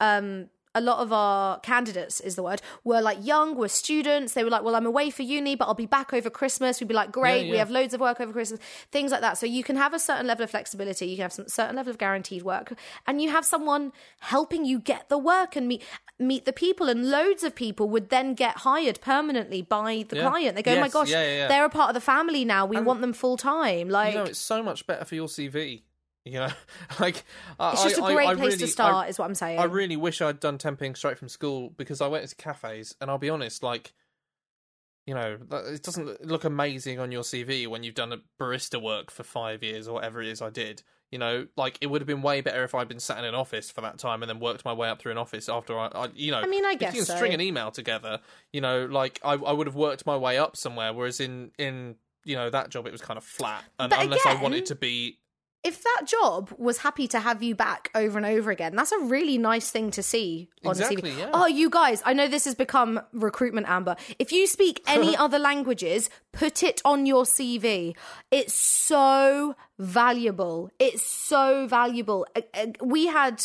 um 0.00 0.48
a 0.74 0.80
lot 0.80 0.98
of 1.00 1.12
our 1.12 1.60
candidates 1.60 2.20
is 2.20 2.34
the 2.34 2.42
word 2.42 2.62
were 2.84 3.00
like 3.00 3.18
young 3.24 3.54
were 3.56 3.68
students. 3.68 4.32
They 4.34 4.44
were 4.44 4.50
like 4.50 4.62
well 4.62 4.74
i'm 4.74 4.86
away 4.86 5.10
for 5.10 5.22
uni 5.22 5.54
but 5.54 5.66
i'll 5.66 5.74
be 5.74 5.86
back 5.86 6.12
over 6.12 6.30
christmas. 6.30 6.80
We'd 6.80 6.88
be 6.88 6.94
like 6.94 7.12
great 7.12 7.44
we 7.44 7.52
yeah. 7.52 7.58
have 7.58 7.70
loads 7.70 7.94
of 7.94 8.00
work 8.00 8.20
over 8.20 8.32
christmas. 8.32 8.60
Things 8.90 9.10
like 9.12 9.20
that. 9.20 9.38
So 9.38 9.46
you 9.46 9.62
can 9.62 9.76
have 9.76 9.92
a 9.94 9.98
certain 9.98 10.26
level 10.26 10.44
of 10.44 10.50
flexibility. 10.50 11.06
You 11.06 11.16
can 11.16 11.22
have 11.24 11.32
some 11.32 11.48
certain 11.48 11.76
level 11.76 11.90
of 11.90 11.98
guaranteed 11.98 12.42
work. 12.42 12.72
And 13.06 13.20
you 13.20 13.30
have 13.30 13.44
someone 13.44 13.92
helping 14.20 14.64
you 14.64 14.78
get 14.78 15.08
the 15.08 15.18
work 15.18 15.56
and 15.56 15.68
meet 15.68 15.82
meet 16.18 16.44
the 16.44 16.52
people. 16.52 16.88
And 16.88 17.10
loads 17.10 17.42
of 17.42 17.54
people 17.54 17.88
would 17.90 18.08
then 18.08 18.34
get 18.34 18.58
hired 18.58 19.00
permanently 19.00 19.62
by 19.62 20.04
the 20.08 20.16
Yeah. 20.16 20.28
client. 20.28 20.56
They 20.56 20.62
go 20.62 20.74
oh 20.74 20.80
my 20.80 20.88
gosh 20.88 21.10
yeah, 21.10 21.22
yeah, 21.22 21.36
yeah. 21.36 21.48
they're 21.48 21.64
a 21.64 21.70
part 21.70 21.90
of 21.90 21.94
the 21.94 22.00
family 22.00 22.44
now. 22.44 22.64
We 22.66 22.80
want 22.80 23.00
them 23.00 23.12
full 23.12 23.36
time. 23.36 23.88
like 23.88 24.14
you 24.14 24.18
know, 24.20 24.24
it's 24.24 24.38
so 24.38 24.62
much 24.62 24.86
better 24.86 25.04
for 25.04 25.14
your 25.14 25.28
CV. 25.28 25.82
You 26.24 26.34
know, 26.34 26.48
like 27.00 27.24
I- 27.58 27.72
it's 27.72 27.82
just 27.82 27.98
a 27.98 28.04
I- 28.04 28.14
great 28.14 28.28
I 28.28 28.34
place 28.34 28.52
really- 28.54 28.58
to 28.58 28.68
start 28.68 29.08
is 29.08 29.18
what 29.18 29.24
i'm 29.24 29.34
saying 29.34 29.58
I 29.58 29.64
really 29.64 29.96
wish 29.96 30.20
I'd 30.22 30.38
done 30.40 30.56
temping 30.58 30.96
straight 30.96 31.18
from 31.18 31.28
school 31.28 31.70
because 31.76 32.00
I 32.00 32.06
went 32.06 32.22
into 32.22 32.36
cafes, 32.36 32.94
and 33.00 33.10
I'll 33.10 33.18
be 33.18 33.30
honest, 33.30 33.62
like, 33.62 33.92
you 35.06 35.14
know, 35.14 35.36
it 35.50 35.82
doesn't 35.82 36.24
look 36.24 36.44
amazing 36.44 37.00
on 37.00 37.10
your 37.10 37.22
CV 37.22 37.66
when 37.66 37.82
you've 37.82 37.96
done 37.96 38.12
a 38.12 38.18
barista 38.40 38.80
work 38.80 39.10
for 39.10 39.24
five 39.24 39.62
years 39.64 39.88
or 39.88 39.94
whatever 39.94 40.22
it 40.22 40.28
is 40.28 40.40
I 40.40 40.50
did. 40.50 40.82
You 41.10 41.18
know, 41.18 41.46
like 41.56 41.76
it 41.80 41.88
would 41.88 42.00
have 42.00 42.06
been 42.06 42.22
way 42.22 42.40
better 42.40 42.62
if 42.64 42.74
I'd 42.74 42.88
been 42.88 43.00
sat 43.00 43.18
in 43.18 43.24
an 43.24 43.34
office 43.34 43.70
for 43.70 43.80
that 43.82 43.98
time 43.98 44.22
and 44.22 44.30
then 44.30 44.38
worked 44.38 44.64
my 44.64 44.72
way 44.72 44.88
up 44.88 45.02
through 45.02 45.12
an 45.12 45.18
office 45.18 45.48
after 45.48 45.78
I, 45.78 45.88
I 45.88 46.08
you 46.14 46.30
know. 46.30 46.38
I 46.40 46.46
mean, 46.46 46.64
I 46.64 46.70
if 46.72 46.78
guess 46.78 46.94
you 46.94 47.00
can 47.00 47.06
so. 47.06 47.16
string 47.16 47.34
an 47.34 47.40
email 47.40 47.70
together. 47.72 48.20
You 48.52 48.60
know, 48.62 48.86
like 48.86 49.20
I, 49.24 49.32
I 49.34 49.52
would 49.52 49.66
have 49.66 49.76
worked 49.76 50.06
my 50.06 50.16
way 50.16 50.38
up 50.38 50.56
somewhere. 50.56 50.92
Whereas 50.94 51.18
in 51.20 51.50
in 51.58 51.96
you 52.24 52.36
know 52.36 52.48
that 52.48 52.70
job, 52.70 52.86
it 52.86 52.92
was 52.92 53.02
kind 53.02 53.18
of 53.18 53.24
flat, 53.24 53.62
and 53.78 53.90
But 53.90 54.02
unless 54.04 54.24
I 54.24 54.40
wanted 54.40 54.66
to 54.66 54.74
be 54.74 55.18
if 55.64 55.82
that 55.82 56.02
job 56.06 56.50
was 56.58 56.78
happy 56.78 57.06
to 57.08 57.20
have 57.20 57.42
you 57.42 57.54
back 57.54 57.90
over 57.94 58.18
and 58.18 58.26
over 58.26 58.50
again, 58.50 58.74
that's 58.74 58.90
a 58.92 58.98
really 58.98 59.38
nice 59.38 59.70
thing 59.70 59.90
to 59.92 60.02
see 60.02 60.48
on 60.64 60.72
Exactly, 60.72 61.10
CV. 61.12 61.18
yeah. 61.18 61.30
Oh, 61.32 61.46
you 61.46 61.70
guys, 61.70 62.02
I 62.04 62.12
know 62.14 62.26
this 62.26 62.44
has 62.46 62.54
become 62.54 63.00
recruitment 63.12 63.68
amber. 63.68 63.94
If 64.18 64.32
you 64.32 64.46
speak 64.46 64.82
any 64.86 65.16
other 65.16 65.38
languages, 65.38 66.10
put 66.32 66.62
it 66.62 66.82
on 66.84 67.06
your 67.06 67.24
CV. 67.24 67.94
It's 68.30 68.54
so 68.54 69.54
valuable. 69.78 70.70
It's 70.78 71.02
so 71.06 71.66
valuable. 71.68 72.26
Uh, 72.34 72.40
uh, 72.54 72.66
We 72.82 73.06
had 73.06 73.42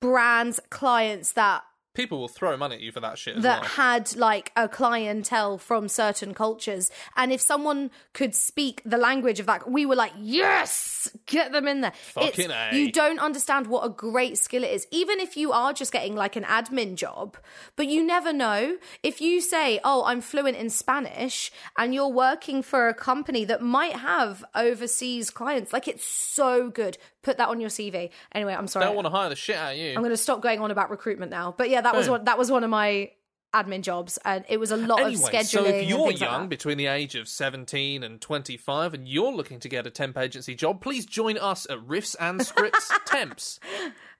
brands, 0.00 0.58
clients 0.70 1.32
that 1.34 1.62
people 1.94 2.18
will 2.18 2.28
throw 2.28 2.56
money 2.56 2.76
at 2.76 2.80
you 2.80 2.92
for 2.92 3.00
that 3.00 3.18
shit. 3.18 3.40
That 3.42 3.60
well. 3.60 3.70
had 3.70 4.16
like 4.16 4.52
a 4.56 4.68
clientele 4.68 5.58
from 5.58 5.88
certain 5.88 6.34
cultures 6.34 6.90
and 7.16 7.32
if 7.32 7.40
someone 7.40 7.90
could 8.12 8.34
speak 8.34 8.80
the 8.84 8.96
language 8.96 9.40
of 9.40 9.46
that 9.46 9.70
we 9.70 9.84
were 9.86 9.94
like 9.94 10.12
yes 10.18 11.10
get 11.26 11.52
them 11.52 11.68
in 11.68 11.82
there 11.82 11.92
Fucking 12.14 12.50
A. 12.50 12.70
you 12.72 12.90
don't 12.90 13.18
understand 13.18 13.66
what 13.66 13.84
a 13.84 13.88
great 13.88 14.38
skill 14.38 14.64
it 14.64 14.70
is 14.70 14.86
even 14.90 15.20
if 15.20 15.36
you 15.36 15.52
are 15.52 15.72
just 15.72 15.92
getting 15.92 16.14
like 16.14 16.36
an 16.36 16.44
admin 16.44 16.94
job 16.94 17.36
but 17.76 17.86
you 17.86 18.04
never 18.04 18.32
know 18.32 18.76
if 19.02 19.20
you 19.20 19.40
say 19.40 19.80
oh 19.84 20.04
i'm 20.04 20.20
fluent 20.20 20.56
in 20.56 20.70
spanish 20.70 21.52
and 21.76 21.94
you're 21.94 22.08
working 22.08 22.62
for 22.62 22.88
a 22.88 22.94
company 22.94 23.44
that 23.44 23.60
might 23.62 23.96
have 23.96 24.44
overseas 24.54 25.30
clients 25.30 25.72
like 25.72 25.86
it's 25.88 26.04
so 26.04 26.70
good 26.70 26.96
put 27.22 27.36
that 27.38 27.48
on 27.48 27.60
your 27.60 27.70
cv 27.70 28.10
anyway 28.32 28.54
i'm 28.54 28.66
sorry 28.66 28.86
Don't 28.86 28.96
want 28.96 29.06
to 29.06 29.10
hire 29.10 29.28
the 29.28 29.36
shit 29.36 29.56
out 29.56 29.72
of 29.72 29.78
you. 29.78 29.90
I'm 29.90 30.02
going 30.02 30.10
to 30.10 30.16
stop 30.16 30.40
going 30.40 30.60
on 30.60 30.70
about 30.70 30.90
recruitment 30.90 31.30
now. 31.30 31.54
But 31.56 31.70
yeah, 31.70 31.81
that 31.82 31.94
was 31.94 32.06
Boom. 32.06 32.12
one. 32.12 32.24
That 32.24 32.38
was 32.38 32.50
one 32.50 32.64
of 32.64 32.70
my 32.70 33.10
admin 33.54 33.82
jobs, 33.82 34.18
and 34.24 34.44
it 34.48 34.58
was 34.58 34.70
a 34.70 34.76
lot 34.78 35.00
Anyway, 35.00 35.14
of 35.14 35.20
scheduling. 35.20 35.44
so 35.46 35.64
if 35.66 35.88
you're 35.88 36.08
things 36.08 36.20
like 36.22 36.30
young, 36.30 36.48
between 36.48 36.78
the 36.78 36.86
age 36.86 37.14
of 37.14 37.28
17 37.28 38.02
and 38.02 38.20
25, 38.20 38.94
and 38.94 39.06
you're 39.06 39.32
looking 39.32 39.60
to 39.60 39.68
get 39.68 39.86
a 39.86 39.90
temp 39.90 40.16
agency 40.16 40.54
job, 40.54 40.80
please 40.80 41.04
join 41.04 41.36
us 41.36 41.66
at 41.68 41.78
Riffs 41.80 42.16
and 42.18 42.44
Scripts 42.44 42.90
Temps. 43.04 43.60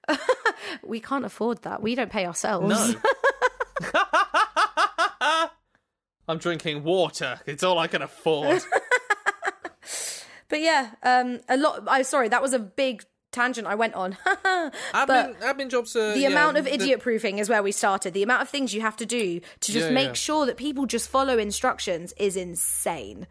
we 0.85 1.01
can't 1.01 1.25
afford 1.25 1.63
that. 1.63 1.81
We 1.83 1.95
don't 1.95 2.11
pay 2.11 2.27
ourselves. 2.27 2.69
No. 2.69 2.95
I'm 6.29 6.39
drinking 6.39 6.85
water. 6.85 7.41
It's 7.47 7.63
all 7.65 7.79
I 7.79 7.87
can 7.87 8.03
afford. 8.03 8.63
But 10.49 10.61
yeah, 10.61 10.91
um, 11.03 11.41
a 11.49 11.57
lot. 11.57 11.85
I'm 11.89 12.05
sorry, 12.05 12.29
that 12.29 12.43
was 12.43 12.53
a 12.53 12.59
big 12.59 13.05
tangent 13.33 13.67
I 13.67 13.75
went 13.75 13.95
on. 13.95 14.17
admin, 14.95 15.37
admin 15.41 15.69
jobs 15.69 15.97
are. 15.97 16.13
the 16.13 16.21
yeah, 16.21 16.29
amount 16.29 16.57
of 16.59 16.65
the- 16.67 16.75
idiot 16.75 17.01
proofing 17.01 17.39
is 17.39 17.49
where 17.49 17.63
we 17.63 17.73
started. 17.73 18.15
The 18.15 18.23
amount 18.23 18.43
of 18.43 18.49
things 18.49 18.73
you 18.75 18.81
have 18.83 18.97
to 18.99 19.07
do 19.07 19.41
to 19.61 19.73
just 19.73 19.87
Yeah, 19.89 19.93
make 19.95 20.07
yeah. 20.09 20.13
sure 20.15 20.47
that 20.47 20.57
people 20.57 20.87
just 20.87 21.09
follow 21.09 21.39
instructions 21.39 22.13
is 22.17 22.37
insane. 22.37 23.27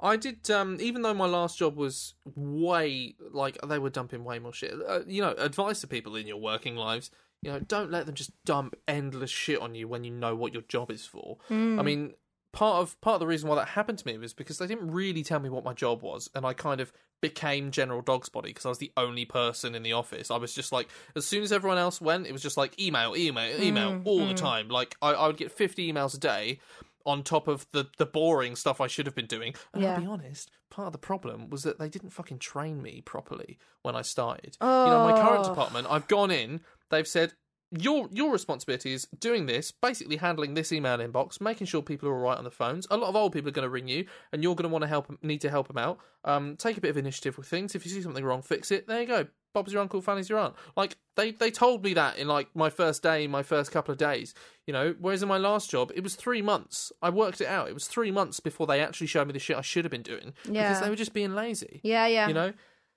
I 0.00 0.16
did, 0.16 0.50
um, 0.50 0.78
even 0.80 1.02
though 1.02 1.14
my 1.14 1.26
last 1.26 1.56
job 1.58 1.76
was 1.76 2.14
way 2.36 3.14
like 3.32 3.56
they 3.66 3.78
were 3.78 3.90
dumping 3.90 4.24
way 4.24 4.38
more 4.38 4.52
shit. 4.52 4.74
Uh, 4.86 5.00
you 5.06 5.22
know, 5.22 5.34
advice 5.38 5.80
to 5.80 5.86
people 5.86 6.16
in 6.16 6.26
your 6.26 6.36
working 6.36 6.76
lives. 6.76 7.10
You 7.42 7.52
know, 7.52 7.58
don't 7.60 7.90
let 7.90 8.06
them 8.06 8.14
just 8.14 8.32
dump 8.46 8.74
endless 8.88 9.30
shit 9.30 9.60
on 9.60 9.74
you 9.74 9.86
when 9.86 10.02
you 10.02 10.10
know 10.10 10.34
what 10.34 10.54
your 10.54 10.62
job 10.62 10.90
is 10.90 11.04
for. 11.04 11.36
I 11.50 11.54
mean, 11.82 12.14
part 12.54 12.82
of 12.82 13.00
part 13.00 13.14
of 13.14 13.20
the 13.20 13.26
reason 13.26 13.48
why 13.48 13.56
that 13.56 13.68
happened 13.68 13.98
to 13.98 14.06
me 14.06 14.16
was 14.16 14.32
because 14.32 14.58
they 14.58 14.66
didn't 14.66 14.90
really 14.90 15.22
tell 15.22 15.40
me 15.40 15.48
what 15.48 15.64
my 15.64 15.74
job 15.74 16.02
was, 16.02 16.30
and 16.34 16.46
I 16.46 16.52
kind 16.54 16.80
of 16.80 16.92
became 17.20 17.70
general 17.70 18.02
dog's 18.02 18.28
body 18.28 18.50
because 18.50 18.66
I 18.66 18.68
was 18.68 18.78
the 18.78 18.92
only 18.96 19.24
person 19.24 19.74
in 19.74 19.82
the 19.82 19.92
office. 19.92 20.30
I 20.30 20.36
was 20.36 20.54
just 20.54 20.72
like, 20.72 20.88
as 21.16 21.26
soon 21.26 21.42
as 21.42 21.52
everyone 21.52 21.78
else 21.78 22.00
went, 22.00 22.26
it 22.26 22.32
was 22.32 22.42
just 22.42 22.56
like 22.56 22.80
email, 22.80 23.16
email, 23.16 23.60
email 23.62 23.92
mm, 23.92 24.02
all 24.04 24.26
the 24.26 24.34
mm. 24.34 24.36
time. 24.36 24.68
Like 24.68 24.96
I, 25.02 25.10
I 25.10 25.26
would 25.26 25.36
get 25.36 25.52
fifty 25.52 25.92
emails 25.92 26.14
a 26.14 26.20
day 26.20 26.60
on 27.06 27.22
top 27.22 27.48
of 27.48 27.66
the 27.72 27.86
the 27.98 28.06
boring 28.06 28.56
stuff 28.56 28.80
I 28.80 28.86
should 28.86 29.06
have 29.06 29.14
been 29.14 29.26
doing. 29.26 29.54
And 29.72 29.82
Yeah. 29.82 29.94
I'll 29.94 30.00
be 30.00 30.06
honest, 30.06 30.50
part 30.70 30.86
of 30.86 30.92
the 30.92 30.98
problem 30.98 31.50
was 31.50 31.62
that 31.62 31.78
they 31.78 31.88
didn't 31.88 32.10
fucking 32.10 32.38
train 32.38 32.82
me 32.82 33.02
properly 33.04 33.58
when 33.82 33.94
I 33.94 34.02
started. 34.02 34.56
You 34.60 34.66
know, 34.66 35.04
my 35.04 35.12
current 35.12 35.44
Oh. 35.44 35.48
department, 35.48 35.86
I've 35.90 36.08
gone 36.08 36.30
in, 36.30 36.60
they've 36.90 37.06
said 37.06 37.34
your 37.70 38.08
your 38.12 38.30
responsibility 38.32 38.92
is 38.92 39.06
doing 39.18 39.46
this, 39.46 39.72
basically 39.72 40.16
handling 40.16 40.54
this 40.54 40.72
email 40.72 40.98
inbox, 40.98 41.40
making 41.40 41.66
sure 41.66 41.82
people 41.82 42.08
are 42.08 42.14
all 42.14 42.20
right 42.20 42.38
on 42.38 42.44
the 42.44 42.50
phones. 42.50 42.86
A 42.90 42.96
lot 42.96 43.08
of 43.08 43.16
old 43.16 43.32
people 43.32 43.48
are 43.48 43.52
going 43.52 43.64
to 43.66 43.70
ring 43.70 43.88
you, 43.88 44.06
and 44.32 44.42
you're 44.42 44.54
going 44.54 44.68
to 44.68 44.72
want 44.72 44.82
to 44.82 44.88
help, 44.88 45.12
need 45.22 45.40
to 45.40 45.50
help 45.50 45.68
them 45.68 45.78
out. 45.78 45.98
Um, 46.24 46.56
take 46.56 46.76
a 46.76 46.80
bit 46.80 46.90
of 46.90 46.96
initiative 46.96 47.36
with 47.36 47.46
things. 47.46 47.74
If 47.74 47.84
you 47.84 47.90
see 47.92 48.02
something 48.02 48.24
wrong, 48.24 48.42
fix 48.42 48.70
it. 48.70 48.86
There 48.86 49.00
you 49.00 49.06
go. 49.06 49.26
Bob's 49.52 49.72
your 49.72 49.82
uncle, 49.82 50.00
Fanny's 50.02 50.28
your 50.28 50.40
aunt. 50.40 50.54
Like 50.76 50.96
they 51.16 51.30
they 51.30 51.50
told 51.52 51.84
me 51.84 51.94
that 51.94 52.16
in 52.18 52.26
like 52.26 52.48
my 52.56 52.70
first 52.70 53.02
day, 53.04 53.26
my 53.28 53.42
first 53.44 53.70
couple 53.70 53.92
of 53.92 53.98
days. 53.98 54.34
You 54.66 54.72
know, 54.72 54.94
whereas 55.00 55.22
in 55.22 55.28
my 55.28 55.38
last 55.38 55.70
job, 55.70 55.92
it 55.94 56.02
was 56.02 56.16
three 56.16 56.42
months. 56.42 56.90
I 57.02 57.10
worked 57.10 57.40
it 57.40 57.46
out. 57.46 57.68
It 57.68 57.74
was 57.74 57.86
three 57.86 58.10
months 58.10 58.40
before 58.40 58.66
they 58.66 58.80
actually 58.80 59.06
showed 59.06 59.26
me 59.28 59.32
the 59.32 59.38
shit 59.38 59.56
I 59.56 59.60
should 59.60 59.84
have 59.84 59.92
been 59.92 60.02
doing 60.02 60.32
Yeah. 60.50 60.68
because 60.68 60.82
they 60.82 60.90
were 60.90 60.96
just 60.96 61.12
being 61.14 61.34
lazy. 61.36 61.80
Yeah, 61.84 62.06
yeah. 62.08 62.26
You 62.26 62.34
know, 62.34 62.52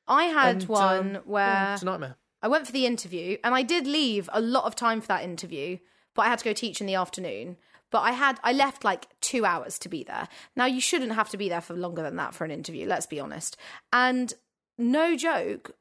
I 0.08 0.24
had 0.26 0.56
And, 0.56 0.64
one 0.64 1.16
um, 1.18 1.22
where 1.26 1.46
yeah, 1.46 1.74
it's 1.74 1.84
a 1.84 1.86
nightmare. 1.86 2.16
I 2.42 2.48
went 2.48 2.66
for 2.66 2.72
the 2.72 2.86
interview 2.86 3.38
and 3.44 3.56
I 3.56 3.64
did 3.64 3.88
leave 3.88 4.30
a 4.32 4.42
lot 4.42 4.66
of 4.66 4.76
time 4.76 5.02
for 5.02 5.08
that 5.08 5.24
interview, 5.24 5.78
but 6.14 6.24
I 6.24 6.30
had 6.30 6.40
to 6.40 6.46
go 6.46 6.54
teach 6.54 6.82
in 6.82 6.88
the 6.88 6.96
afternoon. 6.96 7.58
But 7.90 8.00
I 8.02 8.12
had 8.12 8.40
I 8.44 8.52
left 8.52 8.84
like 8.84 9.08
two 9.22 9.46
hours 9.46 9.80
to 9.80 9.90
be 9.90 10.04
there. 10.04 10.28
Now 10.56 10.66
you 10.66 10.82
shouldn't 10.82 11.14
have 11.14 11.30
to 11.30 11.38
be 11.38 11.48
there 11.50 11.62
for 11.62 11.74
longer 11.74 12.04
than 12.04 12.18
that 12.18 12.34
for 12.34 12.44
an 12.44 12.52
interview, 12.52 12.86
let's 12.86 13.06
be 13.06 13.20
honest. 13.20 13.56
And 13.94 14.34
no 14.78 15.16
joke, 15.16 15.76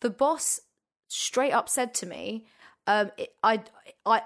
the 0.00 0.10
boss 0.10 0.60
straight 1.08 1.52
up 1.52 1.68
said 1.68 1.92
to 1.94 2.06
me, 2.06 2.46
um, 2.86 3.10
it- 3.16 3.34
I 3.42 3.62
I 4.06 4.22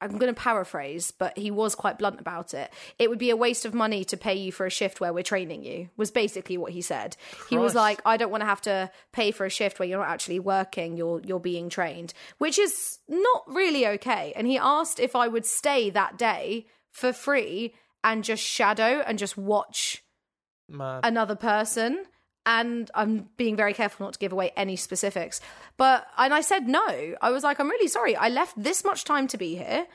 I'm 0.00 0.18
going 0.18 0.34
to 0.34 0.40
paraphrase, 0.40 1.10
but 1.10 1.38
he 1.38 1.50
was 1.50 1.74
quite 1.74 1.98
blunt 1.98 2.20
about 2.20 2.52
it. 2.52 2.70
It 2.98 3.08
would 3.08 3.18
be 3.18 3.30
a 3.30 3.36
waste 3.36 3.64
of 3.64 3.72
money 3.72 4.04
to 4.04 4.16
pay 4.16 4.34
you 4.34 4.52
for 4.52 4.66
a 4.66 4.70
shift 4.70 5.00
where 5.00 5.12
we're 5.12 5.22
training 5.22 5.64
you, 5.64 5.88
was 5.96 6.10
basically 6.10 6.58
what 6.58 6.72
he 6.72 6.82
said. 6.82 7.16
He 7.48 7.56
was 7.56 7.74
like, 7.74 8.02
I 8.04 8.16
don't 8.16 8.30
want 8.30 8.42
to 8.42 8.46
have 8.46 8.60
to 8.62 8.90
pay 9.12 9.30
for 9.30 9.46
a 9.46 9.50
shift 9.50 9.78
where 9.78 9.88
you're 9.88 9.98
not 9.98 10.08
actually 10.08 10.40
working, 10.40 10.96
you're 10.96 11.22
you're 11.24 11.40
being 11.40 11.70
trained, 11.70 12.12
which 12.38 12.58
is 12.58 12.98
not 13.08 13.44
really 13.46 13.86
okay. 13.86 14.32
And 14.36 14.46
he 14.46 14.58
asked 14.58 15.00
if 15.00 15.16
I 15.16 15.28
would 15.28 15.46
stay 15.46 15.90
that 15.90 16.18
day 16.18 16.66
for 16.92 17.12
free 17.12 17.74
and 18.04 18.22
just 18.22 18.42
shadow 18.42 19.02
and 19.06 19.18
just 19.18 19.36
watch 19.36 20.04
Mad. 20.68 21.00
another 21.04 21.36
person 21.36 22.04
and 22.46 22.90
I'm 22.94 23.28
being 23.36 23.56
very 23.56 23.74
careful 23.74 24.06
not 24.06 24.14
to 24.14 24.18
give 24.18 24.32
away 24.32 24.52
any 24.56 24.76
specifics. 24.76 25.40
But 25.76 26.06
and 26.16 26.32
I 26.32 26.40
said 26.40 26.68
no. 26.68 27.14
I 27.20 27.30
was 27.30 27.42
like, 27.42 27.58
I'm 27.58 27.68
really 27.68 27.88
sorry. 27.88 28.16
I 28.16 28.28
left 28.28 28.54
this 28.56 28.84
much 28.84 29.04
time 29.04 29.26
to 29.28 29.36
be 29.36 29.56
here, 29.56 29.86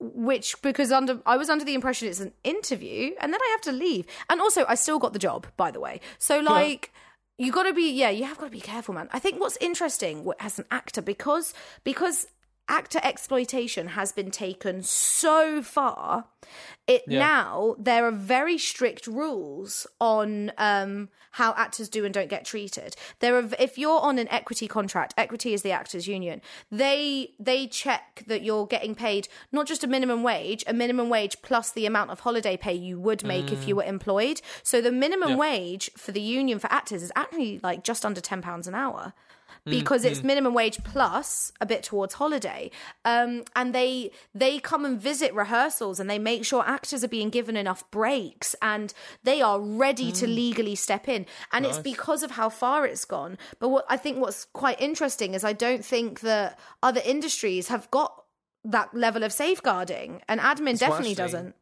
which 0.00 0.62
because 0.62 0.92
under 0.92 1.20
I 1.26 1.36
was 1.36 1.50
under 1.50 1.64
the 1.64 1.74
impression 1.74 2.08
it's 2.08 2.20
an 2.20 2.32
interview, 2.44 3.10
and 3.20 3.32
then 3.32 3.40
I 3.42 3.48
have 3.50 3.60
to 3.62 3.72
leave. 3.72 4.06
And 4.30 4.40
also, 4.40 4.64
I 4.68 4.76
still 4.76 4.98
got 4.98 5.12
the 5.12 5.18
job, 5.18 5.46
by 5.56 5.70
the 5.70 5.80
way. 5.80 6.00
So 6.18 6.40
like. 6.40 6.92
You 7.40 7.52
got 7.52 7.68
to 7.68 7.72
be, 7.72 7.92
yeah. 7.92 8.10
You 8.10 8.24
have 8.24 8.36
got 8.36 8.46
to 8.46 8.50
be 8.50 8.60
careful, 8.60 8.94
man. 8.94 9.08
I 9.12 9.20
think 9.20 9.38
what's 9.38 9.56
interesting 9.58 10.28
as 10.40 10.58
an 10.58 10.64
actor 10.72 11.00
because 11.00 11.54
because 11.84 12.26
actor 12.68 13.00
exploitation 13.02 13.88
has 13.88 14.12
been 14.12 14.30
taken 14.30 14.82
so 14.82 15.62
far. 15.62 16.26
It 16.86 17.02
Yeah. 17.06 17.18
now 17.18 17.76
there 17.78 18.06
are 18.06 18.10
very 18.12 18.56
strict 18.58 19.06
rules 19.06 19.86
on 20.00 20.52
um, 20.56 21.08
how 21.32 21.52
actors 21.56 21.88
do 21.88 22.04
and 22.04 22.14
don't 22.14 22.30
get 22.30 22.44
treated. 22.44 22.96
There 23.20 23.36
are 23.38 23.48
if 23.58 23.76
you're 23.76 24.00
on 24.00 24.18
an 24.18 24.28
equity 24.28 24.66
contract, 24.68 25.12
equity 25.18 25.52
is 25.52 25.62
the 25.62 25.72
actors 25.72 26.06
union. 26.06 26.40
They 26.70 27.34
they 27.38 27.66
check 27.66 28.24
that 28.26 28.42
you're 28.42 28.66
getting 28.66 28.94
paid 28.94 29.28
not 29.52 29.66
just 29.66 29.84
a 29.84 29.86
minimum 29.86 30.22
wage, 30.22 30.64
a 30.66 30.72
minimum 30.72 31.08
wage 31.10 31.36
plus 31.42 31.70
the 31.70 31.86
amount 31.86 32.10
of 32.10 32.20
holiday 32.20 32.56
pay 32.56 32.74
you 32.74 32.98
would 32.98 33.24
make 33.24 33.52
if 33.52 33.68
you 33.68 33.76
were 33.76 33.84
employed. 33.84 34.40
So 34.62 34.80
the 34.80 34.92
minimum 34.92 35.30
Yeah. 35.30 35.36
wage 35.36 35.90
for 35.96 36.12
the 36.12 36.20
union 36.22 36.58
for 36.58 36.72
actors 36.72 37.02
is 37.02 37.12
actually 37.14 37.60
like 37.62 37.84
just 37.84 38.06
under 38.06 38.20
ten 38.20 38.40
pounds 38.40 38.66
an 38.66 38.74
hour 38.74 39.12
Mm, 39.68 39.70
because 39.70 40.04
it's 40.04 40.22
minimum 40.22 40.54
wage 40.54 40.78
plus 40.84 41.52
a 41.60 41.66
bit 41.66 41.82
towards 41.82 42.14
holiday. 42.14 42.70
Um, 43.04 43.44
and 43.54 43.74
they 43.74 44.10
they 44.34 44.58
come 44.58 44.84
and 44.84 45.00
visit 45.00 45.32
rehearsals 45.34 46.00
and 46.00 46.08
they 46.08 46.18
make 46.18 46.44
sure 46.44 46.62
actors 46.66 47.04
are 47.04 47.08
being 47.08 47.30
given 47.30 47.56
enough 47.56 47.88
breaks 47.90 48.54
and 48.60 48.92
they 49.24 49.40
are 49.42 49.60
ready 49.60 50.10
to 50.12 50.26
legally 50.26 50.74
step 50.74 51.08
in. 51.08 51.26
And 51.52 51.64
it's 51.66 51.78
Mm. 51.78 51.84
Because 51.84 52.22
of 52.22 52.32
how 52.32 52.48
far 52.48 52.86
it's 52.86 53.04
gone. 53.04 53.38
But 53.60 53.68
what 53.68 53.84
i 53.88 53.96
think 53.96 54.18
what's 54.18 54.44
quite 54.52 54.80
interesting 54.80 55.34
is 55.34 55.44
i 55.44 55.52
don't 55.52 55.84
think 55.84 56.20
that 56.20 56.58
other 56.82 57.00
industries 57.04 57.68
have 57.68 57.90
got 57.90 58.24
that 58.64 58.92
level 58.94 59.22
of 59.22 59.32
safeguarding 59.32 60.22
and 60.28 60.40
admin 60.40 60.76
So 60.78 60.86
definitely 60.86 61.14
doesn't 61.14 61.54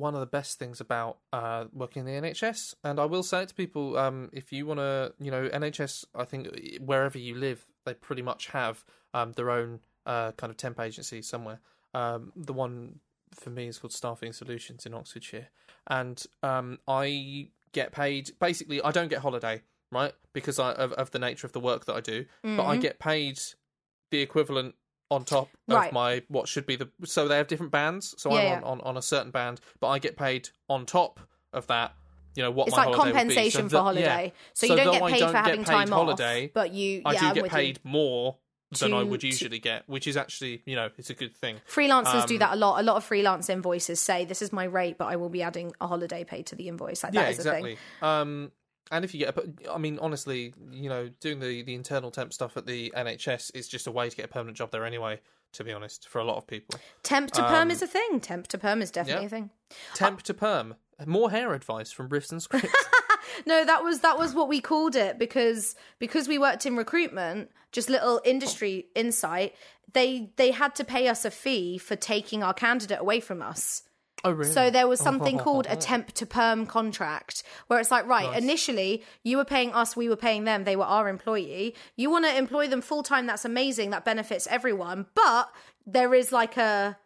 one 0.00 0.14
of 0.14 0.20
the 0.20 0.26
best 0.26 0.58
things 0.58 0.80
about 0.80 1.18
uh, 1.32 1.66
working 1.72 2.06
in 2.06 2.22
the 2.22 2.28
NHS, 2.28 2.74
and 2.82 2.98
I 2.98 3.04
will 3.04 3.22
say 3.22 3.42
it 3.42 3.48
to 3.50 3.54
people: 3.54 3.96
um, 3.96 4.30
if 4.32 4.52
you 4.52 4.66
want 4.66 4.80
to, 4.80 5.12
you 5.20 5.30
know, 5.30 5.48
NHS, 5.48 6.06
I 6.14 6.24
think 6.24 6.48
wherever 6.80 7.18
you 7.18 7.34
live, 7.34 7.66
they 7.84 7.94
pretty 7.94 8.22
much 8.22 8.48
have 8.48 8.84
um, 9.14 9.32
their 9.32 9.50
own 9.50 9.80
uh, 10.06 10.32
kind 10.32 10.50
of 10.50 10.56
temp 10.56 10.80
agency 10.80 11.22
somewhere. 11.22 11.60
Um, 11.94 12.32
the 12.34 12.52
one 12.52 13.00
for 13.34 13.50
me 13.50 13.66
is 13.68 13.78
called 13.78 13.92
Staffing 13.92 14.32
Solutions 14.32 14.86
in 14.86 14.94
Oxfordshire, 14.94 15.48
and 15.86 16.22
um, 16.42 16.78
I 16.88 17.48
get 17.72 17.92
paid. 17.92 18.32
Basically, 18.40 18.82
I 18.82 18.90
don't 18.90 19.08
get 19.08 19.20
holiday, 19.20 19.62
right, 19.92 20.12
because 20.32 20.58
I, 20.58 20.72
of, 20.72 20.92
of 20.94 21.10
the 21.10 21.18
nature 21.18 21.46
of 21.46 21.52
the 21.52 21.60
work 21.60 21.84
that 21.86 21.94
I 21.94 22.00
do, 22.00 22.24
but 22.42 22.64
I 22.64 22.76
get 22.76 22.98
paid 22.98 23.38
the 24.10 24.20
equivalent 24.20 24.74
on 25.10 25.24
top 25.24 25.48
of 25.68 25.74
Mm-hmm. 25.76 25.94
My 25.94 26.22
what 26.28 26.48
should 26.48 26.66
be 26.66 26.76
the 26.76 26.88
so 27.04 27.28
they 27.28 27.36
have 27.36 27.46
different 27.46 27.72
bands 27.72 28.14
so 28.18 28.30
Yeah, 28.32 28.38
i'm 28.38 28.44
yeah. 28.44 28.56
on, 28.58 28.62
on 28.64 28.80
on 28.82 28.96
a 28.96 29.02
certain 29.02 29.30
band 29.30 29.60
but 29.80 29.88
i 29.88 29.98
get 29.98 30.16
paid 30.16 30.48
on 30.68 30.86
top 30.86 31.20
of 31.52 31.66
that 31.68 31.94
you 32.36 32.42
know 32.42 32.50
what 32.50 32.68
it's 32.68 32.76
my 32.76 32.84
like 32.86 32.96
would 32.96 33.04
compensation 33.04 33.68
So 33.68 33.68
for 33.68 33.76
yeah. 33.76 33.82
holiday 33.82 34.32
so, 34.54 34.66
you 34.66 34.76
don't 34.76 34.92
get 34.92 35.02
paid 35.10 35.18
don't 35.20 35.30
for 35.32 35.36
having 35.36 35.64
paid 35.64 35.72
time 35.72 35.88
holiday, 35.90 36.44
off 36.46 36.50
but 36.54 36.72
you 36.72 37.02
i 37.04 37.14
do 37.16 37.26
I'm 37.26 37.34
get 37.34 37.48
paid 37.50 37.80
you. 37.84 37.90
more 37.90 38.36
than 38.78 38.94
i 38.94 39.00
To- 39.00 39.06
would 39.06 39.20
to- 39.22 39.26
usually 39.26 39.58
get 39.58 39.88
which 39.88 40.06
is 40.06 40.16
actually 40.16 40.62
you 40.64 40.76
know 40.76 40.90
it's 40.96 41.10
a 41.10 41.14
good 41.14 41.36
thing 41.36 41.56
Freelancers 41.68 42.26
do 42.26 42.34
Um, 42.34 42.38
that 42.40 42.52
a 42.54 42.56
lot. 42.56 42.78
A 42.80 42.84
lot 42.84 42.96
of 42.96 43.04
freelance 43.04 43.48
invoices 43.50 43.98
say 44.00 44.24
this 44.24 44.42
is 44.42 44.52
my 44.52 44.64
rate, 44.64 44.96
but 44.98 45.06
I 45.06 45.16
will 45.16 45.28
be 45.28 45.42
adding 45.42 45.72
a 45.80 45.88
holiday 45.88 46.22
pay 46.24 46.42
to 46.44 46.54
the 46.54 46.68
invoice. 46.68 47.02
Like 47.02 47.14
yeah 47.14 47.22
that 47.22 47.30
is 47.30 47.38
a 47.38 47.40
exactly 47.40 47.74
thing. 47.76 48.08
um 48.08 48.52
and 48.90 49.04
if 49.04 49.14
you 49.14 49.20
get 49.20 49.36
a, 49.36 49.72
i 49.72 49.78
mean 49.78 49.98
honestly 50.00 50.52
you 50.70 50.88
know 50.88 51.08
doing 51.20 51.40
the 51.40 51.62
the 51.62 51.74
internal 51.74 52.10
temp 52.10 52.32
stuff 52.32 52.56
at 52.56 52.66
the 52.66 52.92
nhs 52.96 53.50
is 53.54 53.68
just 53.68 53.86
a 53.86 53.90
way 53.90 54.08
to 54.08 54.16
get 54.16 54.24
a 54.24 54.28
permanent 54.28 54.56
job 54.56 54.70
there 54.70 54.84
anyway 54.84 55.18
to 55.52 55.64
be 55.64 55.72
honest 55.72 56.08
for 56.08 56.20
a 56.20 56.24
lot 56.24 56.36
of 56.36 56.46
people 56.46 56.78
Temp 57.02 57.30
to 57.32 57.42
perm 57.42 57.62
Um, 57.62 57.70
is 57.72 57.82
a 57.82 57.86
thing. 57.88 58.20
Temp 58.20 58.46
to 58.48 58.58
perm 58.58 58.80
is 58.82 58.92
definitely 58.92 59.22
yeah. 59.22 59.26
a 59.26 59.30
thing. 59.30 59.50
temp 59.94 60.22
to 60.22 60.32
perm 60.32 60.76
more 61.06 61.30
hair 61.30 61.54
advice 61.54 61.90
from 61.90 62.08
riffs 62.08 62.30
and 62.30 62.40
scripts 62.40 62.72
No, 63.46 63.64
that 63.64 63.82
was 63.82 64.00
that 64.00 64.18
was 64.18 64.34
what 64.34 64.48
we 64.48 64.60
called 64.60 64.96
it 64.96 65.18
because 65.18 65.74
because 65.98 66.28
we 66.28 66.38
worked 66.38 66.66
in 66.66 66.76
recruitment, 66.76 67.50
just 67.72 67.88
little 67.88 68.20
industry 68.24 68.86
insight. 68.94 69.54
They 69.92 70.30
they 70.36 70.50
had 70.50 70.74
to 70.76 70.84
pay 70.84 71.08
us 71.08 71.24
a 71.24 71.30
fee 71.30 71.78
for 71.78 71.96
taking 71.96 72.42
our 72.42 72.54
candidate 72.54 73.00
away 73.00 73.20
from 73.20 73.42
us. 73.42 73.82
Oh 74.24 74.30
really 74.30 74.52
So 74.52 74.70
there 74.70 74.88
was 74.88 75.00
oh, 75.00 75.04
something 75.04 75.38
called 75.46 75.66
a 75.68 75.76
temp 75.76 76.12
to 76.12 76.26
perm 76.26 76.66
contract 76.66 77.42
where 77.66 77.80
it's 77.80 77.90
like, 77.90 78.06
right, 78.06 78.36
initially 78.36 79.02
you 79.22 79.36
were 79.36 79.44
paying 79.44 79.72
us, 79.72 79.96
we 79.96 80.08
were 80.08 80.16
paying 80.16 80.44
them, 80.44 80.64
they 80.64 80.76
were 80.76 80.84
our 80.84 81.08
employee. 81.08 81.74
You 81.96 82.10
want 82.10 82.24
to 82.26 82.36
employ 82.36 82.68
them 82.68 82.80
full 82.80 83.02
time, 83.02 83.26
that's 83.26 83.44
amazing, 83.44 83.90
that 83.90 84.04
benefits 84.04 84.46
everyone. 84.48 85.06
But 85.14 85.50
there 85.86 86.14
is 86.14 86.32
like 86.32 86.56
a 86.56 86.98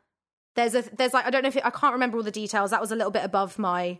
there's 0.54 0.74
a 0.74 0.82
there's 0.96 1.14
like 1.14 1.26
I 1.26 1.30
don't 1.30 1.42
know 1.42 1.48
if 1.48 1.56
it, 1.56 1.66
I 1.66 1.70
can't 1.70 1.92
remember 1.92 2.16
all 2.16 2.22
the 2.22 2.30
details. 2.30 2.70
That 2.70 2.80
was 2.80 2.92
a 2.92 2.96
little 2.96 3.10
bit 3.10 3.24
above 3.24 3.58
my 3.58 3.98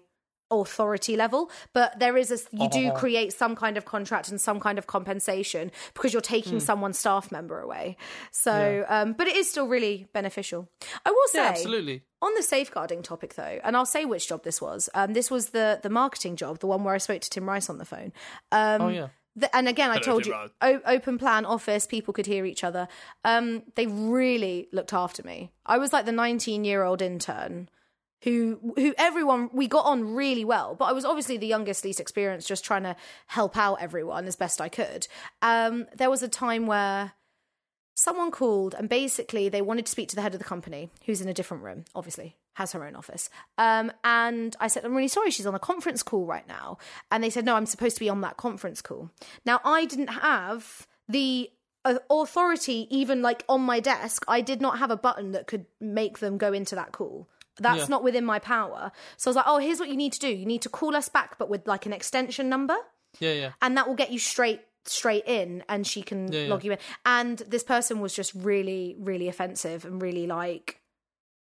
authority 0.50 1.16
level 1.16 1.50
but 1.72 1.98
there 1.98 2.16
is 2.16 2.30
a 2.30 2.38
you 2.52 2.68
do 2.68 2.88
Uh-huh. 2.88 2.98
create 2.98 3.32
some 3.32 3.56
kind 3.56 3.76
of 3.76 3.84
contract 3.84 4.28
and 4.28 4.40
some 4.40 4.60
kind 4.60 4.78
of 4.78 4.86
compensation 4.86 5.70
because 5.94 6.12
you're 6.12 6.22
taking 6.22 6.60
someone's 6.60 6.98
staff 6.98 7.32
member 7.32 7.60
away 7.60 7.96
so 8.30 8.84
um 8.88 9.14
but 9.14 9.26
it 9.26 9.36
is 9.36 9.50
still 9.50 9.66
really 9.66 10.06
beneficial 10.12 10.68
i 11.04 11.10
will 11.10 11.28
say 11.28 11.38
yeah 11.42 11.48
absolutely 11.48 12.02
on 12.22 12.32
the 12.36 12.42
safeguarding 12.42 13.02
topic, 13.02 13.34
though, 13.34 13.60
and 13.62 13.76
I'll 13.76 13.84
say 13.84 14.06
which 14.06 14.28
job 14.28 14.44
this 14.44 14.58
was. 14.58 14.88
Um, 14.94 15.12
this 15.12 15.30
was 15.30 15.50
the 15.50 15.78
the 15.82 15.90
marketing 15.90 16.36
job, 16.36 16.58
the 16.60 16.66
one 16.66 16.82
where 16.82 16.94
I 16.94 16.98
spoke 16.98 17.20
to 17.20 17.28
Tim 17.28 17.46
Rice 17.46 17.68
on 17.68 17.76
the 17.76 17.84
phone. 17.84 18.14
Um, 18.50 18.80
oh 18.80 18.88
yeah 18.88 19.08
the, 19.36 19.54
and 19.54 19.68
again, 19.68 19.90
I 19.90 19.94
Hello, 19.98 20.04
told 20.04 20.26
you, 20.26 20.34
o- 20.62 20.80
open 20.86 21.18
plan 21.18 21.44
office, 21.44 21.86
people 21.86 22.14
could 22.14 22.24
hear 22.24 22.46
each 22.46 22.64
other. 22.64 22.88
Um, 23.24 23.64
they 23.74 23.86
really 23.88 24.68
looked 24.72 24.94
after 24.94 25.22
me. 25.22 25.50
I 25.66 25.76
was 25.76 25.92
like 25.92 26.06
the 26.06 26.12
19 26.12 26.64
year 26.64 26.82
old 26.82 27.02
intern 27.02 27.68
who 28.24 28.58
who 28.76 28.94
everyone 28.98 29.50
we 29.52 29.68
got 29.68 29.84
on 29.84 30.14
really 30.14 30.44
well 30.44 30.74
but 30.74 30.86
i 30.86 30.92
was 30.92 31.04
obviously 31.04 31.36
the 31.36 31.46
youngest 31.46 31.84
least 31.84 32.00
experienced 32.00 32.48
just 32.48 32.64
trying 32.64 32.82
to 32.82 32.96
help 33.26 33.56
out 33.56 33.76
everyone 33.80 34.26
as 34.26 34.34
best 34.34 34.60
i 34.60 34.68
could. 34.68 35.06
Um 35.42 35.86
there 35.94 36.10
was 36.10 36.22
a 36.22 36.28
time 36.28 36.66
where 36.66 37.12
someone 37.94 38.30
called 38.30 38.74
and 38.74 38.88
basically 38.88 39.48
they 39.48 39.62
wanted 39.62 39.86
to 39.86 39.92
speak 39.92 40.08
to 40.08 40.16
the 40.16 40.22
head 40.22 40.32
of 40.32 40.40
the 40.40 40.44
company 40.44 40.90
who's 41.06 41.20
in 41.20 41.28
a 41.28 41.34
different 41.34 41.62
room 41.62 41.84
obviously 41.94 42.36
has 42.54 42.72
her 42.72 42.84
own 42.84 42.96
office. 42.96 43.28
Um 43.58 43.92
and 44.02 44.56
i 44.58 44.68
said 44.68 44.84
i'm 44.84 44.94
really 44.94 45.08
sorry 45.08 45.30
she's 45.30 45.46
on 45.46 45.54
a 45.54 45.60
conference 45.60 46.02
call 46.02 46.24
right 46.24 46.48
now. 46.48 46.78
And 47.10 47.22
they 47.22 47.30
said 47.30 47.44
no 47.44 47.54
i'm 47.54 47.66
supposed 47.66 47.96
to 47.96 48.00
be 48.00 48.08
on 48.08 48.22
that 48.22 48.38
conference 48.38 48.80
call. 48.80 49.10
Now 49.44 49.60
i 49.64 49.84
didn't 49.84 50.08
have 50.08 50.86
the 51.08 51.50
uh, 51.84 51.98
authority 52.08 52.86
even 52.90 53.20
like 53.20 53.44
on 53.46 53.60
my 53.60 53.78
desk. 53.78 54.24
I 54.26 54.40
did 54.40 54.62
not 54.62 54.78
have 54.78 54.90
a 54.90 54.96
button 54.96 55.32
that 55.32 55.46
could 55.46 55.66
make 55.80 56.18
them 56.20 56.38
go 56.38 56.54
into 56.54 56.74
that 56.74 56.92
call 56.92 57.28
that's 57.58 57.80
Yeah. 57.80 57.86
not 57.88 58.02
within 58.02 58.24
my 58.24 58.38
power. 58.38 58.90
So 59.16 59.28
i 59.28 59.30
was 59.30 59.36
like 59.36 59.44
oh 59.48 59.58
here's 59.58 59.80
what 59.80 59.88
you 59.88 59.96
need 59.96 60.12
to 60.14 60.18
do. 60.20 60.28
You 60.28 60.46
need 60.46 60.62
to 60.62 60.68
call 60.68 60.94
us 60.96 61.08
back 61.08 61.38
but 61.38 61.48
with 61.48 61.66
like 61.66 61.86
an 61.86 61.92
extension 61.92 62.48
number. 62.48 62.76
Yeah 63.20 63.32
yeah. 63.32 63.52
And 63.62 63.76
that 63.76 63.86
will 63.88 63.94
get 63.94 64.10
you 64.10 64.18
straight 64.18 64.60
straight 64.86 65.24
in 65.26 65.64
and 65.68 65.86
she 65.86 66.02
can 66.02 66.30
Yeah, 66.32 66.42
yeah. 66.42 66.48
log 66.50 66.64
you 66.64 66.72
in. 66.72 66.78
And 67.06 67.38
this 67.38 67.62
person 67.62 68.00
was 68.00 68.14
just 68.14 68.34
really 68.34 68.96
really 68.98 69.28
offensive 69.28 69.84
and 69.84 70.00
really 70.02 70.26
like 70.26 70.80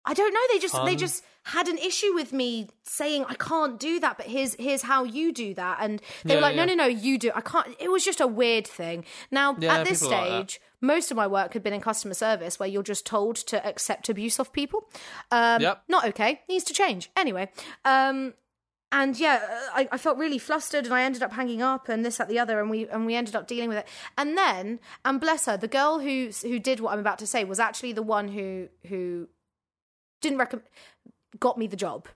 i 0.05 0.15
don't 0.15 0.33
know. 0.33 0.41
They 0.53 0.59
just 0.59 0.75
they 0.87 0.93
um, 0.93 0.97
just 0.97 1.23
had 1.45 1.69
an 1.69 1.79
issue 1.79 2.13
with 2.15 2.33
me 2.33 2.69
saying 2.83 3.25
i 3.29 3.35
can't 3.35 3.81
do 3.81 3.99
that 3.99 4.17
but 4.17 4.27
here's 4.27 4.55
here's 4.55 4.83
how 4.83 5.05
you 5.05 5.33
do 5.33 5.55
that 5.55 5.79
and 5.81 6.03
they 6.25 6.35
were 6.35 6.41
like 6.41 6.55
no 6.55 6.63
yeah. 6.65 6.75
no 6.75 6.85
no 6.85 6.87
you 6.87 7.19
do 7.19 7.31
i 7.35 7.41
can't 7.41 7.69
it 7.79 7.91
was 7.91 8.05
just 8.05 8.21
a 8.21 8.27
weird 8.27 8.67
thing 8.67 9.05
now 9.31 9.57
Yeah, 9.59 9.79
at 9.79 9.87
this 9.87 10.03
are 10.03 10.11
like 10.11 10.51
stage 10.51 10.61
most 10.83 11.11
of 11.11 11.17
my 11.17 11.27
work 11.27 11.55
had 11.55 11.63
been 11.63 11.73
in 11.73 11.81
customer 11.81 12.15
service 12.15 12.59
where 12.59 12.69
you're 12.69 12.83
just 12.83 13.07
told 13.07 13.37
to 13.37 13.67
accept 13.67 14.09
abuse 14.09 14.39
of 14.39 14.53
people 14.53 14.89
um 15.31 15.63
Yep. 15.63 15.83
not 15.89 16.05
okay 16.09 16.43
needs 16.49 16.65
to 16.65 16.75
change 16.75 17.11
anyway 17.17 17.51
um 17.85 18.35
and 18.93 19.19
yeah, 19.21 19.41
I, 19.73 19.89
I 19.93 19.99
felt 19.99 20.19
really 20.19 20.39
flustered, 20.39 20.85
and 20.85 20.93
I 20.93 21.03
ended 21.05 21.23
up 21.23 21.33
hanging 21.33 21.63
up, 21.63 21.89
and 21.89 22.05
this, 22.05 22.17
that, 22.17 22.29
the 22.29 22.41
other, 22.41 22.61
and 22.61 22.69
we 22.69 22.89
and 22.89 23.07
we 23.07 23.15
ended 23.15 23.37
up 23.37 23.47
dealing 23.47 23.69
with 23.69 23.79
it. 23.79 23.87
And 24.19 24.37
then, 24.37 24.81
and 25.05 25.21
bless 25.21 25.47
her, 25.47 25.57
the 25.57 25.69
girl 25.69 26.01
who 26.01 26.31
who 26.43 26.59
did 26.59 26.81
what 26.81 26.93
I'm 26.93 26.99
about 26.99 27.21
to 27.21 27.27
say 27.29 27.45
was 27.45 27.61
actually 27.61 27.93
the 27.93 28.03
one 28.03 28.27
who 28.27 28.67
who 28.89 29.29
didn't 30.21 30.39
recommend 30.39 30.69
got 31.41 31.59
me 31.59 31.67
the 31.67 31.77
job. 31.77 32.07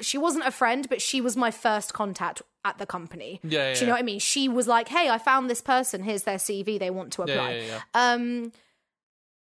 She 0.00 0.18
wasn't 0.18 0.46
a 0.46 0.50
friend, 0.50 0.88
but 0.88 1.00
she 1.00 1.20
was 1.20 1.36
my 1.36 1.50
first 1.50 1.92
contact 1.92 2.42
at 2.64 2.78
the 2.78 2.86
company. 2.86 3.40
Yeah, 3.44 3.68
yeah, 3.68 3.74
Do 3.74 3.80
you 3.80 3.86
know 3.86 3.92
what 3.92 4.00
I 4.00 4.04
mean? 4.04 4.18
She 4.18 4.48
was 4.48 4.66
like, 4.66 4.88
"Hey, 4.88 5.08
I 5.08 5.18
found 5.18 5.48
this 5.48 5.60
person. 5.60 6.02
Here's 6.02 6.22
their 6.22 6.38
CV. 6.38 6.78
They 6.78 6.90
want 6.90 7.12
to 7.12 7.22
apply." 7.22 7.52
yeah, 7.52 7.60
yeah, 7.60 7.80
yeah. 7.94 8.12
um 8.14 8.52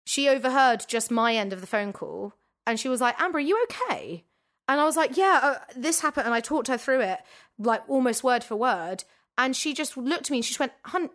she 0.04 0.28
overheard 0.28 0.84
just 0.88 1.12
my 1.12 1.36
end 1.36 1.54
of 1.54 1.62
the 1.62 1.68
phone 1.68 1.94
call 1.94 2.34
and 2.66 2.80
she 2.80 2.90
was 2.90 3.00
like 3.00 3.20
amber 3.22 3.38
are 3.38 3.42
you 3.42 3.64
okay 3.70 4.24
and 4.68 4.82
i 4.82 4.84
was 4.84 4.98
like 4.98 5.16
yeah 5.16 5.40
uh, 5.44 5.56
this 5.76 6.02
happened 6.02 6.26
and 6.26 6.34
i 6.34 6.40
talked 6.40 6.68
her 6.68 6.78
through 6.78 7.02
it 7.02 7.20
like 7.60 7.84
almost 7.88 8.24
word 8.24 8.44
for 8.44 8.56
word 8.56 9.04
and 9.38 9.56
she 9.56 9.74
just 9.74 9.96
looked 9.96 10.24
at 10.26 10.32
me 10.32 10.38
and 10.38 10.46
she 10.46 10.50
just 10.50 10.60
went 10.60 10.72
hun 10.86 11.10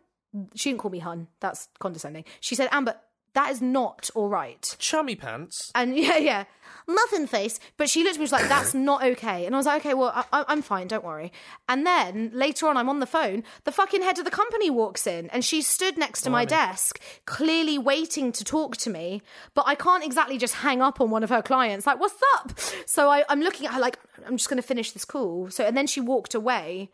she 0.55 0.71
didn't 0.71 0.81
call 0.81 0.91
me 0.91 1.01
hun 1.01 1.27
that's 1.41 1.69
condescending 1.81 2.25
she 2.41 2.55
said 2.55 2.69
amber 2.71 2.95
that 3.37 3.51
is 3.53 3.63
not 3.63 4.11
all 4.17 4.29
right 4.29 4.75
chummy 4.79 5.15
pants 5.15 5.71
and 5.75 5.97
yeah, 6.07 6.17
yeah, 6.17 6.45
muffin 6.89 7.27
face. 7.27 7.59
But 7.77 7.89
she 7.89 8.03
looked 8.03 8.17
at 8.17 8.21
me, 8.21 8.27
she 8.27 8.31
was 8.31 8.33
like, 8.33 8.49
"That's 8.49 8.75
not 8.91 9.05
okay." 9.05 9.47
And 9.47 9.55
I 9.55 9.59
was 9.59 9.67
like, 9.67 9.83
"Okay, 9.83 9.95
well, 9.95 10.13
I, 10.15 10.25
I- 10.33 10.45
I'm 10.49 10.63
fine, 10.63 10.89
don't 10.89 11.05
worry." 11.05 11.33
And 11.69 11.87
then 11.87 12.31
later 12.35 12.67
on, 12.69 12.77
I'm 12.77 12.89
on 12.89 13.01
the 13.01 13.07
phone. 13.07 13.45
The 13.65 13.73
fucking 13.73 14.03
head 14.03 14.19
of 14.19 14.25
the 14.25 14.31
company 14.31 14.71
walks 14.71 15.07
in, 15.07 15.29
and 15.31 15.45
she 15.45 15.63
stood 15.63 15.97
next 15.99 16.23
to 16.23 16.31
my 16.31 16.45
desk, 16.45 17.01
clearly 17.27 17.79
waiting 17.79 18.33
to 18.33 18.45
talk 18.45 18.77
to 18.79 18.91
me. 18.91 19.23
But 19.55 19.65
I 19.67 19.75
can't 19.75 20.05
exactly 20.05 20.39
just 20.39 20.55
hang 20.55 20.81
up 20.83 21.01
on 21.01 21.11
one 21.11 21.23
of 21.23 21.31
her 21.31 21.43
clients. 21.43 21.87
Like, 21.87 22.01
what's 22.01 22.21
up? 22.37 22.59
So 22.87 23.09
I, 23.11 23.25
I'm 23.29 23.41
looking 23.41 23.67
at 23.67 23.75
her 23.75 23.81
like, 23.81 23.99
I'm 24.27 24.37
just 24.37 24.49
going 24.49 24.61
to 24.63 24.67
finish 24.67 24.93
this 24.93 25.05
call. 25.05 25.51
So 25.51 25.65
and 25.65 25.77
then 25.77 25.87
she 25.87 26.01
walked 26.01 26.35
away, 26.35 26.91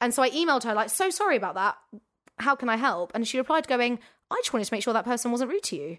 and 0.00 0.14
so 0.14 0.22
I 0.22 0.30
emailed 0.30 0.64
her 0.64 0.74
like, 0.74 0.90
"So 0.90 1.10
sorry 1.10 1.36
about 1.36 1.54
that. 1.56 1.76
How 2.38 2.54
can 2.54 2.68
I 2.68 2.76
help?" 2.76 3.10
And 3.14 3.26
she 3.26 3.38
replied, 3.38 3.66
going, 3.66 3.98
"I 4.30 4.36
just 4.36 4.52
wanted 4.52 4.66
to 4.66 4.74
make 4.74 4.82
sure 4.82 4.92
that 4.94 5.04
person 5.04 5.30
wasn't 5.30 5.50
rude 5.50 5.62
to 5.64 5.76
you." 5.76 5.98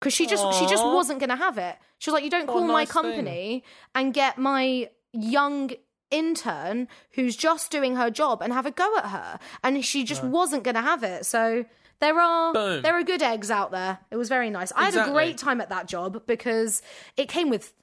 because 0.00 0.14
she 0.14 0.26
just 0.26 0.42
she 0.58 0.66
just 0.66 0.82
wasn't 0.84 1.18
going 1.18 1.28
to 1.28 1.36
have 1.36 1.58
it. 1.58 1.76
She 1.98 2.10
was 2.10 2.14
like, 2.14 2.24
"You 2.24 2.30
don't 2.30 2.46
What 2.46 2.54
call 2.54 2.62
my 2.66 2.72
nice 2.84 2.88
thing. 2.90 3.02
company 3.02 3.64
and 3.94 4.14
get 4.14 4.38
my 4.38 4.88
young 5.12 5.70
intern 6.10 6.88
who's 7.12 7.36
just 7.36 7.70
doing 7.70 7.96
her 7.96 8.10
job 8.10 8.42
and 8.42 8.52
have 8.52 8.66
a 8.66 8.70
go 8.70 8.96
at 8.96 9.06
her." 9.06 9.38
And 9.62 9.84
she 9.84 10.04
just 10.04 10.24
wasn't 10.24 10.64
going 10.64 10.74
to 10.74 10.80
have 10.80 11.02
it. 11.02 11.26
So 11.26 11.66
there 12.00 12.18
are 12.18 12.52
Boom. 12.54 12.80
there 12.82 12.96
are 12.96 13.02
good 13.02 13.22
eggs 13.22 13.50
out 13.50 13.72
there. 13.72 13.98
It 14.10 14.16
was 14.16 14.30
very 14.30 14.48
nice. 14.48 14.72
I 14.74 14.84
had 14.86 14.96
a 14.96 15.10
great 15.12 15.36
time 15.36 15.60
at 15.60 15.68
that 15.68 15.86
job 15.86 16.22
because 16.26 16.80
it 17.18 17.28
came 17.28 17.50
with 17.50 17.74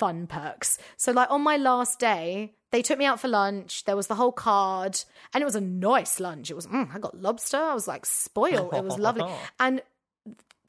fun 0.00 0.26
perks. 0.26 0.78
So 0.96 1.12
like 1.12 1.30
on 1.30 1.42
my 1.42 1.56
last 1.56 1.98
day, 2.00 2.54
they 2.72 2.82
took 2.82 2.98
me 2.98 3.04
out 3.04 3.20
for 3.20 3.28
lunch. 3.28 3.84
There 3.84 3.96
was 3.96 4.06
the 4.06 4.14
whole 4.14 4.32
card, 4.32 4.98
and 5.34 5.42
it 5.42 5.44
was 5.44 5.56
a 5.56 5.60
nice 5.60 6.18
lunch. 6.18 6.50
It 6.50 6.54
was 6.54 6.66
mm, 6.66 6.88
I 6.94 6.98
got 6.98 7.20
lobster. 7.20 7.58
I 7.58 7.74
was 7.74 7.86
like 7.86 8.06
spoiled. 8.06 8.72
It 8.74 8.84
was 8.84 8.98
lovely. 8.98 9.30
And 9.60 9.82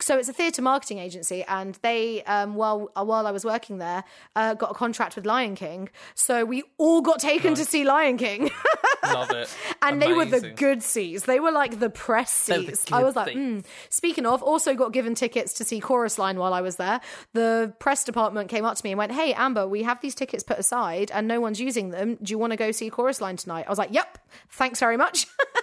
so 0.02 0.18
it's 0.18 0.30
a 0.30 0.34
theatre 0.34 0.62
marketing 0.62 1.00
agency, 1.00 1.44
and 1.48 1.78
they, 1.82 2.24
um, 2.24 2.56
while 2.56 2.92
uh, 2.96 3.04
while 3.04 3.28
I 3.28 3.32
was 3.32 3.46
working 3.46 3.78
there, 3.78 4.04
uh, 4.36 4.54
got 4.54 4.72
a 4.72 4.74
contract 4.74 5.16
with 5.16 5.26
Lion 5.26 5.56
King. 5.56 5.90
So 6.16 6.46
we 6.46 6.64
all 6.78 7.02
got 7.02 7.20
taken 7.20 7.56
to 7.56 7.66
see 7.66 7.84
Lion 7.84 8.18
King, 8.18 8.50
Love 9.04 9.32
it. 9.36 9.56
and 9.82 10.02
they 10.02 10.14
were 10.14 10.26
the 10.26 10.52
good 10.52 10.84
seats. 10.84 11.26
They 11.26 11.40
were 11.40 11.52
like 11.52 11.80
the 11.80 11.90
press 11.90 12.46
They're 12.46 12.60
the 12.60 12.76
seats. 12.76 12.92
I 12.92 13.04
was 13.04 13.16
like, 13.16 13.36
mm. 13.36 13.64
speaking 13.90 14.26
of, 14.26 14.42
also 14.44 14.76
got 14.76 14.94
given 14.94 15.16
tickets 15.16 15.54
to 15.54 15.64
see 15.64 15.80
Chorus 15.80 16.18
Line 16.18 16.38
while 16.38 16.54
I 16.54 16.62
was 16.62 16.76
there. 16.78 17.02
The 17.34 17.74
press 17.80 18.04
department 18.04 18.50
came 18.50 18.66
up 18.66 18.78
to 18.78 18.86
me 18.86 18.92
and 18.92 18.98
went, 18.98 19.12
"Hey, 19.12 19.34
Amber, 19.34 19.68
we 19.68 19.84
have 19.84 20.02
these 20.02 20.16
tickets 20.16 20.44
put 20.44 20.60
aside, 20.60 21.12
and 21.14 21.28
no 21.28 21.40
one's 21.40 21.60
using 21.60 21.90
them. 21.90 22.18
Do 22.22 22.32
you 22.32 22.38
want 22.38 22.52
to 22.52 22.58
go 22.58 22.72
see 22.72 22.90
Chorus 22.90 23.22
Line 23.22 23.38
tonight?" 23.38 23.66
I 23.68 23.70
was 23.70 23.80
like, 23.80 23.94
"Yep, 23.94 24.18
thanks 24.50 24.80
very 24.80 24.98
much." 24.98 25.28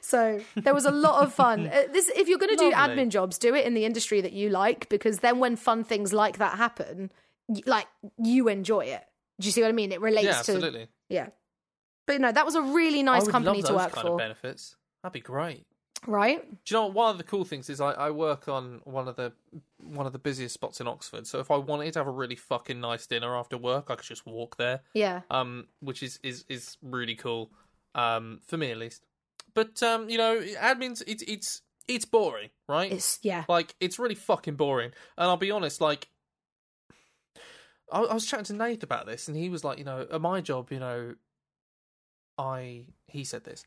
So 0.00 0.40
there 0.56 0.74
was 0.74 0.84
a 0.84 0.90
lot 0.90 1.22
of 1.24 1.32
fun. 1.34 1.66
Uh, 1.72 1.82
This, 1.92 2.08
if 2.14 2.28
you're 2.28 2.38
going 2.38 2.56
to 2.56 2.64
do 2.64 2.72
admin 2.72 3.08
jobs, 3.10 3.38
do 3.38 3.54
it 3.54 3.64
in 3.66 3.74
the 3.74 3.84
industry 3.84 4.20
that 4.20 4.32
you 4.32 4.48
like, 4.50 4.88
because 4.88 5.18
then 5.20 5.38
when 5.38 5.56
fun 5.56 5.84
things 5.84 6.12
like 6.12 6.38
that 6.38 6.56
happen, 6.58 7.10
y- 7.48 7.62
like 7.66 7.86
you 8.22 8.48
enjoy 8.48 8.84
it. 8.86 9.02
Do 9.38 9.46
you 9.46 9.52
see 9.52 9.62
what 9.62 9.68
I 9.68 9.72
mean? 9.72 9.92
It 9.92 10.00
relates 10.00 10.24
Yeah, 10.26 10.32
to 10.32 10.38
absolutely. 10.38 10.88
yeah. 11.08 11.28
But 12.06 12.20
no, 12.20 12.32
that 12.32 12.44
was 12.44 12.54
a 12.56 12.62
really 12.62 13.02
nice 13.02 13.22
would 13.22 13.30
company 13.32 13.58
love 13.62 13.66
to 13.66 13.72
those 13.72 13.82
work 13.82 13.92
kind 13.92 14.06
for, 14.06 14.12
of 14.12 14.18
benefits. 14.18 14.76
That'd 15.02 15.12
be 15.14 15.20
great. 15.20 15.64
right? 16.06 16.42
Do 16.64 16.74
you 16.74 16.80
know 16.80 16.86
what, 16.86 16.94
one 16.94 17.10
of 17.12 17.18
the 17.18 17.24
cool 17.24 17.44
things 17.44 17.70
is 17.70 17.80
I, 17.80 17.92
I 17.92 18.10
work 18.10 18.48
on 18.48 18.80
one 18.84 19.06
of 19.08 19.16
the 19.16 19.32
one 19.78 20.06
of 20.06 20.12
the 20.12 20.18
busiest 20.18 20.54
spots 20.54 20.80
in 20.80 20.86
Oxford. 20.88 21.26
So 21.26 21.38
if 21.40 21.50
I 21.50 21.56
wanted 21.56 21.92
to 21.94 21.98
have 22.00 22.06
a 22.06 22.10
really 22.10 22.36
fucking 22.36 22.80
nice 22.80 23.06
dinner 23.06 23.36
after 23.36 23.56
work, 23.56 23.86
I 23.90 23.94
could 23.96 24.04
just 24.06 24.26
walk 24.26 24.56
there. 24.56 24.80
Yeah. 24.94 25.20
Um, 25.30 25.68
which 25.80 26.02
is 26.02 26.18
is 26.22 26.44
is 26.48 26.76
really 26.82 27.14
cool. 27.14 27.50
Um, 27.94 28.40
for 28.46 28.56
me 28.56 28.70
at 28.72 28.78
least. 28.78 29.04
But 29.54 29.82
um, 29.82 30.08
you 30.08 30.18
know, 30.18 30.40
admins 30.40 31.02
it's 31.06 31.22
it's 31.26 31.62
it's 31.88 32.04
boring, 32.04 32.50
right? 32.68 32.92
It's 32.92 33.18
yeah. 33.22 33.44
Like 33.48 33.74
it's 33.80 33.98
really 33.98 34.14
fucking 34.14 34.54
boring. 34.56 34.92
And 35.18 35.26
I'll 35.28 35.36
be 35.36 35.50
honest, 35.50 35.80
like 35.80 36.08
I, 37.92 38.00
I 38.02 38.14
was 38.14 38.26
chatting 38.26 38.44
to 38.46 38.52
Nate 38.54 38.82
about 38.82 39.06
this, 39.06 39.28
and 39.28 39.36
he 39.36 39.48
was 39.48 39.64
like, 39.64 39.78
you 39.78 39.84
know, 39.84 40.06
at 40.10 40.20
my 40.20 40.40
job, 40.40 40.70
you 40.70 40.78
know, 40.78 41.14
I 42.38 42.86
he 43.06 43.24
said 43.24 43.44
this 43.44 43.64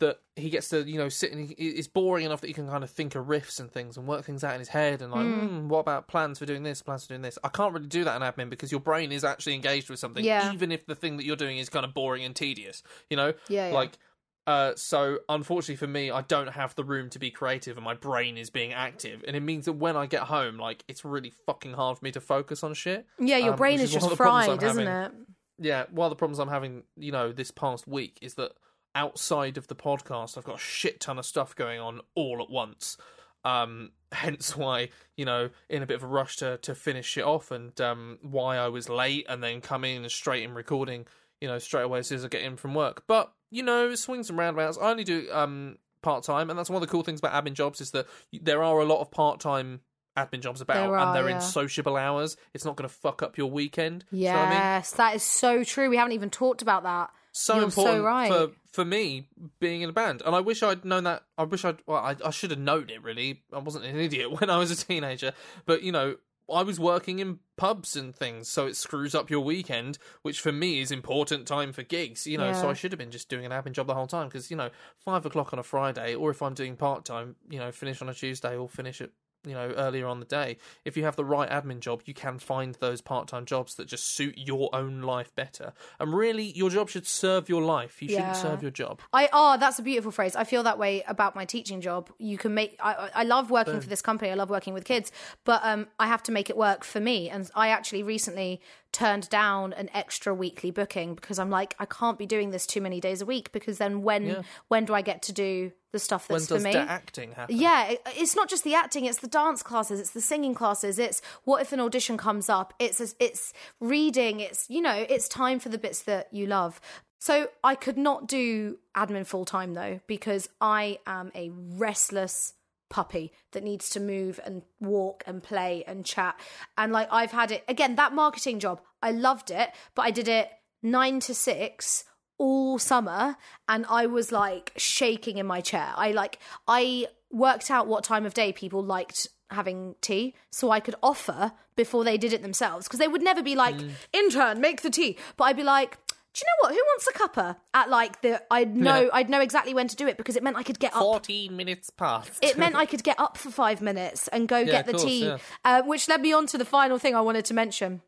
that 0.00 0.18
he 0.34 0.48
gets 0.48 0.70
to 0.70 0.82
you 0.88 0.96
know 0.96 1.10
sit 1.10 1.30
and 1.30 1.46
he, 1.46 1.54
it's 1.54 1.86
boring 1.86 2.24
enough 2.24 2.40
that 2.40 2.46
he 2.46 2.54
can 2.54 2.66
kind 2.66 2.82
of 2.82 2.88
think 2.88 3.14
of 3.14 3.26
riffs 3.26 3.60
and 3.60 3.70
things 3.70 3.98
and 3.98 4.06
work 4.06 4.24
things 4.24 4.42
out 4.42 4.54
in 4.54 4.58
his 4.58 4.70
head 4.70 5.02
and 5.02 5.12
like, 5.12 5.26
mm, 5.26 5.66
what 5.66 5.80
about 5.80 6.08
plans 6.08 6.38
for 6.38 6.46
doing 6.46 6.62
this, 6.62 6.80
plans 6.80 7.02
for 7.04 7.08
doing 7.10 7.20
this? 7.20 7.38
I 7.44 7.50
can't 7.50 7.74
really 7.74 7.86
do 7.86 8.04
that 8.04 8.16
in 8.16 8.22
admin 8.22 8.48
because 8.48 8.70
your 8.72 8.80
brain 8.80 9.12
is 9.12 9.24
actually 9.24 9.54
engaged 9.54 9.90
with 9.90 9.98
something, 9.98 10.24
Yeah. 10.24 10.54
even 10.54 10.72
if 10.72 10.86
the 10.86 10.94
thing 10.94 11.18
that 11.18 11.26
you're 11.26 11.36
doing 11.36 11.58
is 11.58 11.68
kind 11.68 11.84
of 11.84 11.92
boring 11.92 12.24
and 12.24 12.34
tedious. 12.34 12.82
You 13.10 13.18
know, 13.18 13.34
Yeah, 13.48 13.68
yeah. 13.68 13.74
like. 13.74 13.98
Uh, 14.46 14.72
so 14.74 15.18
unfortunately 15.28 15.76
for 15.76 15.86
me, 15.86 16.10
I 16.10 16.22
don't 16.22 16.48
have 16.48 16.74
the 16.74 16.84
room 16.84 17.10
to 17.10 17.18
be 17.18 17.30
creative, 17.30 17.76
and 17.76 17.84
my 17.84 17.94
brain 17.94 18.36
is 18.36 18.50
being 18.50 18.72
active, 18.72 19.24
and 19.26 19.36
it 19.36 19.40
means 19.40 19.66
that 19.66 19.74
when 19.74 19.96
I 19.96 20.06
get 20.06 20.22
home, 20.22 20.58
like 20.58 20.84
it's 20.88 21.04
really 21.04 21.32
fucking 21.46 21.74
hard 21.74 21.98
for 21.98 22.04
me 22.04 22.12
to 22.12 22.20
focus 22.20 22.64
on 22.64 22.74
shit. 22.74 23.06
Yeah, 23.18 23.36
your 23.36 23.52
um, 23.52 23.56
brain 23.56 23.74
is 23.74 23.82
is 23.82 23.92
just 23.92 24.06
of 24.06 24.10
the 24.10 24.16
problems 24.16 24.48
I'm 24.48 24.58
fried, 24.58 24.70
isn't 24.70 24.86
having. 24.86 25.18
it? 25.18 25.26
Yeah, 25.58 25.84
one 25.90 26.06
of 26.06 26.10
the 26.10 26.16
problems 26.16 26.38
I'm 26.38 26.48
having, 26.48 26.84
you 26.96 27.12
know, 27.12 27.32
this 27.32 27.50
past 27.50 27.86
week 27.86 28.18
is 28.22 28.34
that 28.34 28.52
outside 28.94 29.58
of 29.58 29.68
the 29.68 29.76
podcast, 29.76 30.38
I've 30.38 30.44
got 30.44 30.56
a 30.56 30.60
shit 30.60 31.00
ton 31.00 31.18
of 31.18 31.26
stuff 31.26 31.54
going 31.54 31.80
on 31.80 32.00
all 32.14 32.42
at 32.42 32.50
once. 32.50 32.96
Um, 33.44 33.92
hence 34.12 34.56
why, 34.56 34.88
you 35.16 35.24
know, 35.24 35.50
in 35.68 35.82
a 35.82 35.86
bit 35.86 35.96
of 35.96 36.02
a 36.02 36.08
rush 36.08 36.36
to 36.38 36.58
to 36.58 36.74
finish 36.74 37.16
it 37.16 37.24
off, 37.24 37.50
and 37.50 37.78
um, 37.80 38.18
why 38.22 38.56
I 38.56 38.68
was 38.68 38.88
late 38.88 39.26
and 39.28 39.42
then 39.42 39.60
coming 39.60 39.96
in 39.96 40.02
and 40.02 40.10
straight 40.10 40.42
in 40.42 40.54
recording, 40.54 41.06
you 41.40 41.48
know, 41.48 41.58
straight 41.58 41.82
away 41.84 42.00
as 42.00 42.08
soon 42.08 42.18
as 42.18 42.24
I 42.24 42.28
get 42.28 42.42
in 42.42 42.56
from 42.56 42.74
work. 42.74 43.04
But 43.06 43.32
you 43.50 43.62
know, 43.62 43.94
swings 43.94 44.28
and 44.30 44.38
roundabouts. 44.38 44.78
I 44.80 44.90
only 44.90 45.04
do 45.04 45.28
um 45.32 45.78
part 46.02 46.24
time, 46.24 46.50
and 46.50 46.58
that's 46.58 46.70
one 46.70 46.82
of 46.82 46.88
the 46.88 46.90
cool 46.92 47.02
things 47.02 47.20
about 47.20 47.32
admin 47.44 47.52
jobs 47.54 47.80
is 47.80 47.90
that 47.92 48.06
there 48.32 48.62
are 48.62 48.78
a 48.80 48.84
lot 48.84 49.00
of 49.00 49.10
part 49.10 49.40
time 49.40 49.80
admin 50.16 50.40
jobs 50.40 50.60
about, 50.60 50.74
There 50.74 50.96
and 50.96 51.04
are, 51.10 51.14
they're 51.14 51.28
yeah. 51.28 51.36
in 51.36 51.40
sociable 51.40 51.96
hours. 51.96 52.36
It's 52.52 52.64
not 52.64 52.76
going 52.76 52.88
to 52.88 52.94
fuck 52.94 53.22
up 53.22 53.38
your 53.38 53.50
weekend. 53.50 54.04
Do 54.10 54.16
you 54.18 54.24
know 54.26 54.32
what 54.34 54.38
I 54.38 54.50
mean? 54.50 54.58
Yes, 54.58 54.92
that 54.92 55.14
is 55.14 55.22
so 55.22 55.62
true. 55.64 55.88
We 55.88 55.96
haven't 55.96 56.12
even 56.12 56.30
talked 56.30 56.62
about 56.62 56.82
that. 56.82 57.10
so 57.32 57.60
You're 57.60 57.70
so 57.70 57.80
important 57.82 58.04
right. 58.04 58.28
for 58.32 58.50
for 58.72 58.84
me 58.84 59.26
being 59.60 59.82
in 59.82 59.90
a 59.90 59.92
band 59.92 60.22
and 60.24 60.32
i 60.32 60.38
wish 60.38 60.62
i'd 60.62 60.84
known 60.84 61.02
that 61.02 61.24
i 61.36 61.42
wish 61.42 61.64
i'd 61.64 61.78
well 61.86 61.98
i, 61.98 62.14
I 62.24 62.30
should 62.30 62.52
have 62.52 62.60
known 62.60 62.88
it 62.88 63.02
really 63.02 63.42
i 63.52 63.58
wasn't 63.58 63.84
an 63.84 63.98
idiot 64.06 64.30
when 64.40 64.48
i 64.48 64.58
was 64.58 64.70
a 64.70 64.76
teenager 64.76 65.32
but 65.66 65.82
you 65.82 65.90
know 65.90 66.14
i 66.52 66.62
was 66.62 66.78
working 66.80 67.18
in 67.18 67.38
pubs 67.56 67.96
and 67.96 68.14
things 68.14 68.48
so 68.48 68.66
it 68.66 68.76
screws 68.76 69.14
up 69.14 69.30
your 69.30 69.40
weekend 69.40 69.98
which 70.22 70.40
for 70.40 70.52
me 70.52 70.80
is 70.80 70.90
important 70.90 71.46
time 71.46 71.72
for 71.72 71.82
gigs 71.82 72.26
you 72.26 72.38
know 72.38 72.52
so 72.52 72.70
i 72.70 72.74
should 72.74 72.92
have 72.92 72.98
been 72.98 73.10
just 73.10 73.28
doing 73.28 73.44
an 73.44 73.52
admin 73.52 73.72
job 73.72 73.86
the 73.86 73.94
whole 73.94 74.06
time 74.06 74.28
because 74.28 74.50
you 74.50 74.56
know 74.56 74.70
five 74.98 75.26
o'clock 75.26 75.52
on 75.52 75.58
a 75.58 75.62
friday 75.62 76.14
or 76.14 76.30
if 76.30 76.42
i'm 76.42 76.54
doing 76.54 76.76
part-time 76.76 77.36
you 77.48 77.58
know 77.58 77.70
finish 77.70 78.00
on 78.00 78.08
a 78.08 78.14
tuesday 78.14 78.56
or 78.56 78.68
finish 78.68 79.00
at 79.00 79.10
you 79.46 79.54
know 79.54 79.72
earlier 79.76 80.06
on 80.06 80.20
the 80.20 80.26
day 80.26 80.56
if 80.84 80.96
you 80.96 81.04
have 81.04 81.16
the 81.16 81.24
right 81.24 81.48
admin 81.50 81.80
job 81.80 82.02
you 82.04 82.12
can 82.12 82.38
find 82.38 82.74
those 82.76 83.00
part-time 83.00 83.44
jobs 83.46 83.74
that 83.76 83.86
just 83.86 84.06
suit 84.14 84.34
your 84.36 84.68
own 84.74 85.00
life 85.00 85.34
better 85.34 85.72
and 85.98 86.12
really 86.12 86.52
your 86.52 86.68
job 86.70 86.88
should 86.90 87.06
serve 87.06 87.48
your 87.48 87.62
life 87.62 88.02
you 88.02 88.08
Yeah. 88.10 88.18
shouldn't 88.18 88.36
serve 88.36 88.62
your 88.62 88.70
job 88.70 89.00
I 89.12 89.28
oh, 89.32 89.56
that's 89.58 89.78
a 89.78 89.82
beautiful 89.82 90.10
phrase. 90.12 90.36
I 90.36 90.44
feel 90.44 90.62
that 90.64 90.78
way 90.78 91.02
about 91.08 91.34
my 91.34 91.44
teaching 91.44 91.80
job. 91.80 92.10
You 92.18 92.38
can 92.38 92.54
make. 92.54 92.76
I, 92.80 92.92
I 92.94 93.10
I 93.14 93.22
love 93.24 93.50
working 93.50 93.80
for 93.80 93.88
this 93.88 94.02
company. 94.02 94.30
I 94.30 94.34
love 94.34 94.50
working 94.50 94.74
with 94.74 94.84
kids, 94.84 95.10
but 95.44 95.60
um, 95.64 95.88
I 95.98 96.06
have 96.06 96.22
to 96.24 96.32
make 96.32 96.48
it 96.50 96.56
work 96.56 96.84
for 96.84 97.00
me. 97.00 97.28
And 97.30 97.50
I 97.54 97.68
actually 97.68 98.02
recently 98.02 98.60
turned 98.92 99.28
down 99.28 99.72
an 99.74 99.88
extra 99.94 100.34
weekly 100.34 100.70
booking 100.70 101.14
because 101.14 101.38
I'm 101.38 101.50
like, 101.50 101.74
I 101.78 101.84
can't 101.86 102.18
be 102.18 102.26
doing 102.26 102.50
this 102.50 102.66
too 102.66 102.80
many 102.80 103.00
days 103.00 103.20
a 103.22 103.26
week 103.26 103.52
because 103.52 103.78
then 103.78 104.02
when 104.02 104.26
Yeah. 104.26 104.42
when 104.68 104.84
do 104.84 104.94
I 104.94 105.02
get 105.02 105.22
to 105.22 105.32
do 105.32 105.72
the 105.92 105.98
stuff 105.98 106.28
that's 106.28 106.46
for 106.48 106.58
me? 106.58 106.72
the 106.72 106.78
acting 106.78 107.32
happen 107.32 107.56
Yeah, 107.56 107.86
it- 107.88 108.02
it's 108.16 108.34
not 108.36 108.48
just 108.48 108.62
the 108.64 108.74
acting; 108.74 109.04
it's 109.06 109.18
the 109.18 109.26
dance 109.28 109.62
classes, 109.62 110.00
it's 110.00 110.10
the 110.10 110.20
singing 110.20 110.54
classes. 110.54 110.98
It's 110.98 111.20
what 111.44 111.62
if 111.62 111.72
an 111.72 111.80
audition 111.80 112.16
comes 112.16 112.48
up? 112.48 112.74
It's 112.78 113.00
it's 113.18 113.52
reading. 113.80 114.40
It's 114.40 114.66
you 114.68 114.80
know, 114.82 115.06
it's 115.08 115.28
time 115.28 115.58
for 115.60 115.68
the 115.68 115.78
bits 115.78 116.02
that 116.02 116.28
you 116.32 116.46
love. 116.46 116.80
So 117.18 117.50
I 117.62 117.74
could 117.74 117.98
not 117.98 118.26
do 118.26 118.78
admin 118.96 119.26
full 119.26 119.44
time 119.44 119.74
though 119.74 120.00
because 120.06 120.48
I 120.60 120.98
am 121.06 121.30
a 121.34 121.50
restless 121.50 122.54
puppy 122.90 123.32
that 123.52 123.64
needs 123.64 123.88
to 123.90 124.00
move 124.00 124.38
and 124.44 124.62
walk 124.80 125.24
and 125.26 125.42
play 125.42 125.82
and 125.86 126.04
chat. 126.04 126.38
And 126.76 126.92
like 126.92 127.08
I've 127.10 127.32
had 127.32 127.50
it 127.50 127.64
again 127.66 127.96
that 127.96 128.12
marketing 128.12 128.60
job. 128.60 128.82
I 129.02 129.12
loved 129.12 129.50
it, 129.50 129.70
but 129.94 130.02
I 130.02 130.10
did 130.10 130.28
it 130.28 130.50
9 130.82 131.20
to 131.20 131.34
6 131.34 132.04
all 132.36 132.78
summer 132.78 133.36
and 133.68 133.86
I 133.88 134.06
was 134.06 134.32
like 134.32 134.72
shaking 134.76 135.38
in 135.38 135.46
my 135.46 135.60
chair. 135.60 135.92
I 135.96 136.12
like 136.12 136.38
I 136.68 137.06
worked 137.30 137.70
out 137.70 137.86
what 137.86 138.04
time 138.04 138.26
of 138.26 138.34
day 138.34 138.52
people 138.52 138.82
liked 138.82 139.28
having 139.50 139.94
tea 140.00 140.34
so 140.50 140.70
I 140.70 140.80
could 140.80 140.94
offer 141.02 141.52
before 141.76 142.04
they 142.04 142.18
did 142.18 142.32
it 142.32 142.42
themselves 142.42 142.86
because 142.86 142.98
they 142.98 143.08
would 143.08 143.22
never 143.22 143.42
be 143.42 143.56
like 143.56 143.76
mm. 143.76 143.90
intern 144.12 144.60
make 144.60 144.82
the 144.82 144.90
tea 144.90 145.16
but 145.36 145.44
I'd 145.44 145.56
be 145.56 145.64
like 145.64 145.98
do 146.32 146.42
you 146.42 146.46
know 146.46 146.68
what 146.68 146.74
who 146.74 146.82
wants 146.86 147.08
a 147.08 147.12
cuppa 147.12 147.56
at 147.74 147.90
like 147.90 148.20
the 148.22 148.42
I'd 148.50 148.76
know 148.76 149.02
Yeah. 149.02 149.08
I'd 149.12 149.28
know 149.30 149.40
exactly 149.40 149.74
when 149.74 149.88
to 149.88 149.96
do 149.96 150.06
it 150.06 150.16
because 150.16 150.36
it 150.36 150.42
meant 150.42 150.56
I 150.56 150.62
could 150.62 150.78
get 150.78 150.94
up 150.94 151.00
14 151.02 151.56
minutes 151.56 151.90
past 151.90 152.38
it 152.42 152.56
meant 152.56 152.76
I 152.76 152.86
could 152.92 153.02
get 153.02 153.18
up 153.18 153.36
for 153.36 153.50
five 153.50 153.80
minutes 153.80 154.28
and 154.28 154.46
go 154.46 154.64
get 154.64 154.86
the 154.86 154.92
course, 154.92 155.04
tea, 155.04 155.26
yeah. 155.26 155.38
uh, 155.64 155.82
which 155.82 156.08
led 156.08 156.20
me 156.20 156.32
on 156.32 156.46
to 156.48 156.58
the 156.58 156.64
final 156.64 156.98
thing 156.98 157.14
I 157.14 157.20
wanted 157.20 157.44
to 157.46 157.54
mention. 157.54 158.02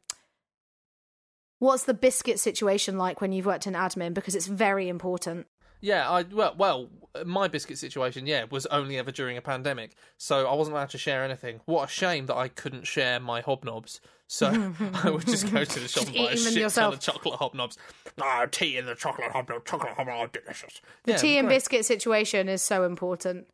What's 1.58 1.84
the 1.84 1.94
biscuit 1.94 2.40
situation 2.40 2.98
like 2.98 3.20
when 3.20 3.30
you've 3.30 3.46
worked 3.46 3.68
in 3.68 3.74
admin? 3.74 4.14
Because 4.14 4.34
it's 4.34 4.48
very 4.48 4.88
important. 4.88 5.46
Yeah, 5.82 6.08
I 6.08 6.22
well, 6.22 6.54
well, 6.56 6.88
my 7.26 7.48
biscuit 7.48 7.76
situation, 7.76 8.26
yeah, 8.26 8.44
was 8.50 8.66
only 8.66 8.96
ever 8.98 9.10
during 9.10 9.36
a 9.36 9.42
pandemic, 9.42 9.96
so 10.16 10.46
I 10.48 10.54
wasn't 10.54 10.76
allowed 10.76 10.90
to 10.90 10.98
share 10.98 11.24
anything. 11.24 11.60
What 11.66 11.84
a 11.88 11.92
shame 11.92 12.26
that 12.26 12.36
I 12.36 12.46
couldn't 12.48 12.86
share 12.86 13.18
my 13.20 13.42
hobnobs. 13.42 13.98
So 14.28 14.46
I 15.04 15.10
would 15.10 15.26
just 15.26 15.52
go 15.52 15.64
to 15.64 15.80
the 15.80 15.88
shop 15.94 16.06
and 16.06 16.14
buy 16.14 16.30
a 16.32 16.36
shit 16.36 16.54
yourself. 16.54 16.94
ton 16.94 16.94
of 16.94 17.00
chocolate 17.00 17.40
hobnobs. 17.40 17.76
Ah, 18.20 18.46
tea 18.50 18.76
in 18.78 18.86
the 18.86 18.94
chocolate 18.94 19.32
hobnob, 19.32 19.66
chocolate 19.66 19.92
hobnob, 19.94 20.32
delicious. 20.32 20.80
The 21.04 21.12
Yeah, 21.12 21.18
tea 21.18 21.36
and 21.38 21.48
great. 21.48 21.56
biscuit 21.56 21.84
situation 21.84 22.48
is 22.48 22.62
so 22.62 22.84
important. 22.84 23.48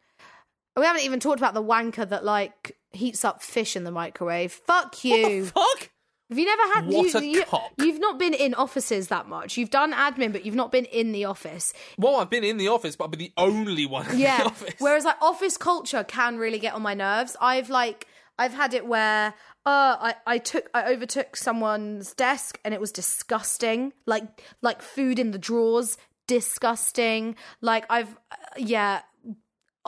We 0.77 0.85
haven't 0.85 1.03
even 1.03 1.19
talked 1.19 1.41
about 1.41 1.55
the 1.55 1.63
wanker 1.65 2.09
that 2.09 2.25
like 2.25 2.77
heats 2.93 3.25
up 3.25 3.43
fish 3.43 3.75
in 3.75 3.83
the 3.85 3.91
microwave. 3.91 4.53
Fuck 4.53 5.03
you. 5.05 5.47
Fuck. 5.47 5.91
Have 6.29 6.39
you 6.39 6.45
never 6.45 6.63
had 6.75 6.87
What 6.87 7.13
you, 7.13 7.19
a 7.19 7.23
you. 7.23 7.45
You've 7.87 8.01
not 8.01 8.19
been 8.19 8.35
in 8.35 8.53
offices 8.55 9.09
that 9.09 9.29
much. 9.29 9.57
You've 9.57 9.71
done 9.71 9.93
admin, 9.95 10.31
but 10.33 10.45
you've 10.45 10.55
not 10.55 10.71
been 10.71 10.85
in 10.85 11.13
the 11.13 11.25
office. 11.25 11.73
Well, 11.97 12.17
I've 12.17 12.29
been 12.29 12.45
in 12.45 12.59
the 12.59 12.69
office, 12.69 12.97
but 12.97 13.05
I've 13.05 13.11
been 13.13 13.21
the 13.21 13.33
only 13.39 13.87
one 13.87 14.05
in 14.11 14.13
the 14.13 14.19
Yeah. 14.23 14.43
office. 14.45 14.75
Whereas 14.79 15.05
like 15.05 15.17
office 15.23 15.57
culture 15.57 16.05
can 16.05 16.37
really 16.37 16.59
get 16.59 16.75
on 16.75 16.83
my 16.83 16.93
nerves. 16.95 17.37
I've 17.41 17.71
like 17.71 18.07
I've 18.39 18.53
had 18.53 18.75
it 18.75 18.87
where 18.87 19.35
uh, 19.65 19.97
I 20.01 20.15
I 20.27 20.39
took 20.39 20.69
I 20.75 20.93
overtook 20.93 21.35
someone's 21.35 22.13
desk 22.15 22.61
and 22.65 22.75
it 22.75 22.81
was 22.81 22.93
disgusting. 22.93 23.95
Like 24.07 24.25
like 24.61 24.83
food 24.83 25.19
in 25.19 25.31
the 25.31 25.39
drawers, 25.39 25.97
disgusting. 26.27 27.37
Like 27.63 27.85
I've 27.91 28.15
uh, 28.31 28.37
yeah. 28.59 29.01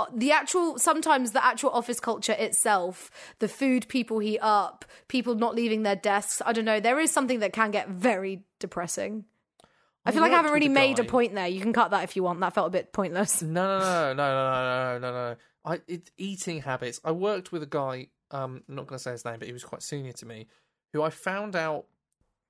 Uh, 0.01 0.07
the 0.15 0.33
actual 0.33 0.79
sometimes 0.79 1.33
the 1.33 1.45
actual 1.45 1.71
office 1.71 2.01
culture 2.01 2.35
itself 2.39 3.11
the 3.39 3.49
food 3.49 3.87
people 3.89 4.19
heat 4.19 4.39
up 4.41 4.85
people 5.09 5.35
not 5.35 5.55
leaving 5.55 5.83
their 5.83 5.97
desks 5.97 6.41
i 6.47 6.53
don't 6.53 6.65
know 6.65 6.81
there 6.81 6.99
is 6.99 7.11
something 7.11 7.41
that 7.41 7.53
can 7.53 7.71
get 7.71 7.89
very 7.89 8.43
depressing 8.59 9.25
I, 10.05 10.09
I 10.09 10.13
feel 10.13 10.23
like 10.23 10.33
I 10.33 10.37
haven't 10.37 10.53
really 10.53 10.69
made 10.69 10.97
guy. 10.97 11.03
a 11.03 11.07
point 11.07 11.35
there. 11.35 11.47
You 11.47 11.61
can 11.61 11.75
cut 11.75 11.91
that 11.91 12.05
if 12.05 12.17
you 12.17 12.23
want. 12.23 12.41
That 12.41 12.55
felt 12.55 12.69
a 12.69 12.71
bit 12.71 12.91
pointless. 12.91 13.43
No, 13.51 13.79
no, 13.79 14.15
no, 14.15 14.15
no, 14.15 14.63
no, 14.63 14.99
no, 14.99 15.13
no, 15.13 15.13
no. 15.13 15.37
I 15.63 15.81
it, 15.87 16.11
eating 16.17 16.63
habits. 16.63 17.01
I 17.05 17.13
worked 17.13 17.53
with 17.53 17.63
a 17.63 17.67
guy. 17.67 18.07
Um, 18.31 18.63
I'm 18.67 18.77
not 18.77 18.87
going 18.87 18.97
to 18.97 19.03
say 19.03 19.11
his 19.11 19.27
name, 19.27 19.37
but 19.39 19.47
he 19.47 19.53
was 19.53 19.63
quite 19.63 19.83
senior 19.83 20.13
to 20.13 20.27
me, 20.27 20.47
who 20.95 21.03
I 21.03 21.11
found 21.11 21.55
out 21.55 21.85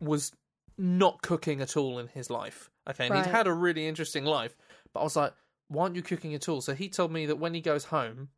was 0.01 0.31
not 0.79 1.23
cooking 1.23 1.61
at 1.61 1.77
all 1.77 1.99
in 1.99 2.07
his 2.07 2.31
life. 2.31 2.71
Okay, 2.89 3.07
and 3.07 3.15
right. 3.15 3.27
he'd 3.27 3.31
had 3.33 3.49
a 3.49 3.53
really 3.53 3.89
interesting 3.89 4.25
life, 4.25 4.55
but 4.95 5.01
I 5.01 5.03
was 5.03 5.17
like, 5.17 5.33
"Why 5.71 5.85
aren't 5.85 5.97
you 5.97 6.03
cooking 6.03 6.35
at 6.35 6.49
all?" 6.49 6.61
So 6.61 6.75
he 6.75 6.89
told 6.89 7.13
me 7.13 7.27
that 7.27 7.37
when 7.37 7.55
he 7.55 7.61
goes 7.61 7.85
home, 7.87 8.29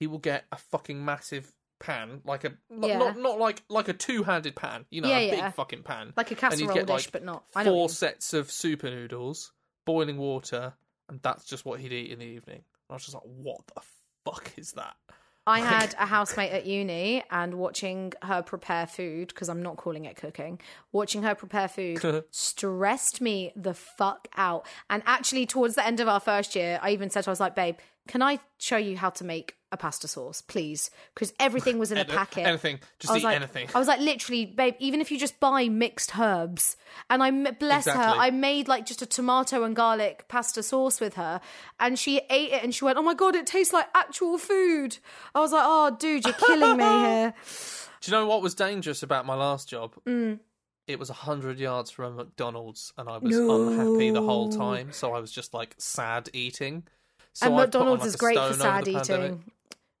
he 0.00 0.06
will 0.06 0.18
get 0.18 0.44
a 0.50 0.56
fucking 0.56 1.04
massive 1.04 1.52
pan, 1.78 2.20
like 2.24 2.44
a 2.44 2.56
not 2.70 2.88
Yeah. 2.88 2.98
not, 2.98 3.18
not 3.18 3.38
like 3.38 3.62
like 3.68 3.88
a 3.88 3.92
two 3.92 4.22
handed 4.24 4.56
pan, 4.56 4.86
you 4.90 5.00
know, 5.00 5.08
Yeah, 5.08 5.16
a 5.18 5.26
yeah. 5.26 5.46
big 5.46 5.54
fucking 5.54 5.82
pan, 5.82 6.12
Like 6.16 6.30
a 6.30 6.34
And 6.34 6.54
he'd 6.54 6.66
casserole 6.68 6.74
get, 6.74 6.86
dish, 6.86 7.06
like, 7.06 7.12
but 7.12 7.24
not. 7.24 7.44
I 7.54 7.62
know. 7.64 7.72
what 7.72 7.76
you 7.76 7.80
four 7.82 7.88
sets 7.90 8.32
of 8.32 8.50
super 8.50 8.88
noodles, 8.90 9.52
boiling 9.84 10.16
water, 10.18 10.74
and 11.08 11.20
that's 11.22 11.44
just 11.44 11.64
what 11.64 11.80
he'd 11.80 11.92
eat 11.92 12.10
in 12.10 12.20
the 12.20 12.24
evening. 12.26 12.64
I 12.88 12.94
was 12.94 13.02
just 13.02 13.14
like, 13.14 13.22
what 13.24 13.66
the 13.74 13.82
fuck 14.24 14.52
is 14.56 14.72
that? 14.72 14.96
I 15.46 15.60
had 15.60 15.94
a 15.98 16.06
housemate 16.06 16.52
at 16.52 16.66
uni 16.66 17.24
and 17.30 17.54
watching 17.54 18.12
her 18.22 18.42
prepare 18.42 18.86
food, 18.86 19.28
because 19.28 19.48
I'm 19.48 19.62
not 19.62 19.76
calling 19.76 20.04
it 20.04 20.16
cooking, 20.16 20.60
watching 20.92 21.22
her 21.24 21.34
prepare 21.34 21.68
food 21.68 22.24
stressed 22.30 23.20
me 23.20 23.52
the 23.56 23.74
fuck 23.74 24.28
out. 24.36 24.66
And 24.88 25.02
actually, 25.04 25.46
towards 25.46 25.74
the 25.74 25.84
end 25.84 25.98
of 25.98 26.06
our 26.06 26.20
first 26.20 26.54
year, 26.54 26.78
I 26.80 26.90
even 26.90 27.10
said, 27.10 27.26
I 27.26 27.30
was 27.30 27.40
like, 27.40 27.56
babe, 27.56 27.76
can 28.08 28.22
I 28.22 28.40
show 28.58 28.76
you 28.76 28.96
how 28.96 29.10
to 29.10 29.24
make 29.24 29.56
a 29.70 29.76
pasta 29.76 30.08
sauce, 30.08 30.42
please? 30.42 30.90
Because 31.14 31.32
everything 31.38 31.78
was 31.78 31.92
in 31.92 31.98
a 31.98 32.04
packet. 32.04 32.46
Anything. 32.46 32.80
Just 32.98 33.12
I 33.12 33.18
eat 33.18 33.24
like, 33.24 33.36
anything. 33.36 33.68
I 33.74 33.78
was 33.78 33.88
like, 33.88 34.00
literally, 34.00 34.44
babe, 34.44 34.74
even 34.78 35.00
if 35.00 35.10
you 35.10 35.18
just 35.18 35.40
buy 35.40 35.68
mixed 35.68 36.18
herbs, 36.18 36.76
and 37.08 37.22
I 37.22 37.30
bless 37.52 37.86
her, 37.86 37.92
I 37.92 38.30
made 38.30 38.68
like 38.68 38.86
just 38.86 39.02
a 39.02 39.06
tomato 39.06 39.62
and 39.64 39.74
garlic 39.74 40.26
pasta 40.28 40.62
sauce 40.62 41.00
with 41.00 41.14
her, 41.14 41.40
and 41.80 41.98
she 41.98 42.20
ate 42.28 42.52
it, 42.52 42.62
and 42.62 42.74
she 42.74 42.84
went, 42.84 42.98
"Oh 42.98 43.02
my 43.02 43.14
god, 43.14 43.34
it 43.34 43.46
tastes 43.46 43.72
like 43.72 43.86
actual 43.94 44.36
food." 44.36 44.98
I 45.34 45.40
was 45.40 45.52
like, 45.52 45.64
"Oh, 45.64 45.96
dude, 45.98 46.24
you're 46.24 46.34
killing 46.34 46.76
me 46.76 46.84
here." 46.84 47.34
Do 48.00 48.10
you 48.10 48.16
know 48.16 48.26
what 48.26 48.42
was 48.42 48.54
dangerous 48.54 49.02
about 49.02 49.26
my 49.26 49.34
last 49.34 49.68
job? 49.68 49.94
Mm. 50.06 50.40
It 50.88 50.98
was 50.98 51.08
100 51.08 51.60
yards 51.60 51.92
from 51.92 52.14
a 52.14 52.24
McDonald's, 52.24 52.92
and 52.98 53.08
I 53.08 53.18
was 53.18 53.36
unhappy 53.36 54.10
the 54.10 54.20
whole 54.22 54.50
time, 54.50 54.92
so 54.92 55.12
I 55.12 55.20
was 55.20 55.30
just 55.30 55.54
like 55.54 55.76
sad 55.78 56.28
eating. 56.32 56.82
So 57.34 57.46
and 57.46 57.54
I 57.54 57.58
on, 57.58 57.62
McDonald's 57.64 58.00
like, 58.02 58.08
is 58.08 58.16
great 58.16 58.38
for 58.38 58.54
sad 58.54 58.88
eating. 58.88 59.44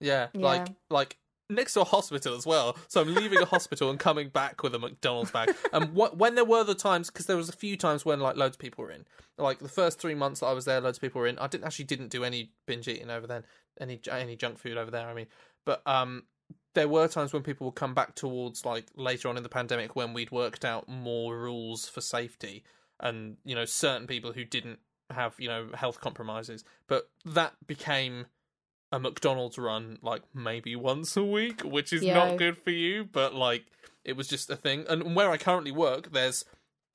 Yeah, 0.00 0.28
like 0.34 0.68
like 0.90 1.16
next 1.48 1.74
to 1.74 1.82
a 1.82 1.84
hospital 1.84 2.34
as 2.34 2.46
well. 2.46 2.76
So 2.88 3.00
I'm 3.00 3.14
leaving 3.14 3.38
a 3.40 3.44
hospital 3.44 3.90
and 3.90 3.98
coming 3.98 4.28
back 4.28 4.62
with 4.62 4.74
a 4.74 4.78
McDonald's 4.78 5.30
bag. 5.30 5.54
And 5.72 5.94
what 5.94 6.16
when 6.16 6.34
there 6.34 6.44
were 6.44 6.64
the 6.64 6.74
times 6.74 7.10
because 7.10 7.26
there 7.26 7.36
was 7.36 7.48
a 7.48 7.52
few 7.52 7.76
times 7.76 8.04
when 8.04 8.20
like 8.20 8.36
loads 8.36 8.56
of 8.56 8.58
people 8.58 8.84
were 8.84 8.90
in. 8.90 9.04
Like 9.38 9.60
the 9.60 9.68
first 9.68 9.98
three 9.98 10.14
months 10.14 10.40
that 10.40 10.46
I 10.46 10.52
was 10.52 10.64
there, 10.64 10.80
loads 10.80 10.98
of 10.98 11.02
people 11.02 11.20
were 11.20 11.26
in. 11.26 11.38
I 11.38 11.46
didn't 11.46 11.64
actually 11.64 11.86
didn't 11.86 12.08
do 12.08 12.24
any 12.24 12.52
binge 12.66 12.88
eating 12.88 13.10
over 13.10 13.26
then, 13.26 13.44
any 13.80 14.00
any 14.10 14.36
junk 14.36 14.58
food 14.58 14.76
over 14.76 14.90
there. 14.90 15.08
I 15.08 15.14
mean, 15.14 15.26
but 15.64 15.82
um, 15.86 16.24
there 16.74 16.88
were 16.88 17.08
times 17.08 17.32
when 17.32 17.42
people 17.42 17.66
would 17.66 17.74
come 17.74 17.94
back 17.94 18.14
towards 18.14 18.64
like 18.64 18.86
later 18.96 19.28
on 19.28 19.36
in 19.36 19.42
the 19.42 19.48
pandemic 19.48 19.96
when 19.96 20.12
we'd 20.12 20.30
worked 20.30 20.64
out 20.64 20.88
more 20.88 21.36
rules 21.36 21.88
for 21.88 22.00
safety 22.00 22.64
and 23.00 23.36
you 23.44 23.54
know 23.54 23.64
certain 23.64 24.06
people 24.06 24.32
who 24.32 24.44
didn't 24.44 24.78
have 25.12 25.34
you 25.38 25.48
know 25.48 25.68
health 25.74 26.00
compromises 26.00 26.64
but 26.88 27.08
that 27.24 27.52
became 27.66 28.26
a 28.90 28.98
McDonald's 29.00 29.58
run 29.58 29.98
like 30.02 30.22
maybe 30.34 30.76
once 30.76 31.16
a 31.16 31.24
week 31.24 31.62
which 31.62 31.92
is 31.92 32.02
Yeah. 32.02 32.14
not 32.14 32.38
good 32.38 32.58
for 32.58 32.70
you 32.70 33.04
but 33.04 33.34
like 33.34 33.64
it 34.04 34.16
was 34.16 34.28
just 34.28 34.50
a 34.50 34.56
thing 34.56 34.84
and 34.88 35.14
where 35.16 35.30
I 35.30 35.36
currently 35.38 35.72
work 35.72 36.12
there's 36.12 36.44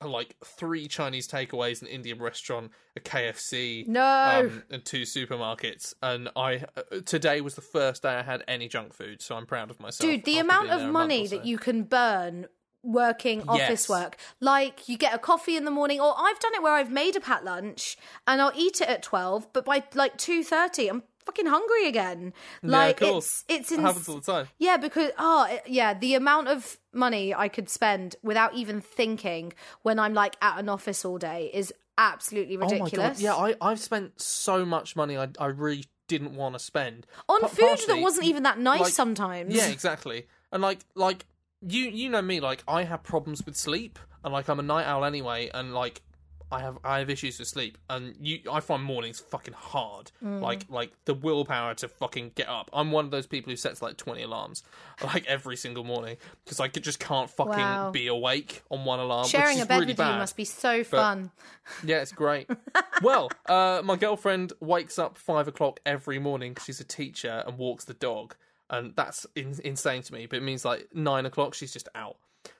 like 0.00 0.36
three 0.44 0.86
Chinese 0.86 1.26
takeaways 1.26 1.82
an 1.82 1.88
Indian 1.88 2.20
restaurant 2.20 2.70
a 2.96 3.00
KFC 3.00 3.84
No. 3.88 4.00
um, 4.46 4.62
and 4.70 4.84
two 4.84 5.02
supermarkets 5.02 5.92
and 6.00 6.28
I 6.36 6.62
uh, 6.76 7.00
today 7.04 7.40
was 7.40 7.56
the 7.56 7.62
first 7.62 8.02
day 8.04 8.10
I 8.10 8.22
had 8.22 8.44
any 8.46 8.68
junk 8.68 8.92
food 8.94 9.20
so 9.20 9.34
I'm 9.34 9.46
proud 9.46 9.70
of 9.70 9.80
myself 9.80 10.08
Dude, 10.08 10.24
the 10.24 10.38
amount 10.38 10.70
of 10.70 10.78
there 10.78 10.88
a 10.88 10.92
month 10.92 11.08
money 11.08 11.26
so. 11.26 11.36
that 11.36 11.44
you 11.46 11.58
can 11.58 11.82
burn 11.82 12.46
working 12.82 13.42
office 13.48 13.68
Yes. 13.68 13.88
work. 13.88 14.16
Like 14.40 14.88
you 14.88 14.96
get 14.96 15.14
a 15.14 15.18
coffee 15.18 15.56
in 15.56 15.64
the 15.64 15.70
morning 15.70 16.00
or 16.00 16.14
I've 16.16 16.38
done 16.40 16.54
it 16.54 16.62
where 16.62 16.74
I've 16.74 16.90
made 16.90 17.16
a 17.16 17.20
pat 17.20 17.44
lunch 17.44 17.96
and 18.26 18.40
I'll 18.40 18.52
eat 18.54 18.80
it 18.80 18.88
at 18.88 19.02
12, 19.02 19.52
but 19.52 19.64
by 19.64 19.82
like 19.94 20.16
2:30 20.18 20.88
I'm 20.90 21.02
fucking 21.26 21.46
hungry 21.46 21.86
again. 21.88 22.32
Like 22.62 22.98
cool. 22.98 23.18
it's 23.18 23.44
it's 23.48 23.70
It 23.72 23.76
ins- 23.76 23.84
happens 23.84 24.08
all 24.08 24.16
the 24.20 24.32
time 24.32 24.48
Yeah, 24.58 24.76
because 24.76 25.10
oh 25.18 25.46
it- 25.50 25.64
yeah, 25.66 25.92
the 25.94 26.14
amount 26.14 26.48
of 26.48 26.78
money 26.92 27.34
I 27.34 27.48
could 27.48 27.68
spend 27.68 28.16
without 28.22 28.54
even 28.54 28.80
thinking 28.80 29.52
when 29.82 29.98
I'm 29.98 30.14
like 30.14 30.36
at 30.40 30.58
an 30.58 30.68
office 30.68 31.04
all 31.04 31.18
day 31.18 31.50
is 31.52 31.72
absolutely 31.98 32.56
ridiculous. 32.56 32.92
Oh 32.94 32.96
my 33.02 33.08
god! 33.08 33.18
Yeah, 33.18 33.34
I 33.34 33.56
I've 33.60 33.80
spent 33.80 34.20
so 34.20 34.64
much 34.64 34.94
money 34.96 35.18
I 35.18 35.28
I 35.38 35.46
really 35.46 35.84
didn't 36.06 36.34
want 36.36 36.54
to 36.54 36.58
spend 36.58 37.06
On 37.28 37.40
Pa- 37.42 37.48
food 37.48 37.78
that 37.88 37.98
wasn't 38.00 38.26
even 38.26 38.44
that 38.44 38.58
nice 38.58 38.80
like- 38.80 38.92
sometimes. 38.94 39.54
Yeah, 39.54 39.66
exactly. 39.66 40.26
And 40.50 40.62
like 40.62 40.78
like 40.94 41.26
you 41.66 41.84
you 41.84 42.08
know 42.08 42.22
me 42.22 42.40
like 42.40 42.62
I 42.68 42.84
have 42.84 43.02
problems 43.02 43.44
with 43.44 43.56
sleep 43.56 43.98
and 44.24 44.32
like 44.32 44.48
I'm 44.48 44.60
a 44.60 44.62
night 44.62 44.86
owl 44.86 45.04
anyway 45.04 45.50
and 45.52 45.74
like 45.74 46.02
I 46.50 46.60
have 46.60 46.78
I 46.82 47.00
have 47.00 47.10
issues 47.10 47.38
with 47.38 47.46
sleep 47.48 47.76
and 47.90 48.14
you 48.20 48.38
I 48.50 48.60
find 48.60 48.82
mornings 48.82 49.20
fucking 49.20 49.52
hard. 49.52 50.10
Mm. 50.24 50.40
Like 50.40 50.62
like 50.70 50.92
the 51.04 51.12
willpower 51.12 51.74
to 51.74 51.88
fucking 51.88 52.32
get 52.36 52.48
up. 52.48 52.70
I'm 52.72 52.90
one 52.90 53.04
of 53.04 53.10
those 53.10 53.26
people 53.26 53.50
who 53.50 53.56
sets 53.56 53.82
like 53.82 53.98
20 53.98 54.22
alarms 54.22 54.62
like 55.04 55.26
every 55.26 55.56
single 55.56 55.84
morning 55.84 56.16
because 56.44 56.58
I 56.58 56.68
just 56.68 57.00
can't 57.00 57.28
fucking 57.28 57.52
Wow. 57.52 57.90
be 57.90 58.06
awake 58.06 58.62
on 58.70 58.86
one 58.86 58.98
alarm. 58.98 59.26
Sharing 59.28 59.60
a 59.60 59.66
bed 59.66 59.74
really 59.80 59.86
with 59.88 59.98
bad. 59.98 60.12
you 60.14 60.18
must 60.20 60.36
be 60.36 60.46
so 60.46 60.82
fun. 60.84 61.32
Yeah, 61.84 61.98
it's 62.00 62.12
great. 62.12 62.48
well, 63.02 63.30
uh, 63.46 63.82
my 63.84 63.96
girlfriend 63.96 64.54
wakes 64.60 64.98
up 64.98 65.18
five 65.18 65.48
o'clock 65.48 65.80
every 65.84 66.18
morning 66.18 66.54
'cause 66.54 66.64
she's 66.64 66.80
a 66.80 66.84
teacher 66.84 67.42
and 67.46 67.58
walks 67.58 67.84
the 67.84 67.92
dog, 67.94 68.36
and 68.70 68.94
that's 68.96 69.26
in- 69.34 69.60
insane 69.64 70.02
to 70.02 70.12
me. 70.12 70.26
But 70.26 70.36
it 70.38 70.42
means 70.42 70.64
like 70.64 70.88
nine 70.94 71.26
o'clock 71.26 71.54
she's 71.54 71.72
just 71.72 71.88
out. 71.94 72.16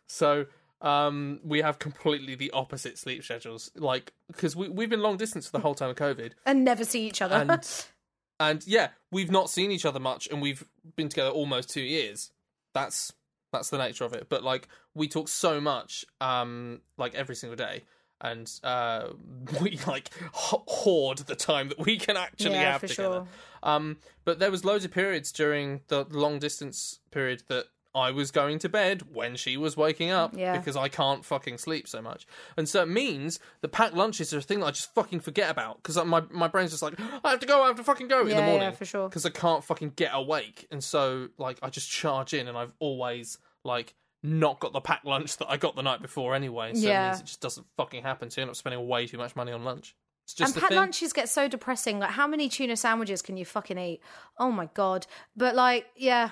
So 0.07 0.47
um, 0.81 1.41
we 1.45 1.61
have 1.61 1.79
completely 1.79 2.35
the 2.35 2.51
opposite 2.53 2.99
sleep 2.99 3.25
schedules. 3.25 3.71
Like 3.75 4.13
because 4.29 4.55
we 4.55 4.69
we've 4.69 4.91
been 4.91 5.03
long 5.03 5.17
distance 5.17 5.47
for 5.47 5.53
the 5.53 5.61
whole 5.61 5.75
time 5.75 5.91
of 5.91 5.97
COVID, 5.97 6.33
and 6.47 6.65
never 6.65 6.85
see 6.85 7.07
each 7.07 7.23
other. 7.23 7.37
and 7.37 7.85
and 8.41 8.67
yeah, 8.67 8.89
we've 9.11 9.31
not 9.31 9.51
seen 9.51 9.71
each 9.71 9.85
other 9.85 10.01
much, 10.01 10.29
and 10.29 10.41
we've 10.41 10.65
been 10.97 11.09
together 11.09 11.31
almost 11.31 11.71
two 11.71 11.83
years. 11.83 12.31
That's 12.75 13.13
that's 13.53 13.71
the 13.71 13.79
nature 13.79 14.05
of 14.05 14.13
it. 14.13 14.29
But 14.29 14.45
like 14.45 14.69
we 14.95 15.09
talk 15.09 15.29
so 15.29 15.61
much, 15.61 16.05
um, 16.21 16.81
like 16.97 17.15
every 17.15 17.35
single 17.35 17.57
day, 17.57 17.85
and 18.21 18.51
uh, 18.65 19.09
we 19.61 19.79
like 19.87 20.11
hoard 20.33 21.19
the 21.19 21.37
time 21.37 21.69
that 21.69 21.79
we 21.79 21.99
can 21.99 22.17
actually 22.17 22.53
Yeah, 22.53 22.73
have 22.73 22.81
for 22.81 22.89
together. 22.89 23.15
sure. 23.15 23.29
Um, 23.63 23.97
but 24.25 24.39
there 24.39 24.51
was 24.51 24.65
loads 24.65 24.85
of 24.85 24.91
periods 24.93 25.33
during 25.33 25.81
the 25.89 26.05
long 26.11 26.39
distance 26.39 27.01
period 27.11 27.43
that 27.49 27.67
I 27.95 28.11
was 28.13 28.31
going 28.31 28.59
to 28.61 28.69
bed 28.69 29.03
when 29.13 29.35
she 29.35 29.57
was 29.57 29.77
waking 29.77 30.11
up 30.11 30.33
Yeah. 30.37 30.57
because 30.57 30.77
I 30.77 30.89
can't 30.89 31.25
fucking 31.25 31.59
sleep 31.59 31.89
so 31.89 32.01
much. 32.03 32.27
And 32.57 32.69
so 32.69 32.83
it 32.83 32.89
means 32.89 33.41
the 33.61 33.67
packed 33.69 33.95
lunches 33.95 34.33
are 34.33 34.39
a 34.39 34.43
thing 34.43 34.61
that 34.61 34.67
I 34.67 34.71
just 34.71 34.95
fucking 34.95 35.21
forget 35.21 35.51
about 35.51 35.83
because 35.83 35.97
my 36.05 36.23
my 36.31 36.47
brain's 36.47 36.71
just 36.71 36.83
like 36.83 36.95
I 37.25 37.31
have 37.31 37.41
to 37.41 37.47
go, 37.47 37.63
I 37.65 37.69
have 37.69 37.77
to 37.77 37.83
fucking 37.85 38.07
go 38.09 38.21
in 38.21 38.29
Yeah, 38.29 38.35
the 38.35 38.41
yeah, 38.43 38.47
morning 38.51 38.73
for 38.73 38.85
sure. 38.85 39.09
because 39.09 39.27
I 39.27 39.31
can't 39.31 39.65
fucking 39.65 39.95
get 39.97 40.11
awake. 40.13 40.67
And 40.71 40.85
so 40.85 41.29
like 41.39 41.59
I 41.63 41.71
just 41.71 41.91
charge 41.91 42.35
in, 42.35 42.47
and 42.47 42.57
I've 42.57 42.73
always 42.79 43.39
like 43.65 43.95
not 44.23 44.59
got 44.61 44.73
the 44.73 44.81
packed 44.81 45.05
lunch 45.07 45.37
that 45.37 45.47
I 45.49 45.57
got 45.57 45.77
the 45.77 45.83
night 45.83 46.03
before 46.03 46.35
anyway. 46.35 46.75
So 46.75 46.81
it 46.81 46.91
Yeah. 46.91 47.09
means 47.09 47.21
it 47.21 47.27
just 47.27 47.41
doesn't 47.41 47.67
fucking 47.77 48.03
happen. 48.03 48.31
So 48.31 48.41
you 48.41 48.43
end 48.43 48.51
up 48.51 48.57
spending 48.57 48.87
way 48.89 49.07
too 49.07 49.19
much 49.19 49.37
money 49.37 49.53
on 49.53 49.65
lunch. 49.65 49.95
It's 50.25 50.35
just 50.35 50.55
and 50.55 50.61
packed 50.63 50.75
lunches 50.75 51.13
get 51.13 51.29
so 51.29 51.49
depressing. 51.49 52.01
Like, 52.01 52.11
how 52.11 52.27
many 52.27 52.49
tuna 52.49 52.77
sandwiches 52.77 53.23
can 53.23 53.37
you 53.37 53.45
fucking 53.45 53.79
eat? 53.79 54.01
Oh 54.39 54.51
my 54.51 54.69
god! 54.75 55.07
But 55.37 55.55
like, 55.55 55.87
yeah, 55.97 56.31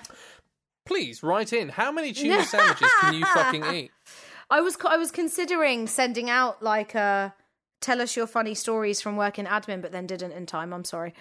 Please 0.85 1.23
write 1.23 1.53
in. 1.53 1.69
How 1.71 1.91
many 1.91 2.13
tuna 2.13 2.45
sandwiches 2.45 2.91
can 3.01 3.15
you 3.15 3.25
fucking 3.25 3.65
eat? 3.75 3.91
I 4.51 4.61
was 4.61 4.77
I 4.85 4.97
was 4.97 5.11
considering 5.11 5.87
sending 5.89 6.29
out 6.31 6.63
like 6.63 6.95
a 6.95 7.35
tell 7.81 8.01
us 8.01 8.17
your 8.17 8.27
funny 8.27 8.55
stories 8.55 9.01
from 9.01 9.17
work 9.17 9.39
in 9.39 9.47
admin, 9.47 9.81
but 9.83 9.93
then 9.93 10.07
didn't 10.07 10.33
in 10.33 10.47
time. 10.47 10.73
I'm 10.73 10.85
sorry. 10.85 11.15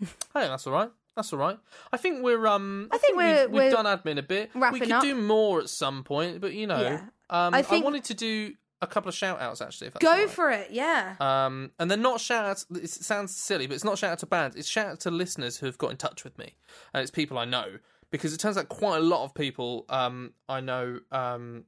Hey, 0.00 0.08
that's 0.34 0.66
all 0.66 0.72
right. 0.72 0.90
That's 1.16 1.32
all 1.32 1.38
right. 1.38 1.58
I 1.92 1.96
think 1.96 2.22
we're 2.24 2.46
um. 2.46 2.88
I, 2.90 2.98
think 2.98 3.16
we're- 3.16 3.42
we've, 3.46 3.50
we've 3.50 3.62
we're 3.64 3.70
done 3.70 3.84
admin 3.86 4.18
a 4.18 4.22
bit. 4.22 4.50
we 4.54 4.80
could 4.80 4.90
up. 4.90 5.02
do 5.02 5.14
more 5.14 5.60
at 5.60 5.68
some 5.68 6.02
point, 6.04 6.40
but 6.40 6.52
you 6.54 6.66
know, 6.66 6.80
Yeah. 6.80 7.00
um, 7.30 7.54
I 7.54 7.64
I, 7.68 7.78
wanted 7.80 8.04
to 8.04 8.14
do 8.14 8.52
a 8.82 8.86
couple 8.86 9.08
of 9.08 9.14
shout 9.14 9.40
outs 9.40 9.60
actually. 9.62 9.86
If 9.86 9.92
that's 9.94 10.02
Go 10.04 10.10
right. 10.12 10.28
for 10.30 10.50
it. 10.50 10.70
Yeah. 10.72 11.14
Um, 11.20 11.70
and 11.78 11.88
they're 11.90 11.96
not 11.96 12.20
shout 12.20 12.44
outs. 12.44 12.66
It 12.74 12.90
sounds 12.90 13.34
silly, 13.34 13.66
but 13.66 13.74
it's 13.74 13.84
not 13.84 13.96
shout 13.96 14.10
out 14.12 14.18
to 14.20 14.26
bands. 14.26 14.56
It's 14.56 14.68
shout 14.68 14.86
out 14.88 15.00
to 15.00 15.10
listeners 15.10 15.56
who 15.56 15.66
have 15.66 15.78
got 15.78 15.90
in 15.92 15.96
touch 15.96 16.24
with 16.24 16.36
me, 16.36 16.56
and 16.92 17.00
it's 17.00 17.10
people 17.12 17.38
I 17.38 17.44
know 17.44 17.78
because 18.10 18.32
it 18.34 18.38
turns 18.38 18.56
out 18.56 18.68
quite 18.68 18.98
a 18.98 19.00
lot 19.00 19.24
of 19.24 19.34
people 19.34 19.86
um, 19.88 20.32
I 20.48 20.60
know 20.60 21.00
um, 21.12 21.64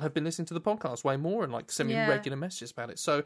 have 0.00 0.12
been 0.14 0.24
listening 0.24 0.46
to 0.46 0.54
the 0.54 0.60
podcast 0.60 1.02
way 1.04 1.16
more 1.16 1.44
and 1.44 1.52
like 1.52 1.70
sending 1.70 1.96
Yeah. 1.96 2.06
me 2.06 2.12
regular 2.12 2.36
messages 2.36 2.70
about 2.70 2.90
it. 2.90 2.98
So, 2.98 3.24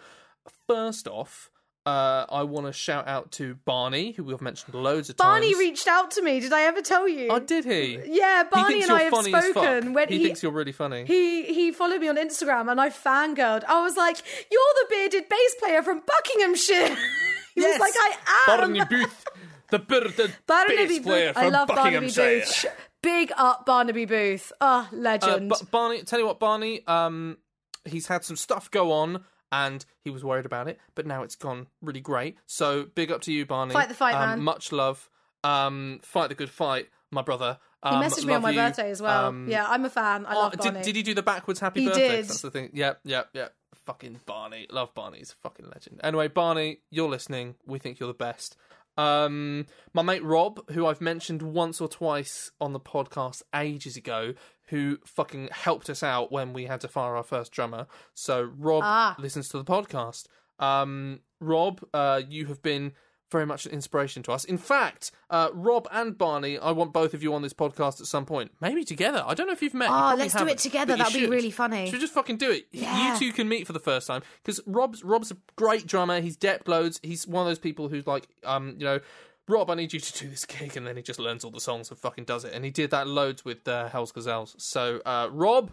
first 0.67 1.07
off, 1.09 1.51
uh, 1.87 2.26
I 2.28 2.43
want 2.43 2.66
to 2.66 2.72
shout 2.72 3.07
out 3.07 3.30
to 3.32 3.55
Barney, 3.64 4.11
who 4.12 4.24
we've 4.24 4.41
mentioned 4.41 4.74
loads 4.74 5.09
of 5.09 5.16
Barney 5.16 5.47
times. 5.47 5.55
Barney 5.55 5.68
reached 5.70 5.87
out 5.87 6.11
to 6.12 6.22
me. 6.22 6.41
Did 6.41 6.53
I 6.53 6.62
ever 6.62 6.82
tell 6.82 7.09
you? 7.09 7.28
Oh, 7.30 7.39
did 7.39 7.64
he? 7.64 8.01
yeah, 8.07 8.43
Barney 8.51 8.74
thinks 8.74 8.89
and 8.89 8.97
I 8.99 9.03
have 9.05 9.11
funny 9.12 9.32
as 9.34 9.45
fuck. 9.47 9.53
spoken. 9.64 9.93
When 9.95 10.09
he, 10.09 10.18
he, 10.18 10.24
thinks 10.24 10.43
you're 10.43 10.53
really 10.53 10.72
funny. 10.72 11.05
he 11.05 11.45
he 11.45 11.70
followed 11.72 12.01
me 12.01 12.09
on 12.09 12.16
Instagram 12.16 12.70
and 12.70 12.80
I 12.80 12.91
fangirled. 12.91 13.64
I 13.64 13.80
was 13.82 13.97
like, 13.97 14.16
"You're 14.51 14.61
the 14.80 14.87
bearded 14.91 15.28
bass 15.28 15.55
player 15.61 15.82
from 15.82 16.03
Buckinghamshire." 16.07 16.89
he 17.55 17.61
Yes. 17.62 17.78
was 17.78 17.80
like, 17.80 17.95
"I 17.97 18.53
am." 18.53 18.74
Barney 18.74 18.84
Booth, 18.84 19.24
the 19.70 19.78
bearded 19.78 20.34
Barnaby 20.47 20.87
bass 20.89 20.99
player 21.01 21.26
Booth. 21.28 21.34
from 21.34 21.45
I 21.45 21.49
love 21.49 21.68
Barnaby 21.68 22.07
Buckinghamshire. 22.09 22.41
Booth. 22.41 22.66
Big 23.03 23.32
up 23.37 23.64
Barnaby 23.66 24.05
Booth. 24.07 24.51
Oh, 24.61 24.66
Uh, 24.66 24.87
legend. 24.97 25.49
but 25.51 25.70
Barney, 25.70 26.03
tell 26.03 26.18
you 26.18 26.26
what, 26.26 26.41
Barney, 26.41 26.84
um, 26.89 27.37
he's 27.84 28.09
had 28.09 28.24
some 28.24 28.34
stuff 28.37 28.68
go 28.72 28.91
on, 28.91 29.22
and 29.53 29.85
he 30.05 30.11
was 30.11 30.25
worried 30.25 30.47
about 30.47 30.69
it, 30.69 30.79
but 30.95 31.07
now 31.07 31.23
it's 31.23 31.37
gone 31.37 31.67
really 31.83 32.01
great. 32.01 32.37
So 32.47 32.87
big 32.95 33.11
up 33.13 33.21
to 33.23 33.33
you, 33.33 33.47
Barney. 33.47 33.73
Fight 33.73 33.89
the 33.89 33.95
fight, 33.95 34.15
um, 34.15 34.29
man. 34.31 34.43
Much 34.43 34.73
love. 34.73 35.09
Um, 35.45 36.01
fight 36.03 36.29
the 36.29 36.35
good 36.35 36.51
fight, 36.51 36.89
my 37.13 37.23
brother. 37.23 37.59
he 37.85 37.91
Um, 37.91 38.03
messaged 38.03 38.25
me 38.25 38.35
on 38.35 38.43
my 38.43 38.51
you. 38.51 38.57
birthday 38.59 38.91
as 38.91 39.01
well. 39.01 39.27
Um, 39.27 39.49
yeah, 39.49 39.65
I'm 39.69 39.85
a 39.85 39.91
fan. 39.91 40.27
I 40.27 40.35
oh, 40.35 40.39
love 40.41 40.59
did, 40.59 40.83
did 40.83 40.97
he 40.97 41.03
do 41.03 41.15
the 41.15 41.23
backwards 41.23 41.61
happy 41.61 41.83
He 41.83 41.87
birthday? 41.87 42.09
did. 42.17 42.25
That's 42.29 42.41
the 42.41 42.51
thing. 42.51 42.71
Yep, 42.73 43.01
yep, 43.05 43.29
yep. 43.33 43.55
Fucking 43.85 44.21
Barney. 44.27 44.67
Love 44.71 44.93
Barney. 44.95 45.19
He's 45.19 45.31
a 45.31 45.37
fucking 45.37 45.67
legend. 45.67 46.01
Anyway, 46.03 46.27
Barney, 46.27 46.79
you're 46.91 47.09
listening. 47.09 47.55
We 47.67 47.79
think 47.79 48.01
you're 48.01 48.09
the 48.09 48.15
best. 48.15 48.57
Um, 48.99 49.67
my 49.93 50.03
mate 50.03 50.25
Rob, 50.25 50.71
who 50.71 50.87
I've 50.87 51.01
mentioned 51.03 51.43
once 51.43 51.81
or 51.81 51.89
twice 51.89 52.51
on 52.61 52.73
the 52.73 52.81
podcast 52.81 53.43
ages 53.55 53.97
ago, 53.97 54.33
who 54.69 54.99
fucking 55.05 55.49
helped 55.53 55.89
us 55.91 56.03
out 56.03 56.31
when 56.33 56.53
we 56.53 56.67
had 56.67 56.81
to 56.83 56.89
fire 56.89 57.17
our 57.17 57.23
first 57.23 57.53
drummer. 57.53 57.87
So 58.14 58.51
Rob 58.57 58.83
Ah. 58.85 59.17
listens 59.19 59.49
to 59.51 59.59
the 59.59 59.64
podcast. 59.64 60.27
Um, 60.59 61.21
Rob, 61.41 61.85
uh, 61.93 62.23
you 62.29 62.47
have 62.47 62.62
been 62.62 62.93
very 63.31 63.45
much 63.45 63.67
an 63.67 63.73
inspiration 63.73 64.23
to 64.23 64.31
us. 64.33 64.45
In 64.45 64.57
fact, 64.57 65.11
uh, 65.31 65.49
Rob 65.53 65.89
and 65.91 66.17
Barney, 66.17 66.59
I 66.59 66.71
want 66.71 66.93
both 66.93 67.12
of 67.12 67.25
you 67.25 67.35
on 67.35 67.43
this 67.43 67.53
podcast 67.53 68.01
at 68.01 68.07
some 68.07 68.25
point. 68.25 68.53
Maybe 68.61 68.85
together. 68.85 69.23
I 69.27 69.35
don't 69.35 69.49
know 69.49 69.53
if 69.53 69.62
you've 69.62 69.75
met. 69.75 69.87
You 69.89 69.95
Oh, 69.95 69.99
probably 69.99 70.23
let's 70.25 70.35
do 70.35 70.47
it 70.47 70.59
together. 70.59 70.97
That'd 70.97 71.12
be 71.12 71.27
really 71.27 71.51
funny. 71.51 71.87
Should 71.87 71.95
we 71.95 71.99
just 72.01 72.14
fucking 72.14 72.37
do 72.37 72.53
it? 72.53 72.69
Yeah. 72.71 73.14
You 73.14 73.19
two 73.19 73.33
can 73.33 73.49
meet 73.49 73.67
for 73.67 73.73
the 73.73 73.81
first 73.81 74.07
time 74.07 74.23
because 74.45 74.61
Rob's 74.64 75.03
Rob's 75.03 75.33
a 75.33 75.37
great 75.57 75.87
drummer. 75.89 76.21
He's 76.21 76.37
depth 76.37 76.69
loads. 76.69 77.01
He's 77.03 77.27
one 77.27 77.43
of 77.43 77.49
those 77.51 77.59
people 77.59 77.89
who's 77.89 78.07
like, 78.07 78.29
um, 78.45 78.77
you 78.79 78.85
know, 78.85 79.01
Rob, 79.49 79.71
I 79.71 79.75
need 79.75 79.93
you 79.93 80.01
to 80.01 80.19
do 80.19 80.29
this 80.29 80.45
gig, 80.45 80.77
and 80.77 80.87
then 80.87 80.97
he 80.97 81.03
just 81.03 81.21
learns 81.21 81.45
all 81.45 81.51
the 81.51 81.61
songs 81.61 81.91
and 81.91 81.99
fucking 81.99 82.25
does 82.25 82.45
it. 82.45 82.53
And 82.53 82.65
he 82.65 82.71
did 82.71 82.91
that 82.91 83.07
loads 83.07 83.45
with 83.45 83.67
uh, 83.69 83.89
Hell's 83.89 84.13
Gazelles. 84.13 84.57
So, 84.59 85.01
uh, 85.07 85.29
Rob, 85.31 85.73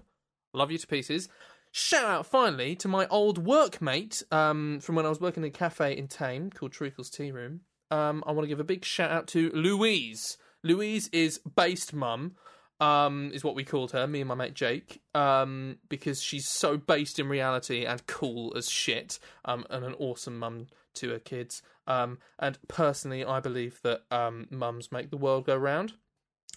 love 0.53 0.71
you 0.71 0.77
to 0.77 0.87
pieces. 0.87 1.27
Shout 1.71 2.05
out 2.05 2.27
finally 2.27 2.75
to 2.75 2.87
my 2.87 3.07
old 3.07 3.43
workmate 3.43 4.31
um, 4.31 4.79
from 4.79 4.93
when 4.93 5.07
I 5.07 5.09
was 5.09 5.19
working 5.19 5.43
in 5.43 5.47
a 5.47 5.51
cafe 5.51 5.97
in 5.97 6.07
Thame 6.07 6.51
called 6.51 6.71
Treacle's 6.71 7.09
Tea 7.09 7.31
Room. 7.31 7.61
Um, 7.89 8.23
I 8.27 8.31
want 8.31 8.43
to 8.43 8.47
give 8.47 8.59
a 8.59 8.63
big 8.63 8.85
shout 8.85 9.09
out 9.09 9.25
to 9.29 9.49
Louise. 9.55 10.37
Louise 10.63 11.09
is 11.11 11.39
based 11.55 11.91
mum, 11.91 12.35
um, 12.79 13.31
is 13.33 13.43
what 13.43 13.55
we 13.55 13.63
called 13.63 13.91
her, 13.91 14.05
me 14.05 14.21
and 14.21 14.27
my 14.27 14.35
mate 14.35 14.53
Jake, 14.53 15.01
um, 15.15 15.77
because 15.89 16.21
she's 16.21 16.47
so 16.47 16.77
based 16.77 17.17
in 17.17 17.27
reality 17.27 17.85
and 17.85 18.05
cool 18.05 18.53
as 18.55 18.69
shit, 18.69 19.17
um, 19.45 19.65
and 19.71 19.83
an 19.83 19.95
awesome 19.97 20.37
mum 20.37 20.67
to 20.95 21.09
her 21.11 21.19
kids. 21.19 21.61
Um, 21.87 22.19
and 22.39 22.57
personally, 22.67 23.25
I 23.25 23.39
believe 23.39 23.79
that 23.83 24.03
um, 24.11 24.47
mums 24.49 24.91
make 24.91 25.09
the 25.09 25.17
world 25.17 25.45
go 25.45 25.55
round. 25.57 25.93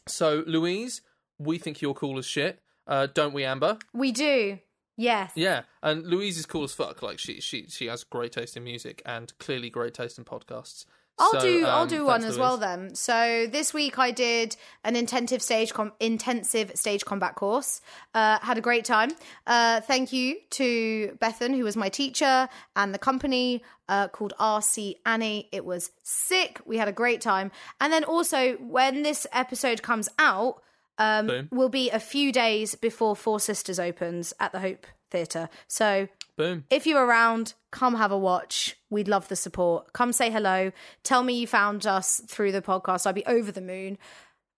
So, 0.07 0.45
Louise, 0.47 1.03
we 1.39 1.59
think 1.59 1.83
you're 1.83 1.95
cool 1.95 2.19
as 2.19 2.27
shit. 2.27 2.61
Uh, 2.87 3.09
don't 3.13 3.35
we, 3.35 3.45
Amber? 3.45 3.79
we 3.93 4.13
do. 4.13 4.59
Yes. 4.97 5.33
Yeah, 5.35 5.63
and 5.83 6.07
Louise 6.07 6.39
is 6.39 6.47
cool 6.47 6.65
as 6.65 6.73
fuck. 6.73 7.03
Like 7.03 7.19
she, 7.19 7.41
she, 7.41 7.67
she 7.69 7.87
has 7.87 8.03
great 8.05 8.33
taste 8.33 8.57
in 8.57 8.65
music 8.65 9.03
and 9.05 9.37
clearly 9.39 9.69
great 9.69 9.93
taste 9.93 10.17
in 10.17 10.25
podcasts. 10.25 10.87
I'll 11.19 11.33
So, 11.33 11.41
do. 11.41 11.65
I'll 11.65 11.83
um, 11.83 11.89
do 11.89 12.05
one 12.05 12.25
as 12.25 12.37
well 12.39 12.57
then. 12.59 12.95
So 12.95 13.47
this 13.51 13.73
week 13.73 13.99
I 13.99 14.11
did 14.11 14.57
an 14.85 14.97
intensive 14.97 15.41
stage 15.41 15.73
com- 15.73 15.93
intensive 15.99 16.73
stage 16.75 17.05
combat 17.05 17.35
course. 17.35 17.81
Uh, 18.15 18.39
had 18.41 18.59
a 18.59 18.61
great 18.61 18.85
time. 18.85 19.13
Uh, 19.47 19.81
thank 19.81 20.13
you 20.13 20.37
to 20.51 21.17
Bethan, 21.21 21.57
who 21.57 21.65
was 21.65 21.77
my 21.77 21.89
teacher, 21.89 22.49
and 22.75 22.93
the 22.93 22.99
company 22.99 23.63
uh, 23.89 24.09
called 24.09 24.35
RC 24.39 24.97
Annie. 25.07 25.49
It 25.53 25.65
was 25.65 25.91
sick. 26.03 26.61
We 26.67 26.77
had 26.77 26.89
a 26.89 26.93
great 26.93 27.21
time. 27.23 27.51
And 27.81 27.93
then 27.93 28.05
also 28.05 28.55
when 28.55 29.03
this 29.03 29.27
episode 29.33 29.83
comes 29.83 30.09
out, 30.19 30.63
um, 30.99 31.27
Boom. 31.27 31.49
will 31.51 31.69
be 31.69 31.91
a 31.91 32.01
few 32.01 32.33
days 32.33 32.75
before 32.75 33.17
Four 33.17 33.41
Sisters 33.41 33.79
opens 33.79 34.33
at 34.41 34.53
the 34.53 34.61
Hope 34.61 34.87
Theatre. 35.11 35.49
So 35.69 36.09
Boom. 36.37 36.65
if 36.71 36.87
you're 36.87 37.05
around, 37.05 37.55
come 37.71 37.95
have 37.97 38.13
a 38.13 38.19
watch. 38.19 38.77
We'd 38.91 39.09
love 39.09 39.29
the 39.29 39.37
support. 39.37 39.93
Come 39.93 40.13
say 40.13 40.31
hello. 40.31 40.73
Tell 41.03 41.23
me 41.23 41.39
you 41.39 41.47
found 41.47 41.87
us 41.87 42.21
through 42.27 42.53
the 42.53 42.63
podcast. 42.63 43.07
I'd 43.07 43.15
be 43.15 43.27
over 43.27 43.53
the 43.53 43.61
moon. 43.61 43.99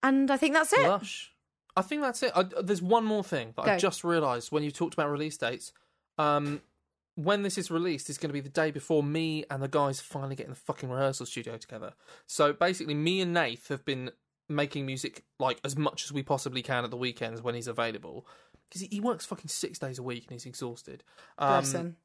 And 0.03 0.31
I 0.31 0.37
think 0.37 0.53
that's 0.53 0.73
it. 0.73 0.87
Lush. 0.87 1.31
I 1.75 1.81
think 1.81 2.01
that's 2.01 2.23
it. 2.23 2.31
I, 2.35 2.43
there's 2.61 2.81
one 2.81 3.05
more 3.05 3.23
thing 3.23 3.53
that 3.55 3.65
I 3.67 3.77
just 3.77 4.03
realised 4.03 4.51
when 4.51 4.63
you 4.63 4.71
talked 4.71 4.93
about 4.93 5.09
release 5.09 5.37
dates. 5.37 5.71
Um, 6.17 6.61
when 7.15 7.43
this 7.43 7.57
is 7.57 7.69
released, 7.69 8.09
it's 8.09 8.17
going 8.17 8.29
to 8.29 8.33
be 8.33 8.39
the 8.39 8.49
day 8.49 8.71
before 8.71 9.03
me 9.03 9.43
and 9.49 9.61
the 9.61 9.67
guys 9.67 9.99
finally 9.99 10.35
get 10.35 10.45
in 10.45 10.51
the 10.51 10.55
fucking 10.57 10.89
rehearsal 10.89 11.25
studio 11.25 11.57
together. 11.57 11.93
So 12.27 12.53
basically, 12.53 12.93
me 12.93 13.21
and 13.21 13.33
Nath 13.33 13.67
have 13.67 13.83
been 13.83 14.11
making 14.47 14.85
music 14.85 15.23
like 15.37 15.59
as 15.63 15.77
much 15.77 16.05
as 16.05 16.11
we 16.11 16.23
possibly 16.23 16.61
can 16.61 16.83
at 16.83 16.91
the 16.91 16.97
weekends 16.97 17.41
when 17.41 17.55
he's 17.55 17.67
available 17.67 18.25
because 18.69 18.81
he, 18.81 18.87
he 18.91 18.99
works 18.99 19.25
fucking 19.25 19.47
six 19.49 19.79
days 19.79 19.97
a 19.99 20.03
week 20.03 20.23
and 20.27 20.31
he's 20.33 20.45
exhausted. 20.45 21.03
Um, 21.37 21.47
Bless 21.49 21.71
him. 21.73 21.95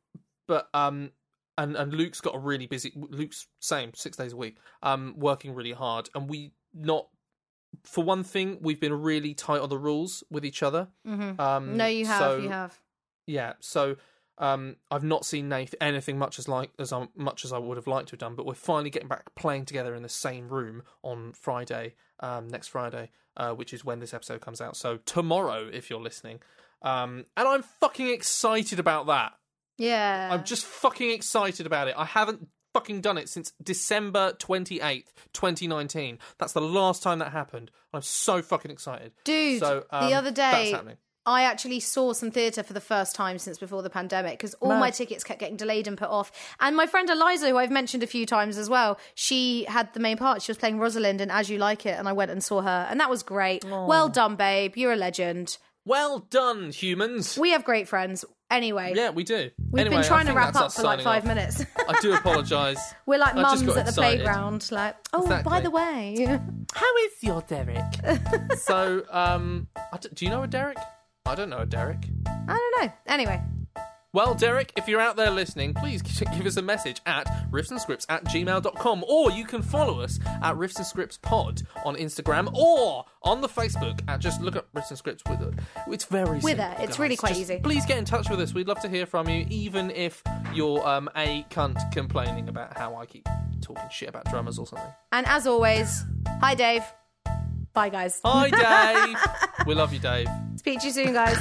but 0.48 0.68
um 0.74 1.10
and 1.58 1.76
and 1.76 1.92
Luke's 1.94 2.20
got 2.20 2.34
a 2.34 2.38
really 2.38 2.66
busy 2.66 2.92
Luke's 2.96 3.46
same 3.60 3.92
six 3.94 4.16
days 4.16 4.32
a 4.32 4.36
week 4.36 4.56
um 4.82 5.14
working 5.16 5.54
really 5.54 5.72
hard 5.72 6.08
and 6.14 6.28
we 6.28 6.52
not 6.72 7.06
for 7.84 8.02
one 8.04 8.22
thing 8.24 8.58
we've 8.60 8.80
been 8.80 8.92
really 8.92 9.34
tight 9.34 9.60
on 9.60 9.68
the 9.68 9.78
rules 9.78 10.24
with 10.30 10.44
each 10.44 10.62
other 10.62 10.88
Mhm. 11.06 11.38
um 11.38 11.76
No, 11.76 11.86
you 11.86 12.06
have. 12.06 12.18
so, 12.18 12.36
you 12.38 12.48
have. 12.48 12.78
yeah 13.26 13.52
so 13.60 13.96
um 14.38 14.76
I've 14.90 15.04
not 15.04 15.24
seen 15.24 15.48
Nath 15.48 15.74
anything 15.80 16.18
much 16.18 16.38
as 16.38 16.48
like 16.48 16.70
as 16.78 16.92
I, 16.92 17.06
much 17.16 17.44
as 17.44 17.52
I 17.52 17.58
would 17.58 17.76
have 17.76 17.86
liked 17.86 18.08
to 18.08 18.12
have 18.12 18.20
done 18.20 18.34
but 18.34 18.46
we're 18.46 18.54
finally 18.54 18.90
getting 18.90 19.08
back 19.08 19.34
playing 19.34 19.64
together 19.64 19.94
in 19.94 20.02
the 20.02 20.08
same 20.08 20.48
room 20.48 20.82
on 21.02 21.32
Friday 21.32 21.94
um 22.20 22.48
next 22.48 22.68
Friday 22.68 23.10
uh 23.36 23.52
which 23.52 23.72
is 23.72 23.84
when 23.84 24.00
this 24.00 24.12
episode 24.14 24.40
comes 24.40 24.60
out 24.60 24.76
so 24.76 24.98
tomorrow 25.06 25.68
if 25.72 25.88
you're 25.90 26.00
listening 26.00 26.40
um 26.82 27.26
and 27.36 27.46
I'm 27.46 27.62
fucking 27.62 28.08
excited 28.08 28.78
about 28.78 29.06
that 29.06 29.34
Yeah. 29.78 30.28
I'm 30.32 30.44
just 30.44 30.64
fucking 30.64 31.10
excited 31.10 31.66
about 31.66 31.88
it. 31.88 31.94
I 31.96 32.04
haven't 32.04 32.48
fucking 32.74 33.00
done 33.00 33.18
it 33.18 33.28
since 33.28 33.52
December 33.62 34.32
28th, 34.40 35.06
2019. 35.32 36.18
That's 36.38 36.52
the 36.52 36.60
last 36.60 37.02
time 37.02 37.20
that 37.20 37.30
happened. 37.30 37.70
I'm 37.92 38.02
so 38.02 38.42
fucking 38.42 38.70
excited. 38.70 39.12
Dude, 39.24 39.60
so, 39.60 39.84
um, 39.90 40.08
the 40.08 40.14
other 40.14 40.32
that's 40.32 40.64
day, 40.64 40.70
happening. 40.72 40.96
I 41.26 41.44
actually 41.44 41.80
saw 41.80 42.12
some 42.12 42.30
theatre 42.30 42.62
for 42.62 42.72
the 42.74 42.80
first 42.80 43.14
time 43.16 43.38
since 43.38 43.58
before 43.58 43.82
the 43.82 43.88
pandemic 43.90 44.32
because 44.38 44.54
all 44.54 44.68
Mad. 44.70 44.80
my 44.80 44.90
tickets 44.90 45.24
kept 45.24 45.40
getting 45.40 45.56
delayed 45.56 45.86
and 45.86 45.96
put 45.96 46.08
off. 46.10 46.30
And 46.60 46.76
my 46.76 46.86
friend 46.86 47.08
Eliza, 47.08 47.48
who 47.48 47.56
I've 47.56 47.70
mentioned 47.70 48.02
a 48.02 48.06
few 48.06 48.26
times 48.26 48.58
as 48.58 48.68
well, 48.68 48.98
she 49.14 49.64
had 49.64 49.92
the 49.94 50.00
main 50.00 50.16
part. 50.18 50.42
She 50.42 50.50
was 50.52 50.58
playing 50.58 50.78
Rosalind 50.78 51.20
in 51.20 51.30
As 51.30 51.48
You 51.48 51.58
Like 51.58 51.86
It, 51.86 51.98
and 51.98 52.06
I 52.08 52.12
went 52.12 52.30
and 52.30 52.44
saw 52.44 52.60
her, 52.60 52.86
and 52.90 53.00
that 53.00 53.08
was 53.08 53.22
great. 53.22 53.64
Well 53.64 54.08
done, 54.08 54.36
babe. 54.36 54.76
You're 54.76 54.92
a 54.92 54.96
legend. 54.96 55.56
Well 55.86 56.18
done, 56.20 56.70
humans. 56.72 57.38
We 57.38 57.50
have 57.50 57.64
great 57.64 57.88
friends. 57.88 58.24
Anyway, 58.50 58.92
yeah, 58.94 59.10
we 59.10 59.24
do. 59.24 59.50
we've 59.70 59.80
Anyway, 59.80 59.96
been 59.96 60.04
trying 60.04 60.26
to 60.26 60.32
wrap 60.34 60.54
up 60.54 60.70
for 60.72 60.82
like 60.82 61.00
five 61.00 61.22
off. 61.22 61.28
minutes. 61.28 61.64
I 61.88 61.98
do 62.00 62.14
apologise. 62.14 62.78
We're 63.06 63.18
like 63.18 63.34
mums 63.34 63.62
at 63.62 63.66
the 63.74 63.80
excited. 63.80 63.94
playground. 63.94 64.70
Like, 64.70 64.96
oh, 65.12 65.42
by 65.42 65.60
the 65.60 65.70
way, 65.70 66.14
How 66.74 66.96
is 66.98 67.12
your 67.22 67.40
Derek? 67.42 67.82
so, 68.58 69.02
um, 69.10 69.66
I 69.92 69.96
d- 69.96 70.08
do 70.14 70.24
you 70.26 70.30
know 70.30 70.42
a 70.42 70.46
Derek? 70.46 70.76
I 71.26 71.34
don't 71.34 71.48
know 71.50 71.64
Derek. 71.64 72.08
I 72.26 72.52
don't 72.58 72.86
know. 72.86 72.92
Anyway, 73.06 73.42
Well, 74.12 74.34
Derek, 74.34 74.72
if 74.76 74.86
you're 74.86 75.00
out 75.00 75.16
there 75.16 75.30
listening, 75.30 75.72
please 75.74 76.02
give 76.36 76.44
us 76.46 76.56
a 76.58 76.62
message 76.62 77.00
at 77.06 77.26
riffsandscripts 77.50 78.04
at 78.10 78.24
gmail.com 78.24 79.04
or 79.08 79.30
you 79.30 79.44
can 79.46 79.62
follow 79.62 80.00
us 80.00 80.20
at 80.42 80.54
Riffs 80.54 80.76
and 80.76 80.86
Scripts 80.86 81.16
Pod 81.18 81.62
on 81.84 81.96
Instagram 81.96 82.52
or 82.54 83.06
on 83.22 83.40
the 83.40 83.48
Facebook 83.48 84.00
at 84.06 84.20
just 84.20 84.40
look 84.42 84.54
up 84.54 84.68
Riffs 84.74 84.90
and 84.90 84.98
Scripts 84.98 85.22
with 85.28 85.40
it. 85.40 85.54
It's 85.88 86.04
very 86.04 86.38
With 86.40 86.58
simple, 86.58 86.64
it. 86.66 86.76
It's 86.80 86.86
guys. 86.88 86.98
really 86.98 87.16
quite 87.16 87.30
Just 87.30 87.40
easy. 87.40 87.58
Please 87.60 87.86
get 87.86 87.96
in 87.98 88.04
touch 88.04 88.28
with 88.28 88.40
us. 88.40 88.52
We'd 88.52 88.68
love 88.68 88.80
to 88.80 88.88
hear 88.88 89.06
from 89.06 89.28
you, 89.28 89.46
even 89.48 89.90
if 89.90 90.22
you're 90.52 90.86
um, 90.86 91.08
a 91.16 91.44
cunt 91.50 91.90
complaining 91.90 92.48
about 92.50 92.76
how 92.76 92.94
I 92.96 93.06
keep 93.06 93.26
talking 93.62 93.82
shit 93.90 94.10
about 94.10 94.26
drummers 94.26 94.58
or 94.58 94.66
something. 94.66 94.92
and 95.12 95.26
as 95.26 95.46
always, 95.46 96.04
hi, 96.40 96.54
Dave. 96.54 96.84
Bye, 97.74 97.88
guys. 97.88 98.20
Hi, 98.24 98.50
Dave. 98.50 99.18
we 99.66 99.74
love 99.74 99.92
you, 99.92 99.98
Dave. 99.98 100.28
Speak 100.56 100.80
to 100.80 100.86
you 100.86 100.92
soon, 100.92 101.12
guys. 101.12 101.38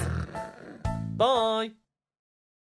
Bye. 1.15 1.71